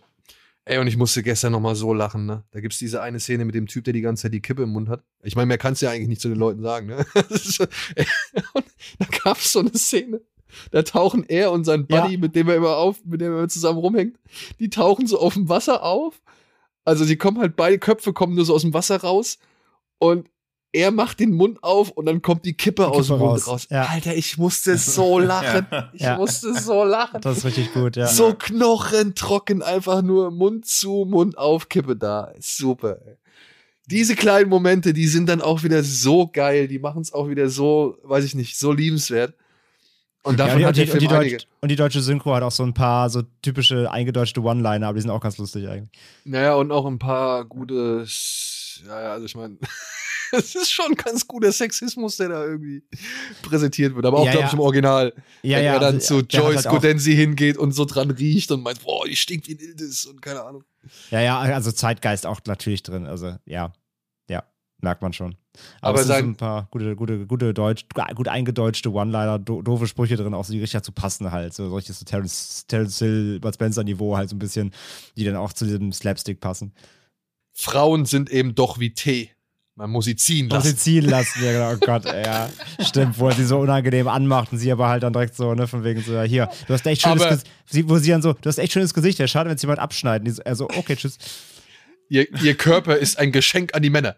[0.66, 2.42] Ey, und ich musste gestern noch mal so lachen, ne?
[2.52, 4.70] Da gibt's diese eine Szene mit dem Typ, der die ganze Zeit die Kippe im
[4.70, 5.04] Mund hat.
[5.22, 7.04] Ich meine, mehr kannst du ja eigentlich nicht zu den Leuten sagen, ne?
[7.28, 7.64] So-
[8.54, 8.64] und
[8.98, 10.22] da gab's so eine Szene.
[10.70, 12.18] Da tauchen er und sein Buddy, Ja.
[12.18, 14.18] mit dem er immer auf, mit dem er immer zusammen rumhängt,
[14.60, 16.22] die tauchen so auf dem Wasser auf.
[16.84, 19.38] Also die kommen halt, beide Köpfe kommen nur so aus dem Wasser raus
[19.98, 20.30] und
[20.74, 23.32] er macht den Mund auf und dann kommt die Kippe, Die aus dem Kippe Mund
[23.42, 23.66] raus, raus.
[23.70, 23.84] ja.
[23.84, 25.66] Alter, ich musste so lachen.
[25.92, 26.16] Ich Ja.
[26.16, 27.20] musste so lachen.
[27.20, 28.08] Das ist richtig gut, ja.
[28.08, 32.32] So knochentrocken, einfach nur Mund zu, Mund auf, Kippe da.
[32.40, 32.98] Super.
[33.06, 33.14] Ey.
[33.86, 36.68] Diese kleinen Momente, die sind dann auch wieder so geil.
[36.68, 39.34] Die machen es auch wieder so, weiß ich nicht, so liebenswert.
[40.22, 41.36] Und davon ja, hat der die, und, die Film einige.
[41.36, 44.96] Deutsch, und die deutsche Synchro hat auch so ein paar so typische eingedeutschte One-Liner, aber
[44.96, 45.90] die sind auch ganz lustig eigentlich.
[46.24, 48.06] Naja, und auch ein paar gute,
[48.86, 49.58] ja, also ich meine,
[50.38, 52.82] es ist schon ganz guter Sexismus, der da irgendwie
[53.42, 54.06] präsentiert wird.
[54.06, 55.12] Aber auch, Ja, glaube ich, im Original.
[55.42, 58.50] Ja, wenn ja, er dann also, zu Joyce halt Godensi hingeht und so dran riecht
[58.50, 60.64] und meint, boah, die stinkt wie ein Ildis und keine Ahnung.
[61.10, 63.06] Ja, ja, also Zeitgeist auch natürlich drin.
[63.06, 63.72] Also, ja,
[64.28, 64.44] ja,
[64.80, 65.36] merkt man schon.
[65.80, 69.86] Aber, Aber es sind ein paar gute, gute, gute Deutsch, gut eingedeutschte One-Liner, do, doofe
[69.86, 71.54] Sprüche drin, auch so die richtig dazu passen halt.
[71.54, 74.74] So solches so Terence, Terence Hill, Bud Spencer-Niveau halt so ein bisschen,
[75.16, 76.74] die dann auch zu diesem Slapstick passen.
[77.52, 79.30] Frauen sind eben doch wie Tee.
[79.76, 80.78] Man muss sie ziehen Lass sie lassen.
[80.78, 81.72] ziehen lassen, ja, genau.
[81.72, 82.48] Oh Gott, ey, ja.
[82.80, 85.66] Stimmt, wo er sie so unangenehm anmacht und sie aber halt dann direkt so, ne,
[85.66, 87.46] von wegen so, ja, hier, du hast echt schönes Gesicht.
[87.66, 89.80] Sie, wo sie dann so, du hast echt schönes Gesicht, wäre schade, wenn es jemand
[89.80, 90.32] abschneiden.
[90.32, 91.18] So, Er so, okay, tschüss.
[92.08, 94.14] Ihr, ihr Körper ist ein Geschenk an die Männer.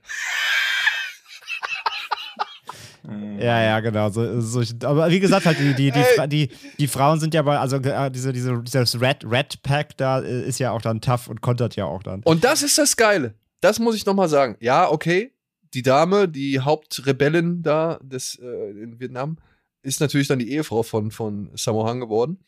[3.39, 4.11] Ja, ja, genau.
[4.11, 7.57] So, so, aber wie gesagt, halt, die, die, die, die, die Frauen sind ja bei,
[7.57, 11.29] also äh, diese, diese, dieses Red, Red Pack da äh, ist ja auch dann tough
[11.29, 12.23] und kontert ja auch dann.
[12.25, 13.35] Und das ist das Geile.
[13.61, 14.57] Das muss ich nochmal sagen.
[14.59, 15.31] Ja, okay.
[15.77, 19.37] Die Dame, die Hauptrebellin da des, äh, in Vietnam,
[19.83, 22.39] ist natürlich dann die Ehefrau von, von Sammo Hung geworden.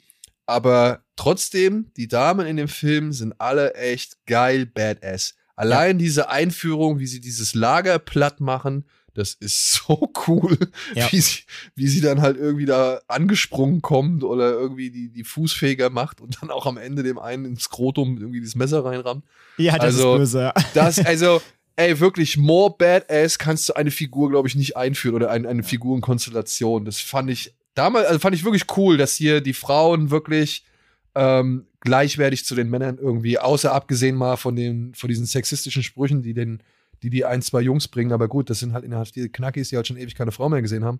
[0.46, 5.34] Aber trotzdem, die Damen in dem Film sind alle echt geil badass.
[5.56, 10.56] Allein diese Einführung, wie sie dieses Lager platt machen, das ist so cool,
[10.94, 11.10] Ja.
[11.12, 11.42] wie, sie,
[11.74, 16.38] wie sie dann halt irgendwie da angesprungen kommt oder irgendwie die, die Fußfeger macht und
[16.40, 19.24] dann auch am Ende dem einen ins Skrotum irgendwie dieses Messer reinrammt.
[19.58, 20.38] Ja, das Also- ist böse.
[20.40, 20.54] ja.
[20.74, 21.42] Das, also,
[21.78, 25.62] ey, wirklich, more badass kannst du eine Figur, glaube ich, nicht einführen oder ein, eine
[25.62, 26.84] Figurenkonstellation.
[26.84, 30.64] Das fand ich damals, also fand ich wirklich cool, dass hier die Frauen wirklich
[31.14, 36.20] ähm, gleichwertig zu den Männern irgendwie, außer abgesehen mal von den, von diesen sexistischen Sprüchen,
[36.20, 36.64] die den,
[37.04, 38.10] die die ein, zwei Jungs bringen.
[38.10, 40.84] Aber gut, das sind halt inhaftierte Knackis, die halt schon ewig keine Frau mehr gesehen
[40.84, 40.98] haben.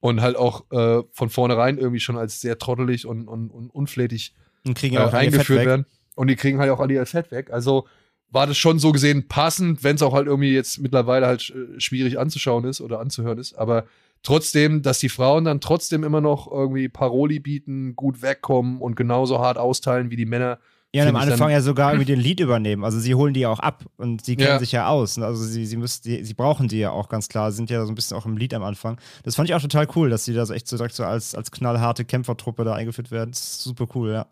[0.00, 4.32] Und halt auch äh, von vornherein irgendwie schon als sehr trottelig und, und, und unflätig
[4.64, 5.84] Und kriegen äh, auch eingeführt werden.
[6.14, 7.50] Und die kriegen halt auch alle ihr Fett weg.
[7.50, 7.86] Also
[8.30, 11.80] war das schon so gesehen passend, wenn es auch halt irgendwie jetzt mittlerweile halt äh,
[11.80, 13.54] schwierig anzuschauen ist oder anzuhören ist.
[13.54, 13.84] Aber
[14.22, 19.38] trotzdem, dass die Frauen dann trotzdem immer noch irgendwie Paroli bieten, gut wegkommen und genauso
[19.38, 20.58] hart austeilen wie die Männer.
[20.94, 22.82] Ja, und am Anfang ja sogar irgendwie den Lied übernehmen.
[22.82, 24.58] Also sie holen die ja auch ab und sie kennen Ja.
[24.58, 25.18] sich ja aus.
[25.18, 27.92] Also sie, sie müssen, die, sie brauchen die ja auch ganz klar, sind ja so
[27.92, 28.98] ein bisschen auch im Lied am Anfang.
[29.22, 31.34] Das fand ich auch total cool, dass sie da so echt so direkt so als,
[31.34, 33.30] als knallharte Kämpfertruppe da eingeführt werden.
[33.32, 34.26] Das ist super cool, ja.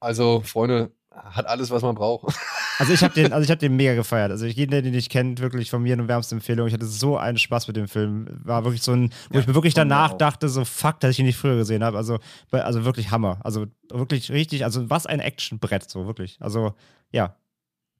[0.00, 0.92] Also, Freunde,
[1.24, 2.34] hat alles, was man braucht.
[2.80, 4.30] Also ich habe den, also ich habe den mega gefeiert.
[4.30, 6.68] Also jeden, der den nicht kennt, wirklich von mir eine wärmste Empfehlung.
[6.68, 8.28] Ich hatte so einen Spaß mit dem Film.
[8.44, 10.18] War wirklich so ein, wo Ja, ich mir wirklich danach auch.
[10.18, 11.96] dachte, so fuck, dass ich ihn nicht früher gesehen habe.
[11.96, 12.20] Also,
[12.52, 13.40] also wirklich Hammer.
[13.42, 16.36] Also wirklich richtig, also was ein Actionbrett, so wirklich.
[16.38, 16.72] Also
[17.10, 17.34] ja,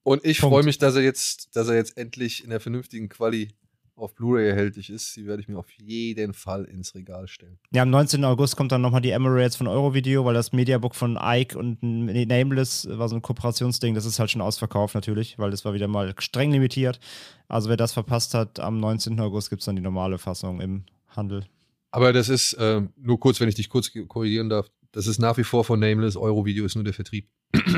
[0.04, 3.48] Und ich freue mich, dass er jetzt, dass er jetzt endlich in der vernünftigen Quali
[3.98, 5.16] auf Blu-ray erhältlich ist.
[5.16, 7.58] Die werde ich mir auf jeden Fall ins Regal stellen.
[7.72, 8.24] Ja, am 19.
[8.24, 12.88] August kommt dann nochmal die Emirates von Eurovideo, weil das Mediabook von Ike und Nameless
[12.90, 13.94] war so ein Kooperationsding.
[13.94, 17.00] Das ist halt schon ausverkauft natürlich, weil das war wieder mal streng limitiert.
[17.48, 19.18] Also wer das verpasst hat, am 19.
[19.20, 21.44] August gibt es dann die normale Fassung im Handel.
[21.90, 25.36] Aber das ist, ähm, nur kurz, wenn ich dich kurz korrigieren darf, das ist nach
[25.36, 26.16] wie vor von Nameless.
[26.16, 27.28] Eurovideo ist nur der Vertrieb.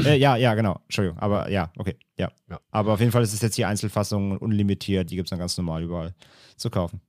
[0.05, 0.81] äh, ja, ja, genau.
[0.85, 1.19] Entschuldigung.
[1.19, 1.97] Aber ja, okay.
[2.17, 2.31] Ja.
[2.49, 2.61] Ja.
[2.71, 5.11] Aber auf jeden Fall ist es jetzt die Einzelfassung unlimitiert.
[5.11, 6.15] Die gibt es dann ganz normal überall
[6.57, 7.01] zu kaufen.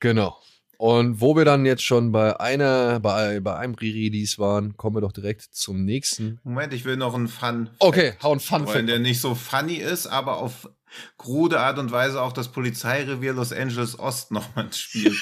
[0.00, 0.36] Genau.
[0.78, 5.02] Und wo wir dann jetzt schon bei einer, bei, bei einem Re-Release waren, kommen wir
[5.02, 6.40] doch direkt zum nächsten.
[6.42, 7.68] Moment, ich will noch einen Fun.
[7.80, 10.70] Okay, hau ein Fun Weil der nicht so funny ist, aber auf
[11.18, 15.20] krude Art und Weise auch das Polizeirevier Los Angeles Ost nochmal spielt.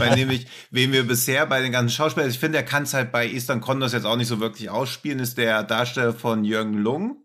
[0.00, 3.12] Weil nämlich, wen wir bisher bei den ganzen Schauspielern, ich finde, er kann es halt
[3.12, 7.16] bei Eastern Condos jetzt auch nicht so wirklich ausspielen, ist der Darsteller von Jürgen Lung,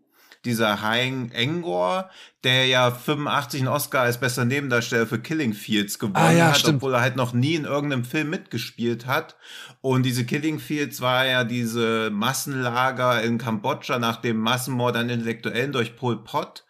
[0.44, 2.08] dieser Hein Engor,
[2.44, 6.58] der ja 85 einen Oscar als bester Nebendarsteller für Killing Fields gewonnen Ah, ja, hat,
[6.58, 6.76] stimmt.
[6.76, 9.34] obwohl er halt noch nie in irgendeinem Film mitgespielt hat.
[9.80, 15.72] Und diese Killing Fields war ja diese Massenlager in Kambodscha nach dem Massenmord an Intellektuellen
[15.72, 16.64] durch Pol Pot.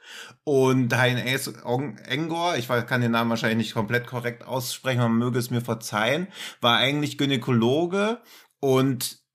[0.48, 5.50] Und Hein Engor, ich kann den Namen wahrscheinlich nicht komplett korrekt aussprechen, man möge es
[5.50, 6.28] mir verzeihen,
[6.60, 8.20] war eigentlich Gynäkologe
[8.60, 9.25] und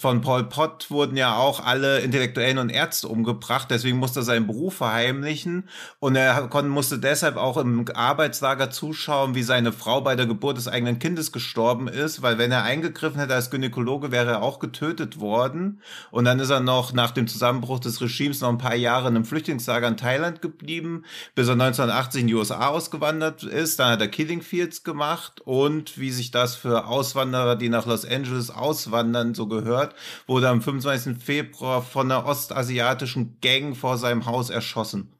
[0.00, 4.46] von Pol Pot wurden ja auch alle Intellektuellen und Ärzte umgebracht, deswegen musste er seinen
[4.46, 5.68] Beruf verheimlichen.
[5.98, 10.66] Und er musste deshalb auch im Arbeitslager zuschauen, wie seine Frau bei der Geburt des
[10.66, 15.20] eigenen Kindes gestorben ist, weil wenn er eingegriffen hätte als Gynäkologe, wäre er auch getötet
[15.20, 15.82] worden.
[16.10, 19.16] Und dann ist er noch nach dem Zusammenbruch des Regimes noch ein paar Jahre in
[19.16, 21.04] einem Flüchtlingslager in Thailand geblieben,
[21.34, 23.78] bis er 1980 in die USA ausgewandert ist.
[23.78, 25.42] Dann hat er Killing Fields gemacht.
[25.44, 29.94] Und wie sich das für Auswanderer, die nach Los Angeles auswandern, so gehört,
[30.26, 31.22] wurde am 25.
[31.22, 35.12] Februar von einer ostasiatischen Gang vor seinem Haus erschossen.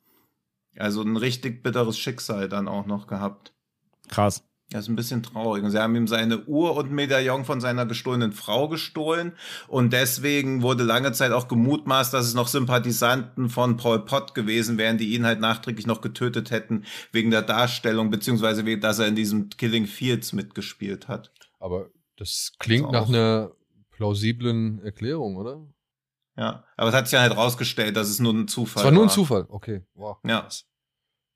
[0.78, 3.52] Also ein richtig bitteres Schicksal dann auch noch gehabt.
[4.08, 4.42] Krass.
[4.70, 5.64] Das ist ein bisschen traurig.
[5.64, 9.32] Und sie haben ihm seine Uhr und Medaillon von seiner gestohlenen Frau gestohlen.
[9.66, 14.78] Und deswegen wurde lange Zeit auch gemutmaßt, dass es noch Sympathisanten von Paul Pott gewesen
[14.78, 19.08] wären, die ihn halt nachträglich noch getötet hätten, wegen der Darstellung, beziehungsweise wegen, dass er
[19.08, 21.32] in diesem Killing Fields mitgespielt hat.
[21.58, 23.50] Aber das klingt Ist nach einer
[24.00, 25.62] plausiblen Erklärung, oder?
[26.34, 26.64] Ja.
[26.78, 29.02] Aber es hat sich dann halt rausgestellt, dass es nur ein Zufall Es war nur
[29.02, 29.14] ein war.
[29.14, 29.44] Zufall.
[29.46, 29.82] Okay.
[29.92, 30.16] Wow.
[30.24, 30.48] Ja.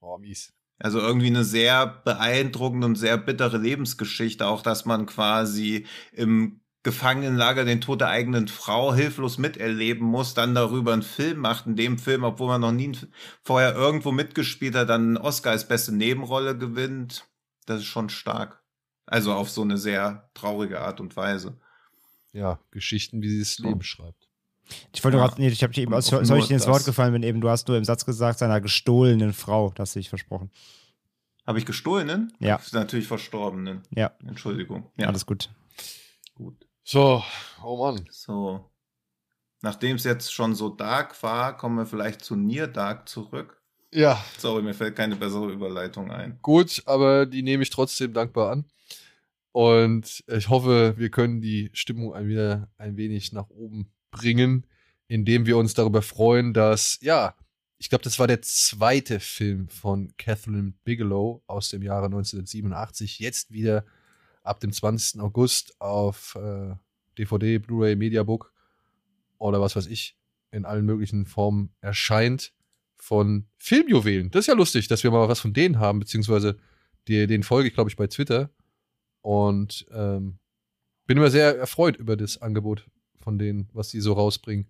[0.00, 0.54] Oh, mies.
[0.78, 7.66] Also irgendwie eine sehr beeindruckende und sehr bittere Lebensgeschichte, auch dass man quasi im Gefangenenlager
[7.66, 11.98] den Tod der eigenen Frau hilflos miterleben muss, dann darüber einen Film macht, in dem
[11.98, 12.92] Film, obwohl man noch nie
[13.42, 17.28] vorher irgendwo mitgespielt hat, dann einen Oscar als beste Nebenrolle gewinnt.
[17.66, 18.64] Das ist schon stark.
[19.04, 21.58] Also auf so eine sehr traurige Art und Weise.
[22.34, 24.28] Ja, Geschichten, wie sie das Leben schreibt.
[24.92, 25.26] Ich wollte Ja.
[25.26, 27.40] gerade, nee, ich habe dich eben, soll ich nur dir ins Wort gefallen, wenn eben
[27.40, 30.50] du hast nur im Satz gesagt, seiner gestohlenen Frau, das sich versprochen.
[31.46, 32.32] Habe ich gestohlenen?
[32.40, 32.60] Ja.
[32.72, 33.82] Natürlich Verstorbenen.
[33.90, 34.90] Ja, Entschuldigung.
[34.96, 35.50] Ja, alles gut.
[36.34, 36.66] gut.
[36.82, 37.22] So,
[37.62, 38.06] oh Mann.
[38.10, 38.70] So.
[39.60, 43.62] Nachdem es jetzt schon so dark war, kommen wir vielleicht zu Near Dark zurück.
[43.92, 46.38] Ja, Sorry, mir fällt keine bessere Überleitung ein.
[46.42, 48.64] gut, aber die nehme ich trotzdem dankbar an.
[49.54, 54.66] Und ich hoffe, wir können die Stimmung ein, wieder ein wenig nach oben bringen,
[55.06, 57.36] indem wir uns darüber freuen, dass, ja,
[57.78, 63.52] ich glaube, das war der zweite Film von Catherine Bigelow aus dem Jahre 1987, jetzt
[63.52, 63.84] wieder
[64.42, 65.20] ab dem 20.
[65.20, 66.74] August auf äh,
[67.16, 68.52] DVD, Blu-ray, Mediabook
[69.38, 70.16] oder was weiß ich,
[70.50, 72.52] in allen möglichen Formen erscheint
[72.96, 74.32] von Filmjuwelen.
[74.32, 76.58] Das ist ja lustig, dass wir mal was von denen haben, beziehungsweise
[77.06, 78.50] den folge ich, glaube ich, bei Twitter.
[79.24, 80.38] Und ähm,
[81.06, 82.86] bin immer sehr erfreut über das Angebot
[83.22, 84.68] von denen, was sie so rausbringen.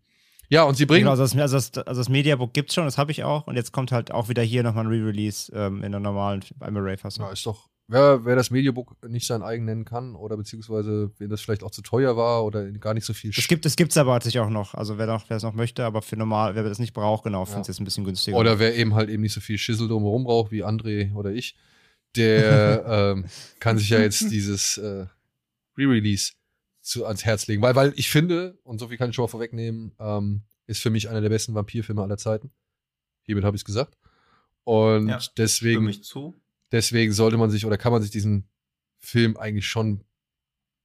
[0.48, 1.00] Ja, und sie bringen.
[1.00, 3.48] Genau, also das, also das, also das Mediabook gibt's schon, das habe ich auch.
[3.48, 7.24] Und jetzt kommt halt auch wieder hier nochmal ein Re-Release ähm, in der normalen Blu-ray-Fassung.
[7.24, 7.68] Ja, ist doch.
[7.88, 11.72] Wer, wer das Mediabook nicht sein eigen nennen kann oder beziehungsweise wen das vielleicht auch
[11.72, 14.50] zu teuer war oder gar nicht so viel Es gibt es gibt's aber tatsächlich auch
[14.50, 14.74] noch.
[14.74, 17.44] Also wer noch, wer es noch möchte, aber für normal, wer das nicht braucht, genau,
[17.44, 18.36] findet es jetzt ein bisschen günstiger.
[18.36, 21.56] Oder wer eben halt eben nicht so viel Schissel drumherum braucht, wie André oder ich,
[22.16, 22.84] der
[23.16, 23.24] ähm,
[23.60, 25.06] kann sich ja jetzt dieses äh,
[25.76, 26.32] Re-Release
[26.80, 27.62] zu, ans Herz legen.
[27.62, 30.90] Weil, weil ich finde, und so viel kann ich schon mal vorwegnehmen, ähm, ist für
[30.90, 32.50] mich einer der besten Vampirfilme aller Zeiten.
[33.22, 33.96] Hiermit habe ich es gesagt.
[34.64, 35.78] Und Ja, deswegen,
[36.72, 38.48] deswegen sollte man sich oder kann man sich diesen
[38.98, 40.04] Film eigentlich schon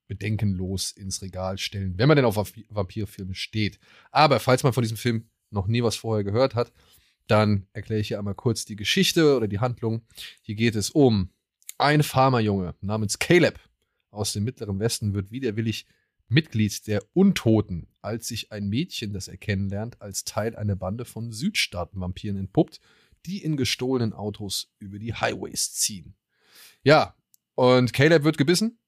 [0.08, 3.80] bedenkenlos ins Regal stellen, wenn man denn auf Vamp- Vampirfilme steht.
[4.12, 6.72] Aber falls man von diesem Film noch nie was vorher gehört hat,
[7.30, 10.02] dann erkläre ich hier einmal kurz die Geschichte oder die Handlung.
[10.42, 11.30] Hier geht es um
[11.78, 13.60] ein Farmerjunge namens Caleb
[14.12, 15.86] aus dem Mittleren Westen wird widerwillig
[16.28, 21.32] Mitglied der Untoten, als sich ein Mädchen, das er kennenlernt, als Teil einer Bande von
[21.32, 22.80] Südstaaten-Vampiren entpuppt,
[23.26, 26.16] die in gestohlenen Autos über die Highways ziehen.
[26.84, 27.16] Ja,
[27.56, 28.80] und Caleb wird gebissen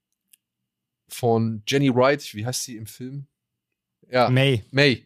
[1.07, 3.27] von Jenny Wright, wie heißt sie im Film?
[4.09, 4.63] Ja, May.
[4.72, 5.05] May.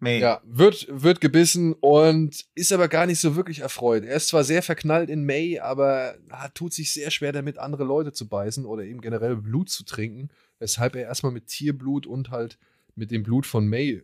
[0.00, 0.20] May.
[0.20, 4.04] Ja, wird, wird gebissen und ist aber gar nicht so wirklich erfreut.
[4.04, 7.84] Er ist zwar sehr verknallt in May, aber hat, tut sich sehr schwer damit, andere
[7.84, 12.30] Leute zu beißen oder eben generell Blut zu trinken, weshalb er erstmal mit Tierblut und
[12.30, 12.58] halt
[12.94, 14.02] mit dem Blut von May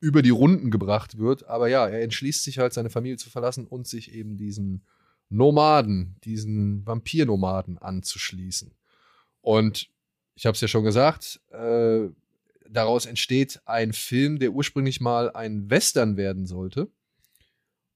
[0.00, 1.46] über die Runden gebracht wird.
[1.46, 4.84] Aber ja, er entschließt sich halt, seine Familie zu verlassen und sich eben diesen
[5.28, 8.74] Nomaden, diesen Vampirnomaden anzuschließen.
[9.42, 9.90] Und
[10.34, 12.08] ich habe es ja schon gesagt, äh,
[12.70, 16.90] daraus entsteht ein Film, der ursprünglich mal ein Western werden sollte.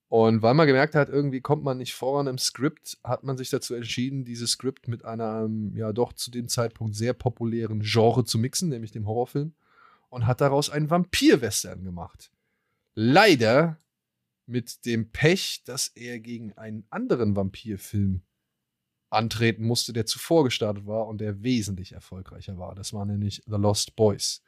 [0.09, 3.49] Und weil man gemerkt hat, irgendwie kommt man nicht voran im Skript, hat man sich
[3.49, 8.37] dazu entschieden, dieses Skript mit einem, ja doch zu dem Zeitpunkt sehr populären Genre zu
[8.37, 9.55] mixen, nämlich dem Horrorfilm,
[10.11, 12.31] und hat daraus einen Vampir-Western gemacht.
[12.95, 13.79] Leider
[14.45, 18.21] mit dem Pech, dass er gegen einen anderen Vampirfilm
[19.09, 22.75] antreten musste, der zuvor gestartet war und der wesentlich erfolgreicher war.
[22.75, 24.43] Das war nämlich The Lost Boys.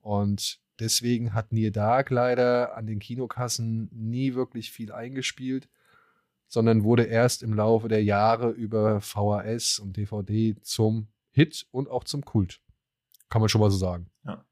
[0.00, 5.68] Und deswegen hat Near Dark leider an den Kinokassen nie wirklich viel eingespielt,
[6.48, 12.04] sondern wurde erst im Laufe der Jahre über VHS und DVD zum Hit und auch
[12.04, 12.60] zum Kult.
[13.28, 14.10] Kann man schon mal so sagen.
[14.24, 14.44] Ja.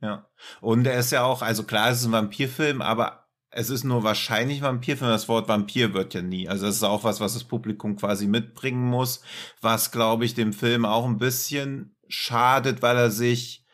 [0.00, 0.28] Ja.
[0.60, 4.04] Und er ist ja auch, also klar, es ist ein Vampirfilm, aber es ist nur
[4.04, 5.10] wahrscheinlich Vampirfilm.
[5.10, 6.48] Das Wort Vampir wird ja nie.
[6.48, 9.22] Also das ist auch was, was das Publikum quasi mitbringen muss,
[9.60, 13.64] was, glaube ich, dem Film auch ein bisschen schadet, weil er sich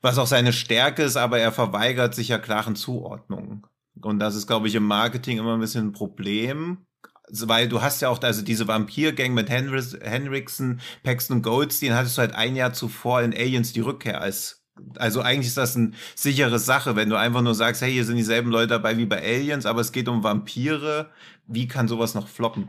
[0.00, 3.66] was auch seine Stärke ist, aber er verweigert sich ja klaren Zuordnungen.
[4.00, 6.86] Und das ist, glaube ich, im Marketing immer ein bisschen ein Problem.
[7.30, 12.22] Weil du hast ja auch, also diese Vampir-Gang mit Henriksen, Paxton und Goldstein hattest du
[12.22, 14.58] halt ein Jahr zuvor in Aliens die Rückkehr als
[14.96, 18.16] also eigentlich ist das eine sichere Sache, wenn du einfach nur sagst, hey, hier sind
[18.16, 21.10] dieselben Leute dabei wie bei Aliens, aber es geht um Vampire.
[21.46, 22.68] Wie kann sowas noch floppen?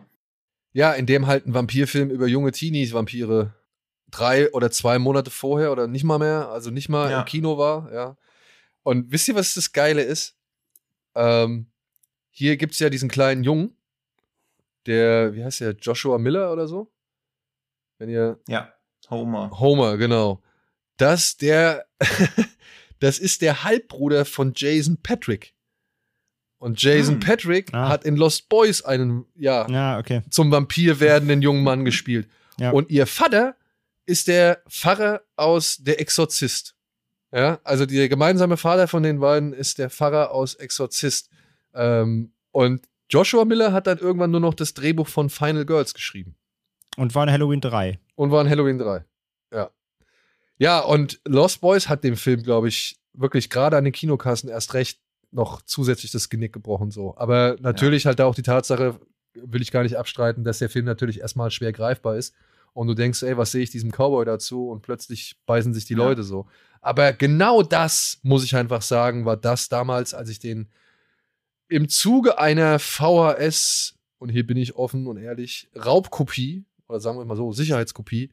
[0.74, 3.54] Ja, in dem halt ein Vampirfilm über junge Teenies Vampire
[4.12, 7.20] drei oder zwei Monate vorher oder nicht mal mehr, also nicht mal ja.
[7.20, 8.18] im Kino war, ja.
[8.84, 10.36] Und wisst ihr, was das Geile ist?
[11.16, 11.68] Ähm,
[12.32, 13.76] hier gibt es ja diesen kleinen Jungen,
[14.86, 16.92] der, wie heißt der, Joshua Miller oder so?
[17.98, 18.40] Wenn ihr.
[18.48, 18.74] Ja,
[19.10, 19.52] Homer.
[19.60, 20.42] Homer, genau.
[20.98, 21.86] Das, der,
[23.00, 25.54] das ist der Halbbruder von Jason Patrick.
[26.58, 27.20] Und Jason hm.
[27.22, 27.88] Patrick ah.
[27.88, 30.24] hat in Lost Boys einen, ja, ja okay.
[30.30, 32.30] zum Vampir werdenden jungen Mann gespielt.
[32.60, 32.72] Ja.
[32.72, 33.56] Und ihr Vater
[34.10, 36.76] ist der Pfarrer aus Der Exorzist.
[37.32, 41.30] Ja, also der gemeinsame Vater von den beiden ist der Pfarrer aus Exorzist.
[41.76, 46.36] Ähm, und Joshua Miller hat dann irgendwann nur noch das Drehbuch von Final Girls geschrieben.
[46.98, 48.00] Und war in Halloween 3.
[48.16, 49.06] Und war in Halloween 3.
[49.54, 49.70] Ja.
[50.58, 54.74] Ja, und Lost Boys hat dem Film, glaube ich, wirklich gerade an den Kinokassen erst
[54.74, 55.00] recht
[55.32, 57.16] noch zusätzlich das Genick gebrochen so.
[57.16, 58.10] Aber natürlich ja.
[58.10, 59.00] halt auch die Tatsache,
[59.36, 62.34] will ich gar nicht abstreiten, dass der Film natürlich erstmal schwer greifbar ist
[62.74, 64.70] und du denkst, ey, was sehe ich diesem Cowboy dazu?
[64.70, 66.00] Und plötzlich beißen sich die ja.
[66.00, 66.48] Leute so.
[66.82, 70.70] Aber genau das, muss ich einfach sagen, war das damals, als ich den
[71.68, 77.26] im Zuge einer VHS, und hier bin ich offen und ehrlich, Raubkopie, oder sagen wir
[77.26, 78.32] mal so, Sicherheitskopie,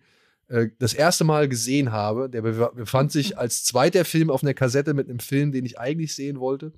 [0.49, 2.31] äh, das erste Mal gesehen habe.
[2.31, 6.15] Der befand sich als zweiter Film auf einer Kassette mit einem Film, den ich eigentlich
[6.15, 6.73] sehen wollte.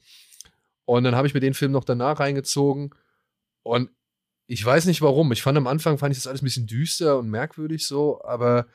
[0.84, 2.90] Und dann habe ich mir den Film noch danach reingezogen.
[3.62, 3.90] Und
[4.48, 5.30] ich weiß nicht warum.
[5.30, 8.66] Ich fand am Anfang fand ich das alles ein bisschen düster und merkwürdig so, aber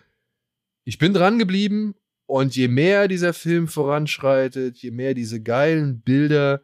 [0.86, 1.96] ich bin dran geblieben
[2.28, 6.62] und je mehr dieser Film voranschreitet, je mehr diese geilen Bilder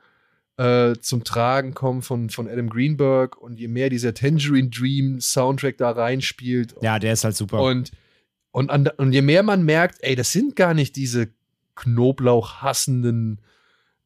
[0.57, 5.77] äh, zum Tragen kommen von, von Adam Greenberg und je mehr dieser Tangerine Dream Soundtrack
[5.77, 6.76] da reinspielt.
[6.81, 7.61] Ja, der ist halt super.
[7.61, 7.91] Und,
[8.52, 8.69] und,
[8.99, 11.30] und je mehr man merkt, ey, das sind gar nicht diese
[11.76, 13.41] Knoblauch hassenden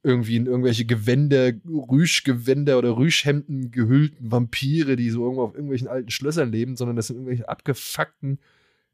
[0.04, 6.12] irgendwie in irgendwelche Gewänder, Rüschgewänder oder Rüschhemden gehüllten Vampire, die so irgendwo auf irgendwelchen alten
[6.12, 8.40] Schlössern leben, sondern das sind irgendwelche abgefuckten,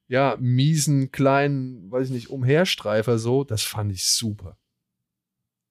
[0.07, 3.44] ja, miesen, kleinen, weiß ich nicht, Umherstreifer so.
[3.44, 4.57] Das fand ich super.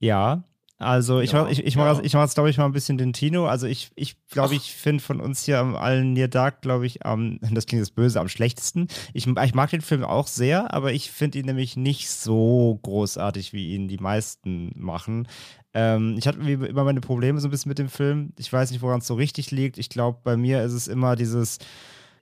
[0.01, 0.45] Ja,
[0.79, 2.01] also ich, ja, mach, ich, ich, ja.
[2.03, 3.47] ich mache jetzt, glaube ich, mal ein bisschen den Tino.
[3.47, 7.05] Also ich, ich glaube, ich finde von uns hier am allen Near Dark, glaube ich,
[7.05, 8.87] am, das klingt jetzt böse, am schlechtesten.
[9.13, 13.53] Ich, ich mag den Film auch sehr, aber ich finde ihn nämlich nicht so großartig,
[13.53, 15.27] wie ihn die meisten machen.
[15.75, 18.33] Ähm, ich hatte immer meine Probleme so ein bisschen mit dem Film.
[18.39, 19.79] Ich weiß nicht, woran es so richtig liegt.
[19.79, 21.59] Ich glaube, bei mir ist es immer dieses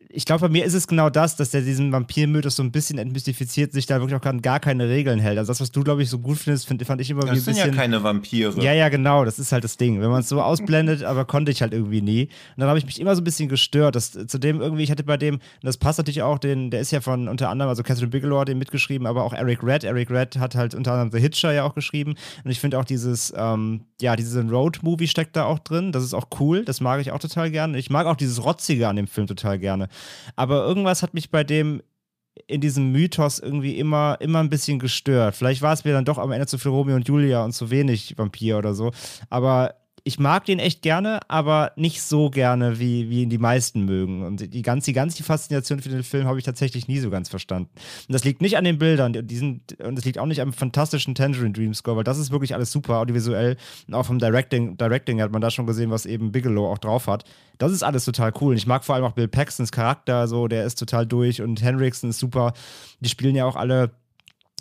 [0.08, 2.98] ich glaube, bei mir ist es genau das, dass der diesen Vampir-Mythos so ein bisschen
[2.98, 5.38] entmystifiziert, sich da wirklich auch gar keine Regeln hält.
[5.38, 7.32] Also das, was du, glaube ich, so gut findest, find, fand ich immer das wie
[7.32, 7.54] ein bisschen.
[7.54, 8.54] Das sind ja keine Vampire.
[8.60, 10.00] Ja, ja, genau, das ist halt das Ding.
[10.00, 12.24] Wenn man es so ausblendet, aber konnte ich halt irgendwie nie.
[12.24, 13.96] Und dann habe ich mich immer so ein bisschen gestört.
[13.96, 17.00] Dass, zudem irgendwie, ich hatte bei dem, das passt natürlich auch, den, der ist ja
[17.00, 19.84] von unter anderem, also Catherine Bigelow hat den mitgeschrieben, aber auch Eric Red.
[19.84, 22.14] Eric Red hat halt unter anderem The Hitcher ja auch geschrieben.
[22.44, 25.90] Und ich finde auch dieses, ähm, ja, diesen Road-Movie steckt da auch drin.
[25.90, 26.64] Das ist auch cool.
[26.64, 27.76] Das mag ich auch total gerne.
[27.78, 29.88] Ich mag auch dieses Rotzige an dem Film total gerne.
[30.34, 31.82] Aber irgendwas hat mich bei dem
[32.46, 35.34] in diesem Mythos irgendwie immer, immer ein bisschen gestört.
[35.34, 37.70] Vielleicht war es mir dann doch am Ende zu viel Romeo und Julia und zu
[37.70, 38.92] wenig Vampir oder so.
[39.30, 39.74] Aber
[40.06, 44.22] ich mag den echt gerne, aber nicht so gerne, wie, wie ihn die meisten mögen.
[44.22, 47.28] Und die ganze, die ganze Faszination für den Film habe ich tatsächlich nie so ganz
[47.28, 47.70] verstanden.
[48.06, 50.52] Und das liegt nicht an den Bildern, die sind, und es liegt auch nicht am
[50.52, 53.56] fantastischen Tangerine Dream Score, weil das ist wirklich alles super audiovisuell.
[53.88, 57.08] Und auch vom Directing, Directing hat man da schon gesehen, was eben Bigelow auch drauf
[57.08, 57.24] hat.
[57.58, 58.52] Das ist alles total cool.
[58.52, 61.62] Und ich mag vor allem auch Bill Paxtons Charakter, so, der ist total durch und
[61.62, 62.52] Henriksen ist super.
[63.00, 63.90] Die spielen ja auch alle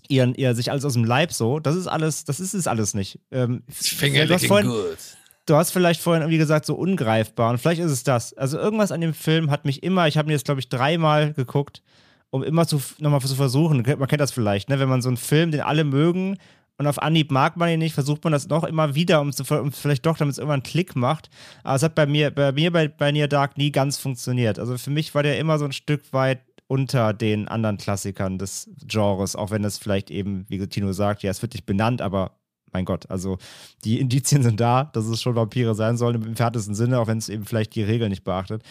[0.08, 1.60] ihren, ihr sich alles aus dem Leib so.
[1.60, 3.20] Das ist alles, das ist es alles nicht.
[3.30, 4.98] Ähm, Finger vorhin, gut
[5.46, 7.52] du hast vielleicht vorhin irgendwie gesagt, so ungreifbar.
[7.52, 8.34] Und vielleicht ist es das.
[8.34, 11.34] Also irgendwas an dem Film hat mich immer, ich habe mir jetzt, glaube ich, dreimal
[11.34, 11.82] geguckt,
[12.30, 13.84] um immer zu, nochmal zu versuchen.
[13.98, 14.80] Man kennt das vielleicht, ne?
[14.80, 16.38] Wenn man so einen Film, den alle mögen,
[16.78, 19.44] und auf Anhieb mag man ihn nicht, versucht man das noch immer wieder, um, zu,
[19.56, 21.30] um vielleicht doch, damit es irgendwann einen Klick macht.
[21.64, 24.60] Aber es hat bei mir, bei mir bei, bei Near Dark nie ganz funktioniert.
[24.60, 28.70] Also für mich war der immer so ein Stück weit unter den anderen Klassikern des
[28.86, 32.32] Genres, auch wenn es vielleicht eben, wie Tino sagt, ja, es wird nicht benannt, aber
[32.76, 33.38] mein Gott, also
[33.86, 37.18] die Indizien sind da, dass es schon Vampire sein sollen im entferntesten Sinne, auch wenn
[37.18, 38.64] es eben vielleicht die Regeln nicht beachtet.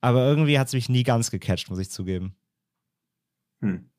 [0.00, 2.34] Aber irgendwie hat es mich nie ganz gecatcht, muss ich zugeben.
[3.60, 3.90] Hm.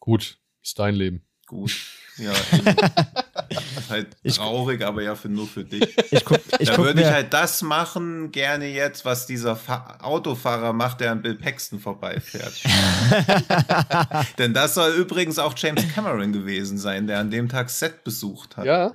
[0.00, 1.22] Gut, ist dein Leben.
[1.46, 1.72] Gut.
[2.18, 2.32] Ja,
[3.90, 5.96] halt traurig, aber ja für, nur für dich.
[6.10, 10.72] Ich guck, ich da würde ich halt das machen, gerne jetzt, was dieser Fa Autofahrer
[10.72, 12.54] macht, der an Bill Paxton vorbeifährt.
[14.38, 18.56] Denn das soll übrigens auch James Cameron gewesen sein, der an dem Tag Set besucht
[18.56, 18.64] hat.
[18.64, 18.92] Ja.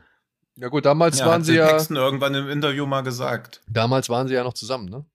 [0.55, 1.67] Ja gut, damals ja, waren sie Bill ja.
[1.67, 3.61] Paxton irgendwann im Interview mal gesagt.
[3.67, 5.05] Damals waren sie ja noch zusammen, ne?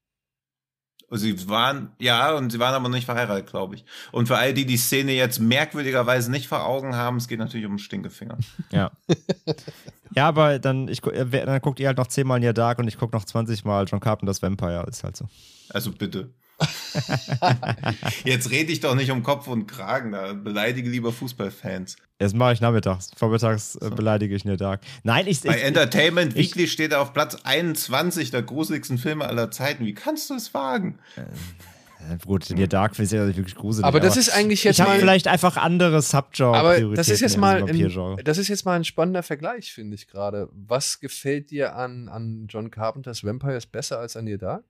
[1.10, 3.84] Sie waren, ja, und sie waren aber nicht verheiratet, glaube ich.
[4.10, 7.66] Und für all die die Szene jetzt merkwürdigerweise nicht vor Augen haben, es geht natürlich
[7.66, 8.38] um Stinkefinger.
[8.72, 8.90] Ja.
[10.16, 12.98] ja, aber dann, ich, äh, dann guckt ihr halt noch zehnmal Near Dark und ich
[12.98, 15.28] gucke noch 20 Mal John Carpenter's Vampire, ist halt so.
[15.68, 16.30] Also bitte.
[18.24, 21.96] Jetzt rede ich doch nicht um Kopf und Kragen, da beleidige lieber Fußballfans.
[22.18, 23.10] Das mache ich nachmittags.
[23.16, 24.80] Vormittags äh, beleidige ich Near Dark.
[25.02, 25.42] Nein, ich.
[25.42, 29.84] Bei ich, Entertainment ich, Weekly steht er auf Platz 21 der gruseligsten Filme aller Zeiten.
[29.84, 30.98] Wie kannst du es wagen?
[31.16, 33.84] Äh, gut, Near Dark finde ich ja wirklich gruselig.
[33.84, 34.98] Aber das aber ist eigentlich jetzt ich mal.
[34.98, 36.56] vielleicht einfach andere Subgenre.
[36.56, 37.62] Aber das ist jetzt mal.
[37.62, 40.48] Ein, das ist jetzt mal ein spannender Vergleich, finde ich gerade.
[40.52, 44.64] Was gefällt dir an, an John Carpenters Vampires besser als an Near Dark?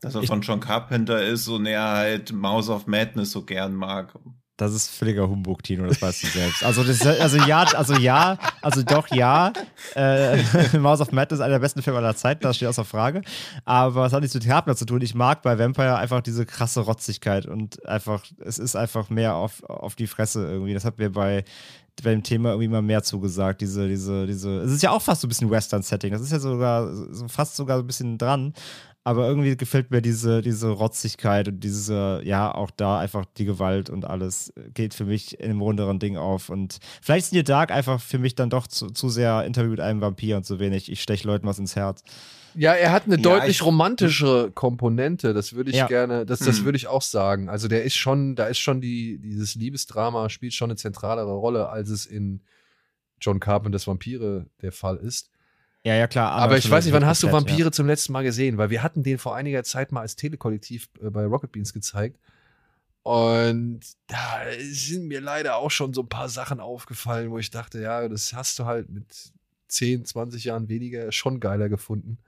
[0.00, 3.74] Dass er ich, von John Carpenter ist und er halt Mouse of Madness so gern
[3.74, 4.12] mag.
[4.56, 6.64] Das ist völliger Humbug, Tino, das weißt du selbst.
[6.64, 9.52] Also, das, also ja, also ja, also doch ja.
[9.94, 10.38] Äh,
[10.78, 13.20] Mouse of Madness ist einer der besten Filme aller Zeiten, das steht außer Frage.
[13.66, 15.02] Aber es hat nichts mit Carpenter zu tun.
[15.02, 19.62] Ich mag bei Vampire einfach diese krasse Rotzigkeit und einfach, es ist einfach mehr auf,
[19.64, 20.72] auf die Fresse irgendwie.
[20.72, 21.44] Das hat mir bei
[22.02, 23.60] bei dem Thema irgendwie mal mehr zugesagt.
[23.62, 24.58] Diese, diese, diese.
[24.60, 26.12] Es ist ja auch fast so ein bisschen Western-Setting.
[26.12, 28.52] Das ist ja sogar so fast sogar so ein bisschen dran.
[29.06, 33.88] Aber irgendwie gefällt mir diese, diese Rotzigkeit und diese, ja, auch da einfach die Gewalt
[33.88, 36.48] und alles geht für mich in einem runderen Ding auf.
[36.48, 39.78] Und vielleicht ist Near Dark einfach für mich dann doch zu, zu sehr Interview mit
[39.78, 40.90] einem Vampir und zu wenig.
[40.90, 42.02] Ich stech Leuten was ins Herz.
[42.56, 45.34] Ja, er hat eine ja, deutlich romantischere Komponente.
[45.34, 45.86] Das würde ich ja.
[45.86, 46.64] gerne, das, das hm.
[46.64, 47.48] würde ich auch sagen.
[47.48, 51.68] Also der ist schon, da ist schon die, dieses Liebesdrama spielt schon eine zentralere Rolle,
[51.68, 52.42] als es in
[53.20, 55.30] John Carpenters Vampire der Fall ist.
[55.86, 56.32] Ja, ja, klar.
[56.32, 57.70] Aber ich weiß nicht, wann hast du Vampire ja.
[57.70, 58.58] zum letzten Mal gesehen?
[58.58, 62.18] Weil wir hatten den vor einiger Zeit mal als Telekollektiv äh, bei Rocket Beans gezeigt.
[63.04, 67.80] Und da sind mir leider auch schon so ein paar Sachen aufgefallen, wo ich dachte,
[67.80, 69.06] ja, das hast du halt mit
[69.68, 72.18] 10, 20 Jahren weniger schon geiler gefunden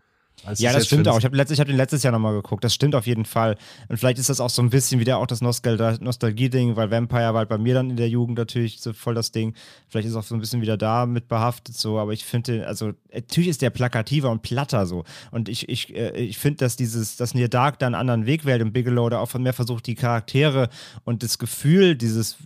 [0.56, 1.18] ja, das stimmt auch.
[1.18, 2.64] Ich habe hab den letztes Jahr nochmal geguckt.
[2.64, 3.56] Das stimmt auf jeden Fall.
[3.88, 7.34] Und vielleicht ist das auch so ein bisschen wieder auch das Nostal Nostalgie-Ding, weil Vampire
[7.34, 9.54] war halt bei mir dann in der Jugend natürlich so voll das Ding.
[9.88, 11.98] Vielleicht ist auch so ein bisschen wieder da mit behaftet so.
[11.98, 15.04] Aber ich finde, also natürlich ist der plakativer und platter so.
[15.30, 18.44] Und ich, ich, äh, ich finde, dass dieses, dass Near Dark da einen anderen Weg
[18.44, 20.68] wählt im Bigelow da auch von mehr versucht, die Charaktere
[21.04, 22.36] und das Gefühl dieses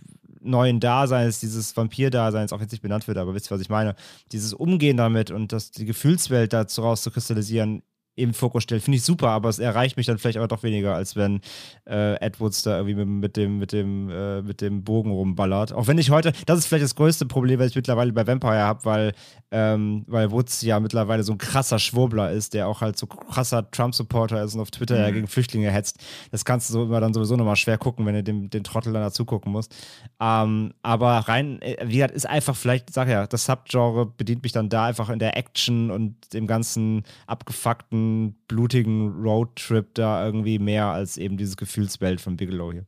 [0.43, 3.69] neuen Daseins, dieses Vampir-Daseins, auch wenn es nicht benannt wird, aber wisst ihr, was ich
[3.69, 3.95] meine?
[4.31, 7.83] Dieses Umgehen damit und das, die Gefühlswelt dazu rauszukristallisieren,
[8.15, 8.83] im Fokus stellt.
[8.83, 11.41] Finde ich super, aber es erreicht mich dann vielleicht aber doch weniger, als wenn
[11.89, 15.73] äh, Edwards da irgendwie mit, dem, mit, dem, äh, mit dem Bogen rumballert.
[15.73, 18.59] Auch wenn ich heute, das ist vielleicht das größte Problem, was ich mittlerweile bei Vampire
[18.59, 19.13] habe, weil,
[19.51, 23.69] ähm, weil Woods ja mittlerweile so ein krasser Schwurbler ist, der auch halt so krasser
[23.71, 25.01] Trump-Supporter ist und auf Twitter mhm.
[25.01, 25.97] ja gegen Flüchtlinge hetzt.
[26.31, 28.93] Das kannst du so immer dann sowieso nochmal schwer gucken, wenn du dem, den Trottel
[28.93, 29.75] dann dazu gucken musst.
[30.19, 34.51] Ähm, aber rein, äh, wie gesagt, ist einfach vielleicht, sag ja, das Subgenre bedient mich
[34.51, 38.02] dann da einfach in der Action und dem ganzen abgefuckten
[38.47, 42.85] blutigen Roadtrip da irgendwie mehr als eben dieses Gefühlswelt von Bigelow hier.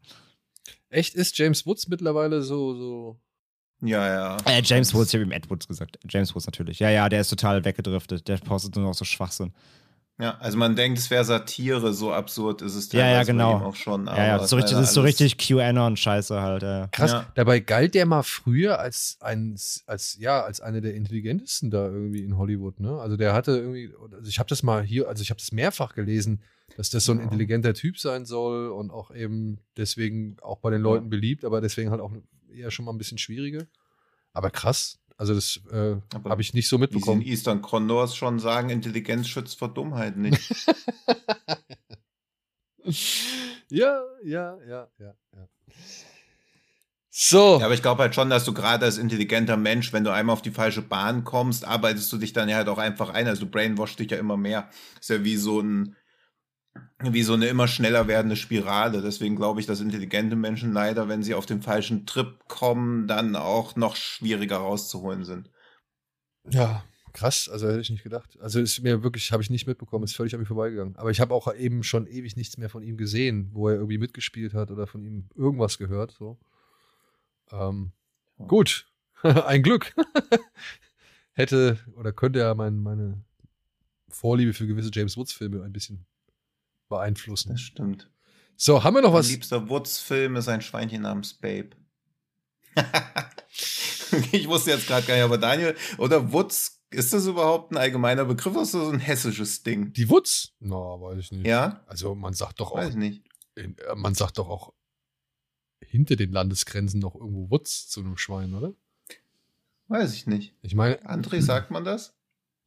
[0.90, 3.20] Echt ist James Woods mittlerweile so, so.
[3.82, 4.38] Ja, ja.
[4.46, 6.00] Äh, James Woods, ich habe ihm Ed Woods gesagt.
[6.10, 6.80] James Woods natürlich.
[6.80, 8.28] Ja, ja, der ist total weggedriftet.
[8.28, 9.54] Der postet nur noch so Schwachsinn.
[10.18, 13.56] Ja, also man denkt, es wäre Satire, so absurd ist es ja, ja, genau.
[13.56, 14.06] auch schon.
[14.06, 16.64] ja, ja, das ist so richtig, das ist so richtig QAnon-Scheiße halt.
[16.64, 16.88] Ja.
[16.88, 17.32] Krass, ja.
[17.36, 22.24] dabei galt der mal früher als, ein, als, ja, als einer der intelligentesten da irgendwie
[22.24, 22.98] in Hollywood, ne?
[22.98, 25.94] Also der hatte irgendwie, also ich habe das mal hier, also ich habe das mehrfach
[25.94, 26.42] gelesen,
[26.78, 30.82] dass das so ein intelligenter Typ sein soll und auch eben deswegen auch bei den
[30.82, 32.14] Leuten beliebt, aber deswegen halt auch
[32.54, 33.66] eher schon mal ein bisschen schwieriger.
[34.32, 37.22] Aber krass, also das äh, habe ich nicht so mitbekommen.
[37.22, 40.42] Wie in Eastern Condors schon sagen, Intelligenz schützt vor Dummheit nicht.
[43.70, 45.48] ja, ja, ja, ja, ja.
[47.10, 47.60] So.
[47.60, 50.34] Ja, aber ich glaube halt schon, dass du gerade als intelligenter Mensch, wenn du einmal
[50.34, 53.26] auf die falsche Bahn kommst, arbeitest du dich dann ja halt auch einfach ein.
[53.28, 54.70] Also du brainwash dich ja immer mehr.
[55.00, 55.96] Ist ja wie so ein
[57.00, 59.02] wie so eine immer schneller werdende Spirale.
[59.02, 63.36] Deswegen glaube ich, dass intelligente Menschen leider, wenn sie auf den falschen Trip kommen, dann
[63.36, 65.50] auch noch schwieriger rauszuholen sind.
[66.50, 66.84] Ja,
[67.14, 67.50] krass.
[67.50, 68.38] Also hätte ich nicht gedacht.
[68.40, 70.96] Also ist mir wirklich, habe ich nicht mitbekommen, ist völlig an mir vorbeigegangen.
[70.96, 73.98] Aber ich habe auch eben schon ewig nichts mehr von ihm gesehen, wo er irgendwie
[73.98, 76.12] mitgespielt hat oder von ihm irgendwas gehört.
[76.12, 76.40] So.
[77.52, 77.92] Ähm,
[78.48, 78.88] gut,
[79.24, 79.94] ein Glück.
[81.34, 83.22] Hätte oder könnte ja mein, meine
[84.08, 86.06] Vorliebe für gewisse James Woods-Filme ein bisschen
[86.88, 87.52] beeinflussen.
[87.52, 88.10] Das stimmt.
[88.58, 89.28] So, haben wir noch mein was?
[89.28, 91.72] Mein liebster Woods-Film ist ein Schweinchen namens Babe.
[94.32, 98.26] ich wusste jetzt gerade gar nicht, aber Daniel, oder Woods, ist das überhaupt ein allgemeiner
[98.26, 99.92] Begriff oder ist das so ein hessisches Ding?
[99.94, 100.54] Die Woods?
[100.60, 101.48] Na, no, weiß ich nicht.
[101.48, 101.84] Ja?
[101.88, 102.78] Also man sagt doch auch.
[102.78, 103.24] Weiß ich nicht.
[103.56, 104.74] In, äh, man sagt doch auch
[105.82, 108.74] hinter den Landesgrenzen noch irgendwo Woods zu einem Schwein, oder?
[109.88, 110.56] Weiß ich nicht.
[110.62, 110.98] Ich meine.
[111.06, 112.15] André, sagt man das?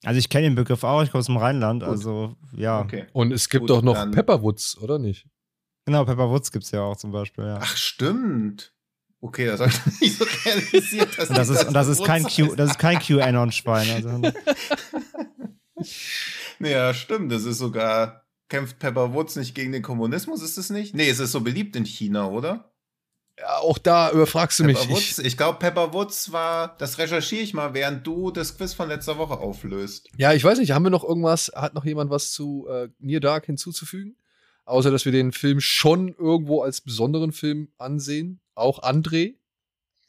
[0.05, 1.91] Also ich kenne den Begriff auch, ich komme aus dem Rheinland, Gut.
[1.91, 2.81] also ja.
[2.81, 3.07] Okay.
[3.13, 5.27] Und es gibt Gut, doch noch Pepperwoods, oder nicht?
[5.87, 7.59] Genau, Pepperwoods gibt es ja auch zum Beispiel, ja.
[7.61, 8.73] Ach, stimmt.
[9.21, 11.19] Okay, das habe ich nicht so realisiert.
[11.19, 13.91] Dass und das, ist, und das, ist kein Q, das ist kein QAnon-Schwein.
[13.91, 14.33] Also.
[16.61, 17.33] ja, stimmt.
[17.33, 18.25] Das ist sogar.
[18.49, 20.95] Kämpft Pepper Woods nicht gegen den Kommunismus, ist es nicht?
[20.95, 22.73] Nee, es ist so beliebt in China, oder?
[23.47, 24.91] Auch da überfragst du Pepper mich.
[24.91, 28.75] Woods, ich, ich glaube, Pepper Woods war, das recherchiere ich mal, während du das Quiz
[28.75, 30.09] von letzter Woche auflöst.
[30.17, 33.21] Ja, ich weiß nicht, haben wir noch irgendwas, hat noch jemand was zu äh, Near
[33.21, 34.17] Dark hinzuzufügen?
[34.65, 38.41] Außer, dass wir den Film schon irgendwo als besonderen Film ansehen.
[38.55, 39.37] Auch André.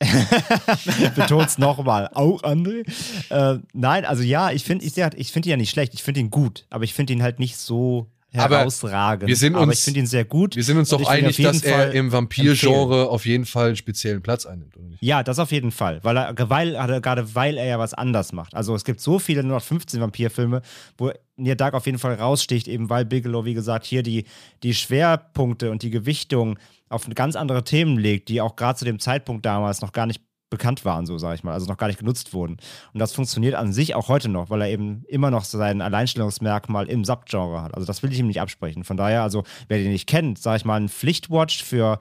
[1.16, 2.10] Beton's nochmal.
[2.14, 2.86] Auch André?
[3.30, 5.94] Äh, nein, also ja, ich finde ich, ich find ihn ja nicht schlecht.
[5.94, 9.28] Ich finde ihn gut, aber ich finde ihn halt nicht so herausragend.
[9.28, 10.56] Wir sind uns, aber ich finde ihn sehr gut.
[10.56, 14.46] Wir sind uns doch einig, dass er im Vampir-Genre auf jeden Fall einen speziellen Platz
[14.46, 15.02] einnimmt, oder nicht?
[15.02, 16.00] Ja, das auf jeden Fall.
[16.04, 18.54] Weil er, weil, gerade weil er ja was anders macht.
[18.54, 20.62] Also es gibt so viele, nur noch 15 Vampirfilme,
[20.98, 24.26] wo Near Dark auf jeden Fall raussticht, eben weil Bigelow, wie gesagt, hier die,
[24.64, 29.00] die Schwerpunkte und die Gewichtung auf ganz andere Themen legt, die auch gerade zu dem
[29.00, 32.00] Zeitpunkt damals noch gar nicht bekannt waren, so sage ich mal, also noch gar nicht
[32.00, 32.58] genutzt wurden.
[32.94, 36.88] Und das funktioniert an sich auch heute noch, weil er eben immer noch sein Alleinstellungsmerkmal
[36.88, 37.76] im Subgenre hat.
[37.76, 38.84] Also das will ich ihm nicht absprechen.
[38.84, 42.00] Von daher, also wer den nicht kennt, sage ich mal, ein Pflichtwatch für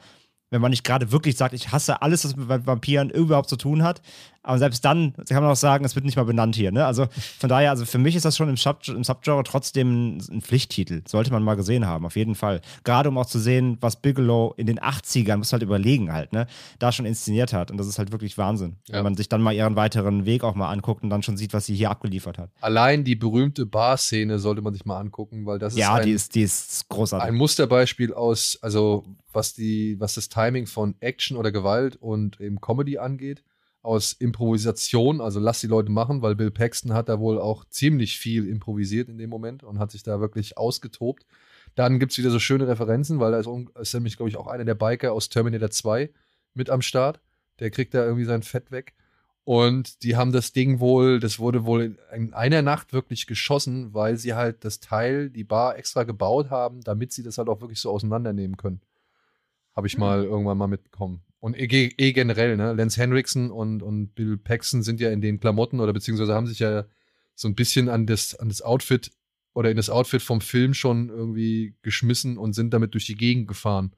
[0.51, 3.83] wenn man nicht gerade wirklich sagt, ich hasse alles, was mit Vampiren überhaupt zu tun
[3.83, 4.01] hat.
[4.43, 6.73] Aber selbst dann kann man auch sagen, es wird nicht mal benannt hier.
[6.73, 6.87] Ne?
[6.87, 7.07] Also
[7.39, 11.03] von daher, also für mich ist das schon im, Sub im Subgenre trotzdem ein Pflichttitel.
[11.07, 12.61] Sollte man mal gesehen haben, auf jeden Fall.
[12.85, 16.47] Gerade um auch zu sehen, was Bigelow in den 80ern, muss halt überlegen halt, ne,
[16.79, 17.71] da schon inszeniert hat.
[17.71, 18.77] Und das ist halt wirklich Wahnsinn.
[18.87, 18.97] Ja.
[18.97, 21.53] Wenn man sich dann mal ihren weiteren Weg auch mal anguckt und dann schon sieht,
[21.53, 22.51] was sie hier abgeliefert hat.
[22.61, 25.79] Allein die berühmte Bar-Szene sollte man sich mal angucken, weil das ist.
[25.79, 27.29] Ja, ein, die, ist, die ist großartig.
[27.29, 32.61] Ein Musterbeispiel aus, also was die, was das Timing von Action oder Gewalt und eben
[32.61, 33.43] Comedy angeht
[33.89, 38.19] aus Improvisation, also lass die Leute machen, weil Bill Paxton hat da wohl auch ziemlich
[38.19, 41.25] viel improvisiert in dem Moment und hat sich da wirklich ausgetobt.
[41.75, 43.49] Dann gibt es wieder so schöne Referenzen, weil da ist,
[43.81, 46.11] ist nämlich, glaube ich, auch einer der Biker aus Terminator 2
[46.53, 47.21] mit am Start.
[47.61, 48.95] Der kriegt da irgendwie sein Fett weg.
[49.45, 54.19] Und die haben das Ding wohl, das wurde wohl in einer Nacht wirklich geschossen, weil
[54.19, 57.81] sie halt das Teil, die Bar extra gebaut haben, damit sie das halt auch wirklich
[57.81, 58.83] so auseinandernehmen können.
[59.75, 60.31] Habe ich mal mhm.
[60.31, 61.23] irgendwann mal mitbekommen.
[61.41, 62.73] Und eh, eh, generell, ne?
[62.73, 66.59] Lance Henriksen und, und Bill Paxton sind ja in den Klamotten oder beziehungsweise haben sich
[66.59, 66.85] ja
[67.35, 69.13] so ein bisschen an das, an das Outfit
[69.55, 73.47] oder in das Outfit vom Film schon irgendwie geschmissen und sind damit durch die Gegend
[73.47, 73.93] gefahren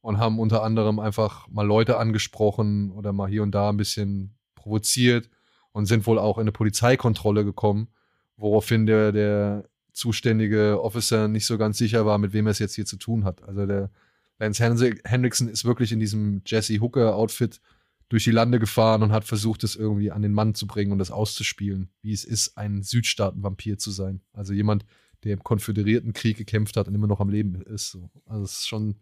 [0.00, 4.36] und haben unter anderem einfach mal Leute angesprochen oder mal hier und da ein bisschen
[4.54, 5.28] provoziert
[5.72, 7.88] und sind wohl auch in eine Polizeikontrolle gekommen,
[8.36, 12.76] woraufhin der, der zuständige Officer nicht so ganz sicher war, mit wem er es jetzt
[12.76, 13.42] hier zu tun hat.
[13.42, 13.90] Also der
[14.38, 17.60] Lance Hendrickson ist wirklich in diesem Jesse Hooker-Outfit
[18.08, 20.98] durch die Lande gefahren und hat versucht, es irgendwie an den Mann zu bringen und
[20.98, 24.20] das auszuspielen, wie es ist, ein Südstaaten-Vampir zu sein.
[24.32, 24.84] Also jemand,
[25.24, 27.98] der im konföderierten Krieg gekämpft hat und immer noch am Leben ist.
[28.26, 28.96] Also es ist schon,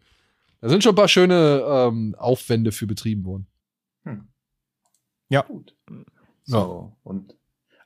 [0.59, 3.47] da sind schon ein paar schöne ähm, Aufwände für betrieben worden.
[4.03, 4.27] Hm.
[5.29, 5.41] Ja.
[5.41, 5.75] Gut.
[6.43, 6.97] So, ja.
[7.03, 7.35] und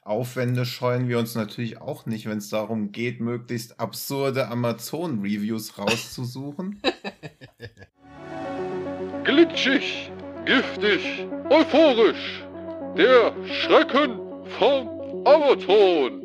[0.10, 6.82] Aufwände scheuen wir uns natürlich auch nicht, wenn es darum geht, möglichst absurde Amazon-Reviews rauszusuchen.
[9.24, 10.12] Glitschig,
[10.46, 12.44] giftig, euphorisch.
[12.98, 14.20] Der Schrecken
[14.58, 16.24] vom Amazon.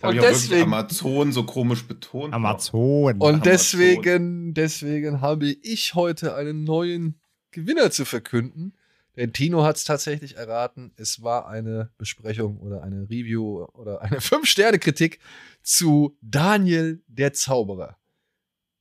[0.00, 2.32] Und deswegen Amazon so komisch betont.
[2.32, 3.12] Amazon.
[3.12, 3.42] Und Amazon.
[3.42, 7.20] deswegen, deswegen habe ich heute einen neuen
[7.50, 8.72] Gewinner zu verkünden.
[9.20, 10.92] Denn Tino hat es tatsächlich erraten.
[10.96, 15.18] Es war eine Besprechung oder eine Review oder eine Fünf-Sterne-Kritik
[15.62, 17.98] zu Daniel der Zauberer.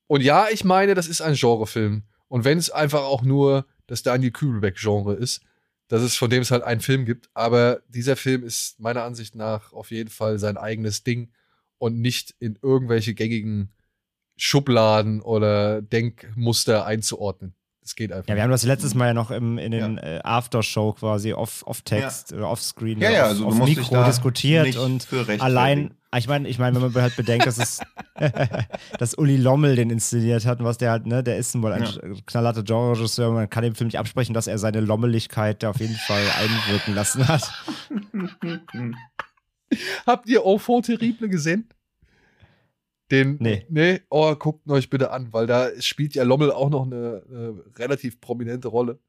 [0.08, 2.04] Und ja, ich meine, das ist ein Genrefilm.
[2.30, 5.42] Und wenn es einfach auch nur das Daniel Kübelbeck-Genre ist,
[5.90, 7.30] dass es von dem es halt einen Film gibt.
[7.34, 11.34] Aber dieser Film ist meiner Ansicht nach auf jeden Fall sein eigenes Ding
[11.80, 13.74] und nicht in irgendwelche gängigen
[14.38, 17.56] Schubladen oder Denkmuster einzuordnen.
[17.90, 18.30] Es geht einfach.
[18.30, 20.04] Ja, wir haben das letztes Mal ja noch im, in den ja.
[20.04, 22.38] äh, Aftershow quasi off, off Text ja.
[22.38, 25.08] oder off Screen ja, ja, also auf, auf Mikro diskutiert und
[25.40, 27.80] allein ich meine, ich meine, wenn man halt bedenkt, dass es
[29.00, 31.84] dass Uli Lommel den inszeniert hat und was der halt, ne, der ist wohl ein
[31.84, 31.90] ja.
[32.28, 35.96] knallharter Genre-Regisseur, man kann dem Film nicht absprechen, dass er seine Lommeligkeit da auf jeden
[35.96, 37.52] Fall einwirken lassen hat.
[40.06, 41.68] Habt ihr Enfant Terrible gesehen?
[43.12, 43.66] Den, nee.
[43.70, 47.64] Nee, oh, guckt euch bitte an, weil da spielt ja Lommel auch noch eine, eine
[47.78, 49.00] relativ prominente Rolle.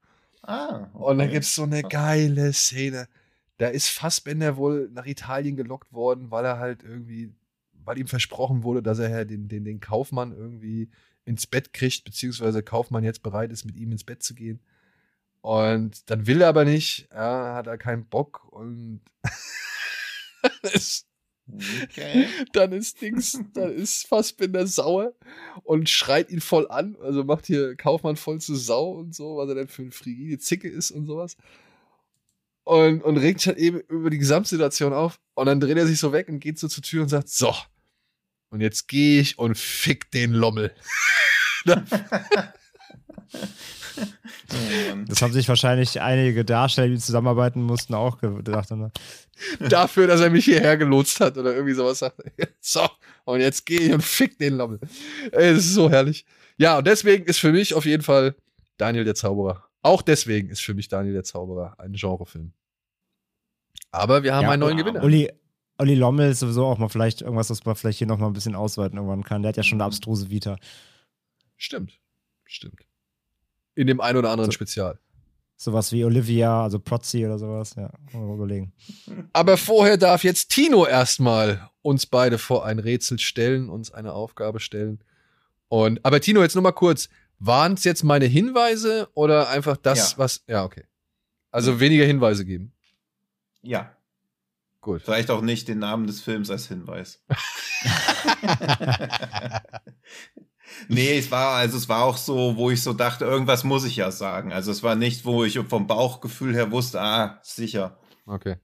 [0.41, 0.87] Ah.
[0.93, 1.03] Okay.
[1.03, 3.07] Und da gibt es so eine geile Szene.
[3.57, 7.31] Da ist Fassbender wohl nach Italien gelockt worden, weil er halt irgendwie,
[7.73, 10.89] weil ihm versprochen wurde, dass er ja den, den, den Kaufmann irgendwie
[11.25, 14.61] ins Bett kriegt, beziehungsweise Kaufmann jetzt bereit ist, mit ihm ins Bett zu gehen.
[15.41, 19.01] Und dann will er aber nicht, ja, hat er keinen Bock und
[20.73, 21.07] ist
[21.83, 22.27] Okay.
[22.53, 25.13] Dann ist Dings, dann ist Fassbinder sauer
[25.63, 26.95] und schreit ihn voll an.
[27.01, 30.39] Also macht hier Kaufmann voll zu Sau und so, was er denn für eine frigide
[30.39, 31.37] Zicke ist und sowas.
[32.63, 35.19] Und, und regt sich halt eben über die Gesamtsituation auf.
[35.33, 37.53] Und dann dreht er sich so weg und geht so zur Tür und sagt: So,
[38.49, 40.73] und jetzt gehe ich und fick den Lommel.
[45.07, 48.71] das haben sich wahrscheinlich einige Darsteller, die zusammenarbeiten mussten, auch gedacht.
[48.71, 48.91] Ne?
[49.59, 52.21] Dafür, dass er mich hierher gelotst hat oder irgendwie sowas sagt.
[52.63, 52.87] So,
[53.25, 54.79] und jetzt gehe ich und fick den Lommel.
[55.31, 56.25] Es ist so herrlich.
[56.57, 58.35] Ja, und deswegen ist für mich auf jeden Fall
[58.77, 59.65] Daniel der Zauberer.
[59.81, 62.53] Auch deswegen ist für mich Daniel der Zauberer ein Genrefilm.
[63.91, 65.03] Aber wir haben ja, einen neuen Gewinner.
[65.03, 65.31] Uli,
[65.79, 68.33] Uli Lommel ist sowieso auch mal vielleicht irgendwas, was man vielleicht hier noch mal ein
[68.33, 69.41] bisschen ausweiten irgendwann kann.
[69.41, 70.57] Der hat ja schon eine abstruse Vita.
[71.57, 71.99] Stimmt.
[72.45, 72.85] Stimmt.
[73.75, 74.99] In dem ein oder anderen so, Spezial.
[75.55, 78.73] Sowas wie Olivia, also Protzi oder sowas, ja, mal überlegen.
[79.33, 84.59] Aber vorher darf jetzt Tino erstmal uns beide vor ein Rätsel stellen, uns eine Aufgabe
[84.59, 85.03] stellen.
[85.67, 87.07] Und, aber Tino, jetzt nur mal kurz.
[87.39, 90.17] Waren es jetzt meine Hinweise oder einfach das, ja.
[90.17, 90.43] was.
[90.47, 90.83] Ja, okay.
[91.49, 92.73] Also weniger Hinweise geben.
[93.61, 93.95] Ja.
[94.81, 95.01] Gut.
[95.03, 97.23] Vielleicht auch nicht den Namen des Films als Hinweis.
[100.87, 103.95] Nee, es war, also es war auch so, wo ich so dachte, irgendwas muss ich
[103.95, 104.51] ja sagen.
[104.53, 107.99] Also es war nicht, wo ich vom Bauchgefühl her wusste, ah, sicher.
[108.25, 108.57] Okay.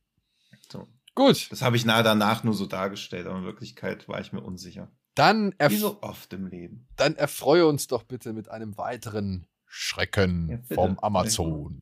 [0.71, 0.87] So.
[1.15, 1.51] Gut.
[1.51, 4.91] Das habe ich nahe danach nur so dargestellt, aber in Wirklichkeit war ich mir unsicher.
[5.15, 6.87] Dann Wie so oft im Leben.
[6.95, 11.81] Dann erfreue uns doch bitte mit einem weiteren Schrecken ja, vom Amazon.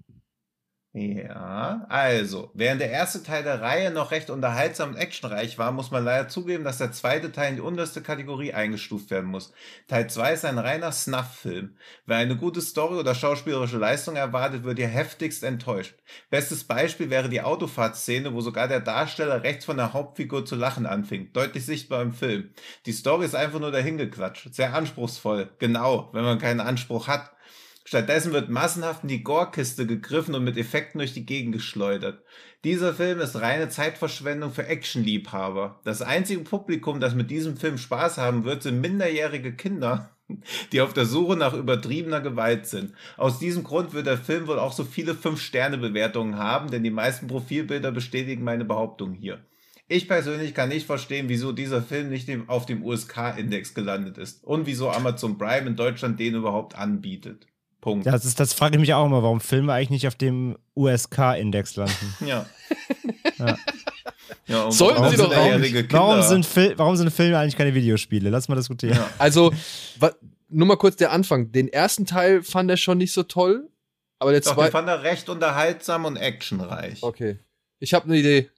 [0.97, 5.91] Ja, also, während der erste Teil der Reihe noch recht unterhaltsam und actionreich war, muss
[5.91, 9.51] man leider zugeben, dass der zweite Teil in die unterste Kategorie eingestuft werden muss.
[9.89, 11.75] Teil 2 ist ein reiner Snuff-Film.
[12.05, 15.95] Wer eine gute Story oder schauspielerische Leistung erwartet, wird hier heftigst enttäuscht.
[16.29, 20.85] Bestes Beispiel wäre die Autofahrtszene, wo sogar der Darsteller rechts von der Hauptfigur zu lachen
[20.85, 21.33] anfing.
[21.33, 22.51] Deutlich sichtbar im Film.
[22.85, 24.53] Die Story ist einfach nur dahingequatscht.
[24.55, 25.49] Sehr anspruchsvoll.
[25.59, 27.34] Genau, wenn man keinen Anspruch hat.
[27.87, 32.23] Stattdessen wird massenhaft in die Gore-Kiste gegriffen und mit Effekten durch die Gegend geschleudert.
[32.63, 35.81] Dieser Film ist reine Zeitverschwendung für Actionliebhaber.
[35.83, 40.17] Das einzige Publikum, das mit diesem Film Spaß haben wird, sind minderjährige Kinder,
[40.71, 42.93] die auf der Suche nach übertriebener Gewalt sind.
[43.17, 47.27] Aus diesem Grund wird der Film wohl auch so viele 5-Sterne-Bewertungen haben, denn die meisten
[47.27, 49.45] Profilbilder bestätigen meine Behauptung hier.
[49.87, 54.65] Ich persönlich kann nicht verstehen, wieso dieser Film nicht auf dem USK-Index gelandet ist und
[54.65, 57.45] wieso Amazon Prime in Deutschland den überhaupt anbietet.
[57.81, 58.05] Punkt.
[58.05, 61.75] Das, ist, das frage ich mich auch immer, warum Filme eigentlich nicht auf dem USK-Index
[61.75, 62.15] landen.
[62.25, 62.45] Ja.
[63.37, 63.57] Ja.
[64.47, 65.93] ja Sollten warum sie doch sind auch nicht.
[65.93, 68.29] Warum sind, Fil warum sind Filme eigentlich keine Videospiele?
[68.29, 68.97] Lass mal diskutieren.
[68.97, 69.09] Ja.
[69.17, 69.53] Also,
[70.49, 71.51] nur mal kurz der Anfang.
[71.51, 73.69] Den ersten Teil fand er schon nicht so toll,
[74.19, 74.71] aber der zweite.
[74.71, 77.03] fand er recht unterhaltsam und actionreich.
[77.03, 77.39] Okay.
[77.79, 78.49] Ich habe eine Idee.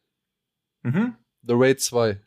[0.84, 1.15] Mhm.
[1.41, 2.22] The Raid 2.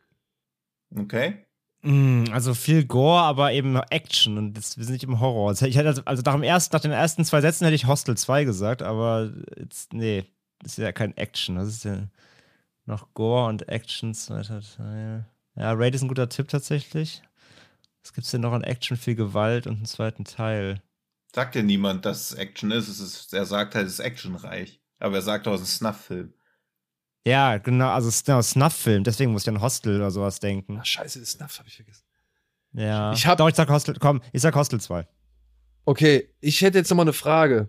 [0.96, 1.46] Okay.
[1.82, 5.48] Mm, Also viel Gore, aber eben Action und das, wir sind nicht im Horror.
[5.48, 7.86] Also, ich hätte also, also nach, dem ersten, nach den ersten zwei Sätzen hätte ich
[7.86, 10.24] Hostel 2 gesagt, aber jetzt, nee,
[10.58, 11.56] das ist ja kein Action.
[11.56, 12.08] Das ist ja
[12.84, 15.26] noch Gore und Action, zweiter Teil.
[15.56, 17.22] Ja, Raid ist ein guter Tipp tatsächlich.
[18.02, 20.82] Was gibt's denn noch an Action, viel Gewalt und einen zweiten Teil?
[21.34, 22.88] Sagt ja niemand, dass es Action ist.
[22.88, 24.80] Es ist er sagt halt, es ist actionreich.
[24.98, 26.34] Aber er sagt auch, es ist ein Snuff-Film.
[27.26, 30.78] Ja, genau, also es ist ein Snuff-Film, deswegen muss ich an Hostel oder sowas denken.
[30.80, 32.04] Ach, scheiße, das Snuff habe ich vergessen.
[32.72, 33.12] Ja.
[33.12, 35.06] Ich hab- Doch, ich sag Hostel, komm, ich sag Hostel 2.
[35.84, 37.68] Okay, ich hätte jetzt noch mal eine Frage.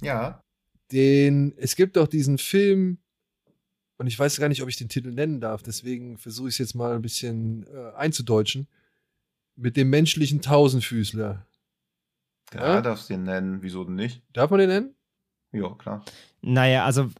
[0.00, 0.42] Ja.
[0.92, 2.98] Den, es gibt doch diesen Film,
[3.96, 6.58] und ich weiß gar nicht, ob ich den Titel nennen darf, deswegen versuche ich es
[6.58, 8.68] jetzt mal ein bisschen äh, einzudeutschen.
[9.56, 11.44] Mit dem menschlichen Tausendfüßler.
[12.54, 12.80] Ja, Ja?
[12.80, 13.60] darfst du ihn nennen.
[13.60, 14.22] Wieso denn nicht?
[14.32, 14.94] Darf man den nennen?
[15.50, 16.04] Ja, klar.
[16.42, 17.10] Naja, also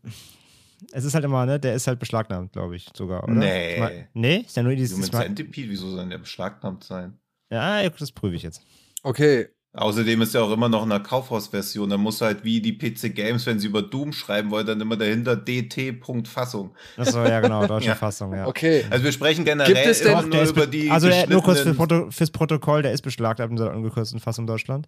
[0.93, 3.33] es ist halt immer, ne, der ist halt beschlagnahmt, glaube ich, sogar, oder?
[3.35, 3.75] Nee.
[3.75, 7.19] Ich mein, nee, ist ja nur dieses Human Centipede, wieso soll der beschlagnahmt sein?
[7.51, 8.63] Ja, ja, das prüfe ich jetzt.
[9.03, 11.91] Okay, Außerdem ist er auch immer noch in der Kaufhausversion.
[11.91, 14.97] Da muss halt wie die PC Games, wenn sie über Doom schreiben wollen, dann immer
[14.97, 16.75] dahinter dt.fassung.
[16.97, 17.95] Achso, ja, genau, deutsche Ja.
[17.95, 18.47] Fassung, ja.
[18.47, 18.85] okay.
[18.91, 21.75] Also wir sprechen generell Gibt es denn- nur über be- die also nur kurz für
[21.75, 24.87] Proto fürs Protokoll, der ist beschlagnahmt in der ungekürzten Fassung Deutschland.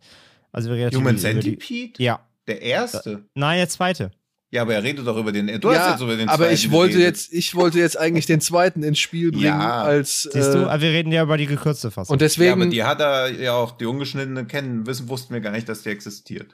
[0.51, 2.03] Also wir reden Human jetzt über die- Centipede?
[2.03, 2.21] Ja.
[2.49, 3.25] Der erste?
[3.35, 4.11] Nein, der zweite.
[4.53, 5.47] Ja, aber er redet doch über den.
[5.61, 7.17] Du hast ja, jetzt über den aber zweiten ich wollte geredet.
[7.19, 9.83] jetzt, ich wollte jetzt eigentlich den zweiten ins Spiel bringen Ja.
[9.83, 10.69] als Siehst äh, du?
[10.69, 12.15] Aber wir reden ja über die gekürzte Fassung.
[12.15, 15.41] und Ja, deswegen aber die hat er ja auch, die ungeschnittene kennen, wissen, wussten wir
[15.41, 16.49] gar nicht, dass die existiert.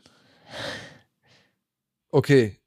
[2.10, 2.58] okay.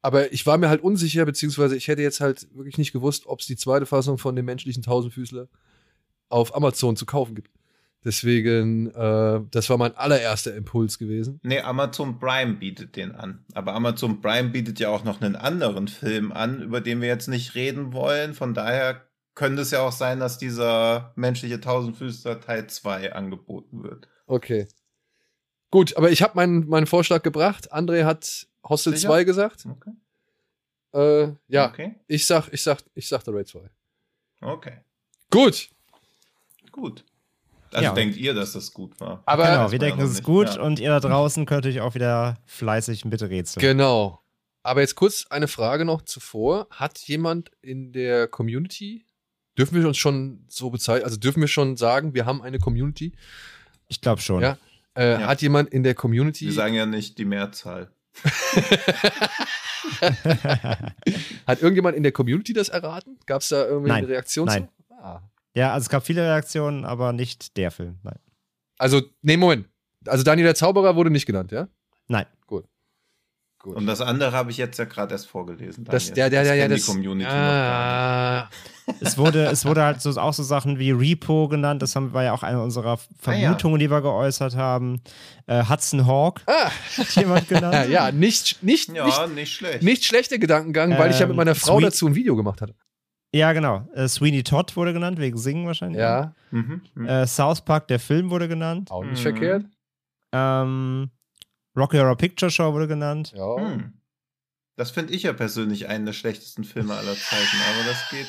[0.00, 3.40] Aber ich war mir halt unsicher, beziehungsweise ich hätte jetzt halt wirklich nicht gewusst, ob
[3.40, 5.48] es die zweite Fassung von dem menschlichen Tausendfüßler
[6.28, 7.50] auf Amazon zu kaufen gibt.
[8.04, 11.40] Deswegen, äh, das war mein allererster Impuls gewesen.
[11.42, 13.44] Nee, Amazon Prime bietet den an.
[13.54, 17.26] Aber Amazon Prime bietet ja auch noch einen anderen Film an, über den wir jetzt
[17.28, 18.34] nicht reden wollen.
[18.34, 19.02] Von daher
[19.34, 24.08] könnte es ja auch sein, dass dieser menschliche Tausendfüßler Teil 2 angeboten wird.
[24.26, 24.68] Okay.
[25.70, 27.72] Gut, aber ich habe meinen, meinen Vorschlag gebracht.
[27.72, 29.08] André hat Hostel Sicher?
[29.08, 29.66] 2 gesagt.
[29.66, 29.90] Okay.
[30.94, 31.96] Äh, ja, Okay.
[32.06, 33.60] ich sag, ich sag, ich sag The Raid 2.
[34.40, 34.78] Okay.
[35.30, 35.68] Gut.
[36.72, 37.04] Gut.
[37.72, 37.92] Also Ja.
[37.94, 39.22] denkt ihr, dass das gut war?
[39.26, 40.62] Aber genau, wir denken, es ist gut ja.
[40.62, 43.60] und ihr da draußen könnt euch auch wieder fleißig mit rätseln.
[43.60, 44.20] Genau.
[44.62, 46.66] Aber jetzt kurz eine Frage noch zuvor.
[46.70, 49.06] Hat jemand in der Community,
[49.56, 53.12] dürfen wir uns schon so bezeichnen, also dürfen wir schon sagen, wir haben eine Community?
[53.88, 54.42] Ich glaube schon.
[54.42, 54.58] Ja.
[54.94, 55.26] Äh, Ja.
[55.28, 57.90] Hat jemand in der Community, Wir sagen ja nicht die Mehrzahl.
[61.46, 63.18] hat irgendjemand in der Community das erraten?
[63.26, 63.98] Gab es da irgendwie Nein.
[64.04, 64.68] eine Reaktion Nein.
[64.88, 64.94] zu?
[64.94, 65.22] Ah.
[65.58, 67.98] Ja, also es gab viele Reaktionen, aber nicht der Film.
[68.04, 68.18] Nein.
[68.78, 69.68] Also, nee, Moment.
[70.06, 71.66] Also Daniel der Zauberer wurde nicht genannt, ja?
[72.06, 72.26] Nein.
[72.46, 72.64] Gut.
[73.60, 73.74] Gut.
[73.74, 75.84] Und das andere habe ich jetzt ja gerade erst vorgelesen.
[75.84, 76.14] das, Daniel.
[76.14, 78.48] der, der, der, ja, das, die Community ah,
[79.00, 81.82] Es wurde, es wurde halt so, auch so Sachen wie Repo genannt.
[81.82, 85.02] Das haben, war ja auch eine unserer Vermutungen, die wir geäußert haben.
[85.48, 87.88] Äh, Hudson Hawk ah, hat jemand genannt.
[87.90, 89.82] ja, nicht, nicht, Ja, nicht, nicht, schlecht.
[89.82, 92.60] nicht schlechter Gedankengang, weil ich ja mit Ähm, meiner Frau Sweet- dazu ein Video gemacht
[92.62, 92.76] hatte.
[93.34, 93.86] Ja, genau.
[93.94, 96.00] Äh, Sweeney Todd wurde genannt, wegen Singen wahrscheinlich.
[96.00, 96.82] Ja, Mhm.
[96.94, 97.06] mhm.
[97.06, 98.90] Äh, South Park, der Film, wurde genannt.
[98.90, 99.22] auch nicht Mhm.
[99.22, 99.64] verkehrt.
[100.32, 101.10] Ähm,
[101.76, 103.32] Rocky Horror Picture Show wurde genannt.
[103.36, 103.56] Ja.
[103.56, 103.92] Hm.
[104.76, 108.26] Das finde ich ja persönlich einen der schlechtesten Filme aller Zeiten, aber das geht.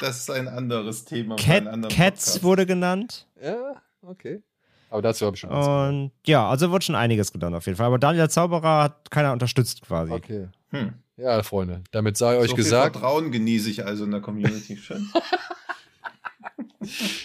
[0.00, 1.36] Das ist ein anderes Thema.
[1.36, 2.42] Cat, Cats Podcast.
[2.42, 3.26] wurde genannt.
[3.40, 4.42] ja, okay.
[4.88, 7.76] Aber dazu habe ich schon was Und ja, also wurde schon einiges genannt auf jeden
[7.76, 7.86] Fall.
[7.86, 10.12] Aber Daniel der Zauberer hat keiner unterstützt quasi.
[10.12, 10.48] Okay.
[10.70, 10.94] Hm.
[11.16, 12.96] Ja, Freunde, damit sei euch so gesagt.
[12.96, 15.08] Viel Vertrauen genieße ich also in der Community schon.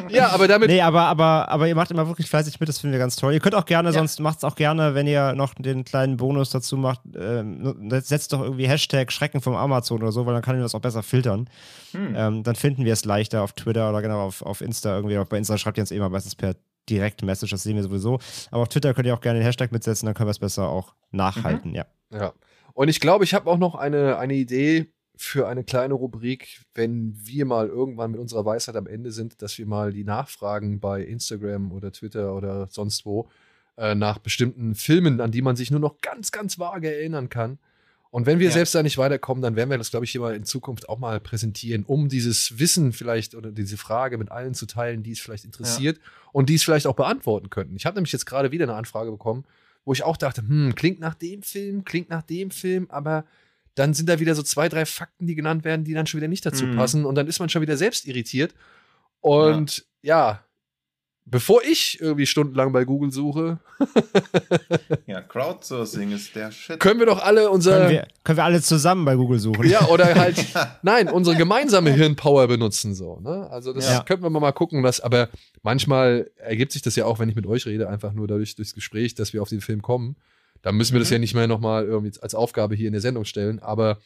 [0.10, 0.70] Ja, aber damit.
[0.70, 3.34] Nee, aber, aber, aber ihr macht immer wirklich fleißig mit, das finden wir ganz toll.
[3.34, 3.94] Ihr könnt auch gerne, Ja.
[3.94, 8.34] sonst macht es auch gerne, wenn ihr noch den kleinen Bonus dazu macht, ähm, setzt
[8.34, 11.04] doch irgendwie Hashtag Schrecken vom Amazon oder so, weil dann kann ich das auch besser
[11.04, 11.50] filtern.
[11.92, 12.16] Hm.
[12.16, 15.18] Ähm, dann finden wir es leichter auf Twitter oder genau auf, auf Insta irgendwie.
[15.18, 16.56] Auch bei Insta schreibt ihr uns eh immer meistens per
[16.90, 18.20] Direct-Message, das sehen wir sowieso.
[18.50, 20.68] Aber auf Twitter könnt ihr auch gerne den Hashtag mitsetzen, dann können wir es besser
[20.70, 21.86] auch nachhalten, ja.
[22.12, 22.34] Ja.
[22.82, 27.16] Und ich glaube, ich habe auch noch eine, eine Idee für eine kleine Rubrik, wenn
[27.16, 31.04] wir mal irgendwann mit unserer Weisheit am Ende sind, dass wir mal die Nachfragen bei
[31.04, 33.30] Instagram oder Twitter oder sonst wo
[33.78, 37.60] äh, nach bestimmten Filmen, an die man sich nur noch ganz, ganz vage erinnern kann.
[38.10, 38.54] Und wenn wir Ja.
[38.54, 40.98] selbst da nicht weiterkommen, dann werden wir das, glaube ich, hier mal in Zukunft auch
[40.98, 45.20] mal präsentieren, um dieses Wissen vielleicht oder diese Frage mit allen zu teilen, die es
[45.20, 46.00] vielleicht interessiert
[46.32, 47.76] und die es vielleicht auch beantworten könnten.
[47.76, 49.46] Ich habe nämlich jetzt gerade wieder eine Anfrage bekommen,
[49.86, 53.26] wo ich auch dachte, hm, klingt nach dem Film, klingt nach dem Film, aber
[53.76, 56.28] dann sind da wieder so zwei, drei Fakten, die genannt werden, die dann schon wieder
[56.28, 56.76] nicht dazu Mhm.
[56.76, 58.54] passen und dann ist man schon wieder selbst irritiert.
[59.22, 60.44] Und ja,
[61.32, 63.58] bevor ich irgendwie stundenlang bei Google suche,
[65.08, 66.80] Ja, Crowdsourcing ist der Shit.
[66.80, 69.68] können wir doch alle unser Können wir, können wir alle zusammen bei Google suchen?
[69.68, 70.36] Ja, oder halt,
[70.84, 73.20] nein, unsere gemeinsame Hirnpower benutzen so.
[73.20, 73.48] Ne?
[73.50, 74.04] Also das Ja.
[74.04, 75.30] könnten wir mal gucken, was, aber
[75.64, 78.74] manchmal ergibt sich das ja auch, wenn ich mit euch rede, einfach nur dadurch durchs
[78.76, 80.16] Gespräch, dass wir auf den Film kommen.
[80.62, 81.14] Da müssen wir das Mhm.
[81.16, 83.98] ja nicht mehr nochmal irgendwie als Aufgabe hier in der Sendung stellen, aber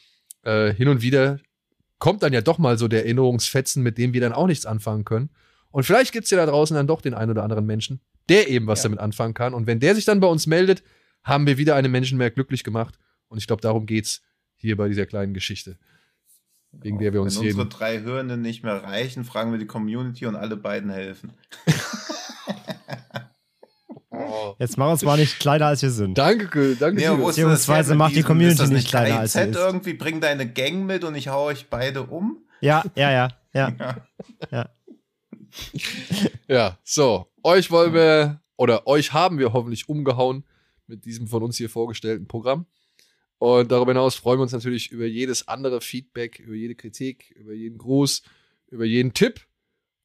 [0.43, 1.39] äh, hin und wieder
[1.99, 5.05] kommt dann ja doch mal so der Erinnerungsfetzen, mit dem wir dann auch nichts anfangen
[5.05, 5.29] können.
[5.75, 7.99] Und vielleicht gibt es ja da draußen dann doch den einen oder anderen Menschen,
[8.29, 8.83] der eben was Ja.
[8.83, 9.53] damit anfangen kann.
[9.53, 10.83] Und wenn der sich dann bei uns meldet,
[11.21, 12.97] haben wir wieder einen Menschen mehr glücklich gemacht.
[13.27, 14.21] Und ich glaube, darum geht's
[14.55, 15.77] hier bei dieser kleinen Geschichte.
[16.71, 17.69] Wegen der wir uns Wenn unsere jeden.
[17.77, 21.33] drei Hörenden nicht mehr reichen, fragen wir die Community und alle beiden helfen.
[24.59, 26.17] Jetzt machen wir uns mal nicht kleiner, als wir sind.
[26.17, 27.01] Danke, danke.
[27.01, 29.55] Nee, Beziehungsweise macht die Community ist das eine nicht kleiner, als sie ist.
[29.57, 32.37] irgendwie, bring deine Gang mit und ich hau euch beide um.
[32.61, 33.73] Ja, ja, ja, ja.
[33.77, 33.95] Ja.
[34.51, 34.69] Ja,
[36.83, 37.27] so.
[37.43, 40.45] Euch wollen wir, oder euch haben wir hoffentlich umgehauen
[40.87, 42.65] mit diesem von uns hier vorgestellten Programm.
[43.37, 47.53] Und darüber hinaus freuen wir uns natürlich über jedes andere Feedback, über jede Kritik, über
[47.53, 48.23] jeden Gruß,
[48.67, 49.41] über jeden Tipp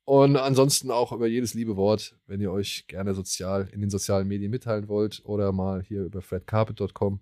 [0.04, 4.26] und ansonsten auch über jedes liebe Wort, wenn ihr euch gerne sozial in den sozialen
[4.26, 7.20] Medien mitteilen wollt oder mal hier über fredcarpet.com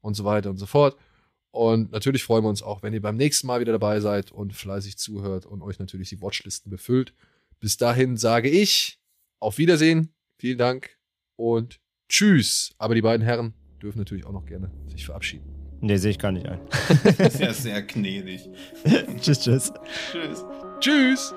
[0.00, 0.96] und so weiter und so fort.
[1.50, 4.54] Und natürlich freuen wir uns auch, wenn ihr beim nächsten Mal wieder dabei seid und
[4.54, 7.12] fleißig zuhört und euch natürlich die Watchlisten befüllt.
[7.62, 8.98] Bis dahin sage ich
[9.38, 10.98] auf Wiedersehen, vielen Dank
[11.36, 12.74] und tschüss.
[12.76, 15.44] Aber die beiden Herren dürfen natürlich auch noch gerne sich verabschieden.
[15.80, 16.58] Nee, sehe ich gar nicht ein.
[17.30, 18.48] Sehr, sehr gnädig.
[19.20, 19.72] tschüss, tschüss.
[20.10, 20.44] Tschüss.
[20.80, 21.34] Tschüss!